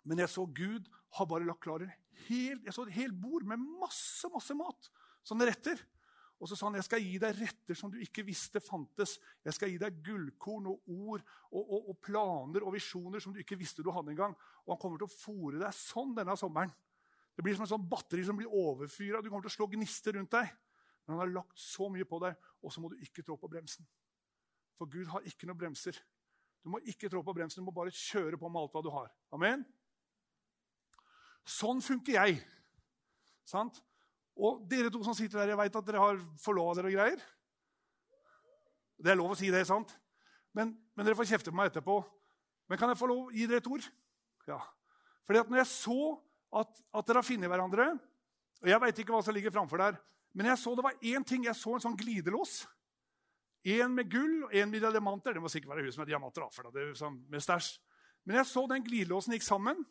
Men 0.09 0.23
jeg 0.25 0.33
så 0.33 0.45
Gud 0.47 0.89
har 1.17 1.29
bare 1.31 1.47
lagt 1.47 1.63
klar 1.63 1.85
helt, 2.29 2.65
jeg 2.65 2.75
så 2.75 2.85
et 2.87 2.97
helt 2.97 3.17
bord 3.21 3.45
med 3.49 3.61
masse 3.81 4.29
masse 4.33 4.55
mat. 4.57 4.91
Sånne 5.27 5.47
retter. 5.49 5.81
Og 6.43 6.49
så 6.51 6.57
sa 6.59 6.67
han 6.67 6.75
jeg 6.75 6.89
skal 6.89 7.05
gi 7.05 7.19
deg 7.23 7.37
retter 7.39 7.79
som 7.79 7.91
du 7.93 8.01
ikke 8.03 8.25
visste 8.27 8.59
fantes. 8.63 9.15
Jeg 9.47 9.55
skal 9.55 9.71
gi 9.71 9.79
deg 9.79 10.01
gullkorn 10.03 10.67
og 10.73 10.91
ord 10.91 11.23
og, 11.53 11.61
og, 11.63 11.93
og 11.93 12.01
planer 12.03 12.67
og 12.67 12.75
visjoner 12.75 13.23
som 13.23 13.35
du 13.35 13.39
ikke 13.39 13.59
visste 13.61 13.85
du 13.85 13.93
hadde 13.95 14.11
engang. 14.11 14.35
Og 14.67 14.75
han 14.75 14.81
kommer 14.83 14.99
til 14.99 15.07
å 15.07 15.15
fòre 15.15 15.61
deg 15.63 15.77
sånn 15.77 16.17
denne 16.17 16.35
sommeren. 16.39 16.73
Det 17.33 17.45
blir 17.47 17.55
som 17.57 17.65
en 17.65 17.71
sånn 17.71 17.87
batteri 17.89 18.25
som 18.27 18.37
blir 18.37 18.51
overfyra. 18.51 19.23
Du 19.23 19.31
kommer 19.31 19.47
til 19.47 19.53
å 19.53 19.59
slå 19.61 19.69
gnister 19.71 20.19
rundt 20.19 20.35
deg. 20.35 20.51
Men 21.07 21.15
han 21.15 21.23
har 21.23 21.37
lagt 21.39 21.59
så 21.59 21.87
mye 21.91 22.07
på 22.07 22.19
deg, 22.23 22.51
og 22.63 22.75
så 22.75 22.83
må 22.83 22.91
du 22.91 22.99
ikke 23.03 23.25
trå 23.27 23.37
på 23.39 23.51
bremsen. 23.51 23.87
For 24.79 24.91
Gud 24.91 25.09
har 25.11 25.25
ikke 25.27 25.49
noen 25.49 25.59
bremser. 25.59 25.97
Du 26.63 26.71
må 26.71 26.79
ikke 26.87 27.11
trå 27.11 27.23
på 27.27 27.35
bremsen, 27.35 27.63
du 27.63 27.67
må 27.67 27.75
bare 27.75 27.95
kjøre 27.95 28.39
på 28.39 28.51
med 28.51 28.63
alt 28.63 28.77
hva 28.77 28.83
du 28.85 28.91
har. 28.95 29.09
Amen? 29.35 29.65
Sånn 31.49 31.83
funker 31.83 32.19
jeg. 32.19 32.41
Sant? 33.49 33.81
Og 34.39 34.63
dere 34.71 34.91
to 34.93 35.03
som 35.05 35.17
sitter 35.17 35.43
der, 35.43 35.53
jeg 35.53 35.61
vet 35.61 35.79
at 35.79 35.89
dere 35.89 36.03
har 36.03 36.21
forlova 36.41 36.77
dere 36.79 36.91
og 36.91 36.97
greier. 36.97 37.25
Det 39.03 39.13
er 39.13 39.19
lov 39.19 39.35
å 39.35 39.39
si 39.39 39.51
det, 39.53 39.65
sant? 39.69 39.93
Men, 40.57 40.73
men, 40.95 41.07
dere 41.07 41.19
får 41.19 41.31
kjefte 41.33 41.53
på 41.53 41.59
meg 41.59 41.73
etterpå. 41.73 41.99
Men 42.71 42.81
kan 42.81 42.93
jeg 42.93 43.01
få 43.01 43.09
lov 43.11 43.27
å 43.27 43.35
gi 43.35 43.49
dere 43.51 43.61
et 43.61 43.69
ord? 43.69 43.89
Ja. 44.49 44.61
Fordi 45.27 45.43
at 45.43 45.51
når 45.51 45.63
jeg 45.63 45.71
så 45.73 45.99
at, 46.63 46.83
at 46.93 47.09
dere 47.09 47.23
har 47.23 47.27
funnet 47.27 47.51
hverandre 47.51 47.93
og 48.63 48.69
Jeg 48.71 48.79
veit 48.79 48.99
ikke 49.03 49.11
hva 49.11 49.23
som 49.27 49.35
ligger 49.35 49.51
framfor 49.51 49.81
der, 49.81 49.97
men 50.39 50.47
jeg 50.47 50.59
så 50.61 50.77
det 50.79 50.85
var 50.87 51.01
én 51.03 51.25
ting. 51.27 51.43
Jeg 51.49 51.59
så 51.59 51.75
en 51.75 51.83
sånn 51.83 51.97
glidelås. 51.99 52.61
En 53.75 53.95
med 53.95 54.07
gull 54.11 54.45
og 54.47 54.55
en 54.55 54.71
med 54.71 54.85
diamanter. 54.85 55.35
Det 55.35 55.43
må 55.43 55.51
sikkert 55.51 55.75
være 55.75 56.07
diamanter. 56.07 56.47
For 56.55 56.71
det 56.71 56.85
er 56.85 56.93
sånn 56.95 57.19
med 57.31 57.43
stæsj. 57.43 57.73
Men 58.23 58.39
jeg 58.39 58.49
så 58.53 58.63
den 58.71 58.87
glidelåsen 58.87 59.35
gikk 59.35 59.45
sammen, 59.45 59.83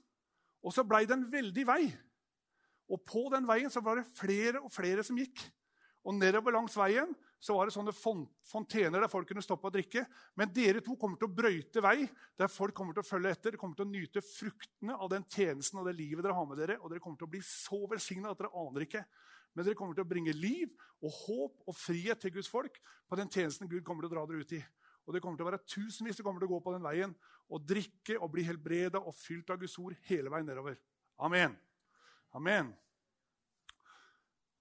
og 0.61 0.73
så 0.75 0.85
blei 0.87 1.03
det 1.09 1.17
en 1.17 1.27
veldig 1.31 1.65
vei. 1.67 1.81
Og 2.91 3.01
på 3.07 3.25
den 3.33 3.47
veien 3.47 3.71
så 3.71 3.81
var 3.83 3.99
det 3.99 4.09
flere 4.17 4.61
og 4.61 4.71
flere 4.73 5.03
som 5.05 5.17
gikk. 5.19 5.41
Og 6.05 6.17
nedover 6.17 6.55
langs 6.55 6.75
veien 6.77 7.13
så 7.41 7.55
var 7.57 7.65
det 7.65 7.73
sånne 7.73 7.93
fontener 7.95 9.01
der 9.01 9.09
folk 9.09 9.27
kunne 9.29 9.41
stoppe 9.41 9.69
og 9.69 9.73
drikke. 9.73 10.03
Men 10.37 10.51
dere 10.53 10.81
to 10.85 10.93
kommer 10.99 11.17
til 11.17 11.29
å 11.29 11.33
brøyte 11.33 11.81
vei, 11.81 12.05
der 12.37 12.51
folk 12.51 12.75
kommer 12.77 12.93
til 12.93 13.01
å 13.01 13.07
følge 13.07 13.33
etter. 13.33 13.49
Dere 13.49 13.61
kommer 13.61 13.79
til 13.79 13.87
å 13.87 13.91
nyte 13.91 14.21
fruktene 14.25 14.97
av 14.97 15.09
den 15.13 15.25
tjenesten 15.25 15.81
og 15.81 15.87
det 15.89 15.95
livet 15.97 16.25
dere 16.25 16.37
har 16.37 16.49
med 16.49 16.61
dere. 16.61 16.77
Og 16.81 16.91
dere 16.91 17.01
kommer 17.01 17.21
til 17.21 17.29
å 17.29 17.33
bli 17.33 17.41
så 17.45 17.79
velsigna 17.89 18.33
at 18.33 18.41
dere 18.41 18.53
aner 18.61 18.85
ikke. 18.85 19.03
Men 19.55 19.67
dere 19.67 19.77
kommer 19.79 19.97
til 19.97 20.05
å 20.05 20.11
bringe 20.11 20.35
liv 20.37 20.69
og 21.01 21.17
håp 21.23 21.65
og 21.69 21.77
frihet 21.77 22.21
til 22.21 22.33
Guds 22.37 22.49
folk 22.51 22.77
på 23.09 23.17
den 23.19 23.31
tjenesten 23.31 23.69
Gud 23.71 23.83
kommer 23.87 24.05
til 24.05 24.11
å 24.11 24.15
dra 24.19 24.27
dere 24.29 24.45
ut 24.45 24.55
i. 24.57 24.61
Og 25.11 25.15
det 25.17 25.19
kommer 25.25 25.35
til 25.35 25.43
å 25.43 25.49
være 25.49 25.65
tusenvis 25.67 26.15
som 26.15 26.23
kommer 26.23 26.39
til 26.39 26.47
å 26.47 26.53
gå 26.53 26.61
på 26.63 26.71
den 26.71 26.85
veien 26.85 27.11
og 27.51 27.65
drikke 27.67 28.15
og 28.15 28.29
bli 28.31 28.45
helbreda 28.47 29.01
og 29.03 29.11
fylt 29.19 29.49
av 29.51 29.57
Guds 29.59 29.73
ord 29.81 29.97
hele 30.07 30.31
veien 30.31 30.47
nedover. 30.47 30.77
Amen. 31.19 31.57
Amen. 32.31 32.69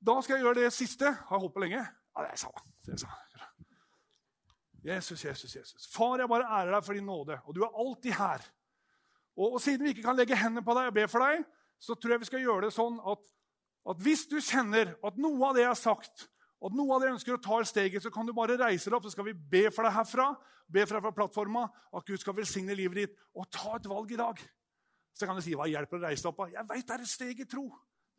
Da 0.03 0.17
skal 0.19 0.41
jeg 0.41 0.49
gjøre 0.49 0.65
det 0.65 0.73
siste. 0.75 1.07
Har 1.07 1.39
jeg 1.39 1.45
holdt 1.45 1.55
på 1.55 1.63
lenge? 1.63 1.85
Ja, 1.87 2.25
det 2.27 2.33
er 2.35 2.41
sant. 2.43 3.37
Jesus, 4.83 5.23
Jesus, 5.23 5.55
Jesus. 5.55 5.87
Far, 5.95 6.19
jeg 6.19 6.33
bare 6.33 6.51
ærer 6.51 6.75
deg 6.75 6.89
for 6.89 6.99
din 6.99 7.07
nåde, 7.07 7.39
og 7.45 7.55
du 7.55 7.63
er 7.63 7.79
alltid 7.85 8.17
her. 8.19 8.51
Og, 9.37 9.53
og 9.53 9.63
siden 9.63 9.87
vi 9.87 9.95
ikke 9.95 10.09
kan 10.09 10.19
legge 10.19 10.39
hendene 10.41 10.67
på 10.67 10.75
deg 10.75 10.91
og 10.91 10.99
be 10.99 11.07
for 11.13 11.29
deg, 11.29 11.47
så 11.79 11.95
tror 11.95 12.17
jeg 12.17 12.25
vi 12.25 12.31
skal 12.33 12.43
gjøre 12.43 12.67
det 12.67 12.75
sånn 12.75 12.99
at, 13.13 13.23
at 13.95 14.03
hvis 14.03 14.27
du 14.33 14.41
kjenner 14.43 14.97
at 14.99 15.21
noe 15.21 15.39
av 15.47 15.55
det 15.55 15.63
jeg 15.63 15.71
har 15.77 15.79
sagt, 15.79 16.27
Og 16.61 16.75
noe 16.77 16.93
av 16.93 17.03
dere 17.03 17.15
ønsker 17.17 17.35
å 17.35 17.41
ta 17.41 17.61
et 17.61 17.71
steget, 17.71 18.03
så 18.05 18.13
kan 18.13 18.27
du 18.29 18.35
bare 18.37 18.59
reise 18.61 18.91
deg 18.91 18.99
opp, 18.99 19.07
så 19.09 19.15
skal 19.15 19.31
vi 19.31 19.33
be 19.33 19.69
for 19.73 19.87
deg 19.87 19.95
herfra. 19.97 20.31
Be 20.71 20.85
for 20.87 20.99
deg 20.99 21.07
fra 21.07 21.15
plattforma, 21.17 21.65
at 21.97 22.07
Gud 22.07 22.21
skal 22.21 22.37
velsigne 22.37 22.77
livet 22.79 23.01
ditt. 23.01 23.21
Og 23.35 23.49
ta 23.51 23.79
et 23.79 23.89
valg 23.91 24.13
i 24.13 24.19
dag. 24.21 24.43
Så 25.17 25.27
kan 25.27 25.39
du 25.39 25.43
si 25.45 25.57
hva 25.57 25.67
hjelper 25.71 25.99
å 25.99 26.05
reise 26.05 26.23
deg 26.23 26.31
opp? 26.31 26.45
Jeg 26.53 26.69
veit 26.69 26.87
det 26.87 26.97
er 26.97 27.07
et 27.07 27.11
steg 27.11 27.41
i 27.43 27.49
tro. 27.49 27.67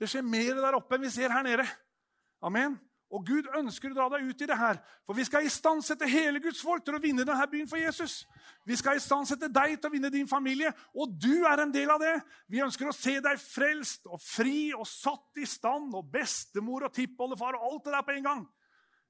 Det 0.02 0.10
skjer 0.10 0.26
mer 0.26 0.58
der 0.58 0.80
oppe 0.80 0.98
enn 0.98 1.06
vi 1.06 1.14
ser 1.14 1.34
her 1.34 1.46
nede. 1.46 1.68
Amen. 2.42 2.80
Og 3.12 3.26
Gud 3.28 3.48
ønsker 3.60 3.92
å 3.92 3.96
dra 3.96 4.06
deg 4.14 4.30
ut 4.30 4.42
i 4.44 4.48
det 4.48 4.56
her. 4.56 4.80
For 5.04 5.18
vi 5.18 5.26
skal 5.28 5.48
istandsette 5.48 6.08
hele 6.08 6.40
Guds 6.44 6.62
folk 6.64 6.86
til 6.88 6.96
å 6.96 7.02
vinne 7.04 7.26
denne 7.28 7.48
byen 7.52 7.68
for 7.68 7.82
Jesus. 7.82 8.22
Vi 8.68 8.78
skal 8.80 9.00
istandsette 9.02 9.50
deg 9.52 9.76
til 9.76 9.90
å 9.90 9.94
vinne 9.94 10.12
din 10.14 10.30
familie, 10.30 10.72
og 10.96 11.18
du 11.20 11.44
er 11.50 11.64
en 11.64 11.74
del 11.74 11.92
av 11.92 12.00
det. 12.00 12.14
Vi 12.48 12.64
ønsker 12.64 12.88
å 12.88 12.96
se 12.96 13.18
deg 13.24 13.42
frelst 13.42 14.08
og 14.08 14.22
fri 14.24 14.72
og 14.78 14.88
satt 14.88 15.44
i 15.44 15.48
stand, 15.50 15.92
og 15.98 16.08
bestemor 16.14 16.88
og 16.88 16.96
tippoldefar 16.96 17.60
og 17.60 17.68
alt 17.68 17.86
det 17.90 17.96
der 17.98 18.08
på 18.08 18.16
en 18.16 18.28
gang. 18.30 18.48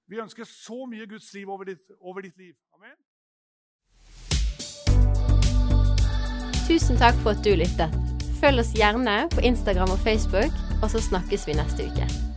Vi 0.10 0.20
ønsker 0.20 0.49
så 0.49 0.82
mye 0.89 1.06
Guds 1.08 1.30
liv 1.38 1.49
over 1.49 1.70
ditt, 1.70 1.86
over 1.99 2.26
ditt 2.26 2.38
liv. 2.41 2.56
Amen. 2.74 2.97
Tusen 6.66 6.97
takk 6.97 7.16
for 7.22 7.36
at 7.36 7.45
du 7.45 7.54
lyttet. 7.54 7.93
Følg 8.41 8.64
oss 8.64 8.74
gjerne 8.74 9.28
på 9.36 9.45
Instagram 9.45 9.93
og 9.93 10.02
Facebook, 10.02 10.60
og 10.82 10.89
så 10.89 11.04
snakkes 11.12 11.45
vi 11.47 11.60
neste 11.60 11.91
uke. 11.91 12.31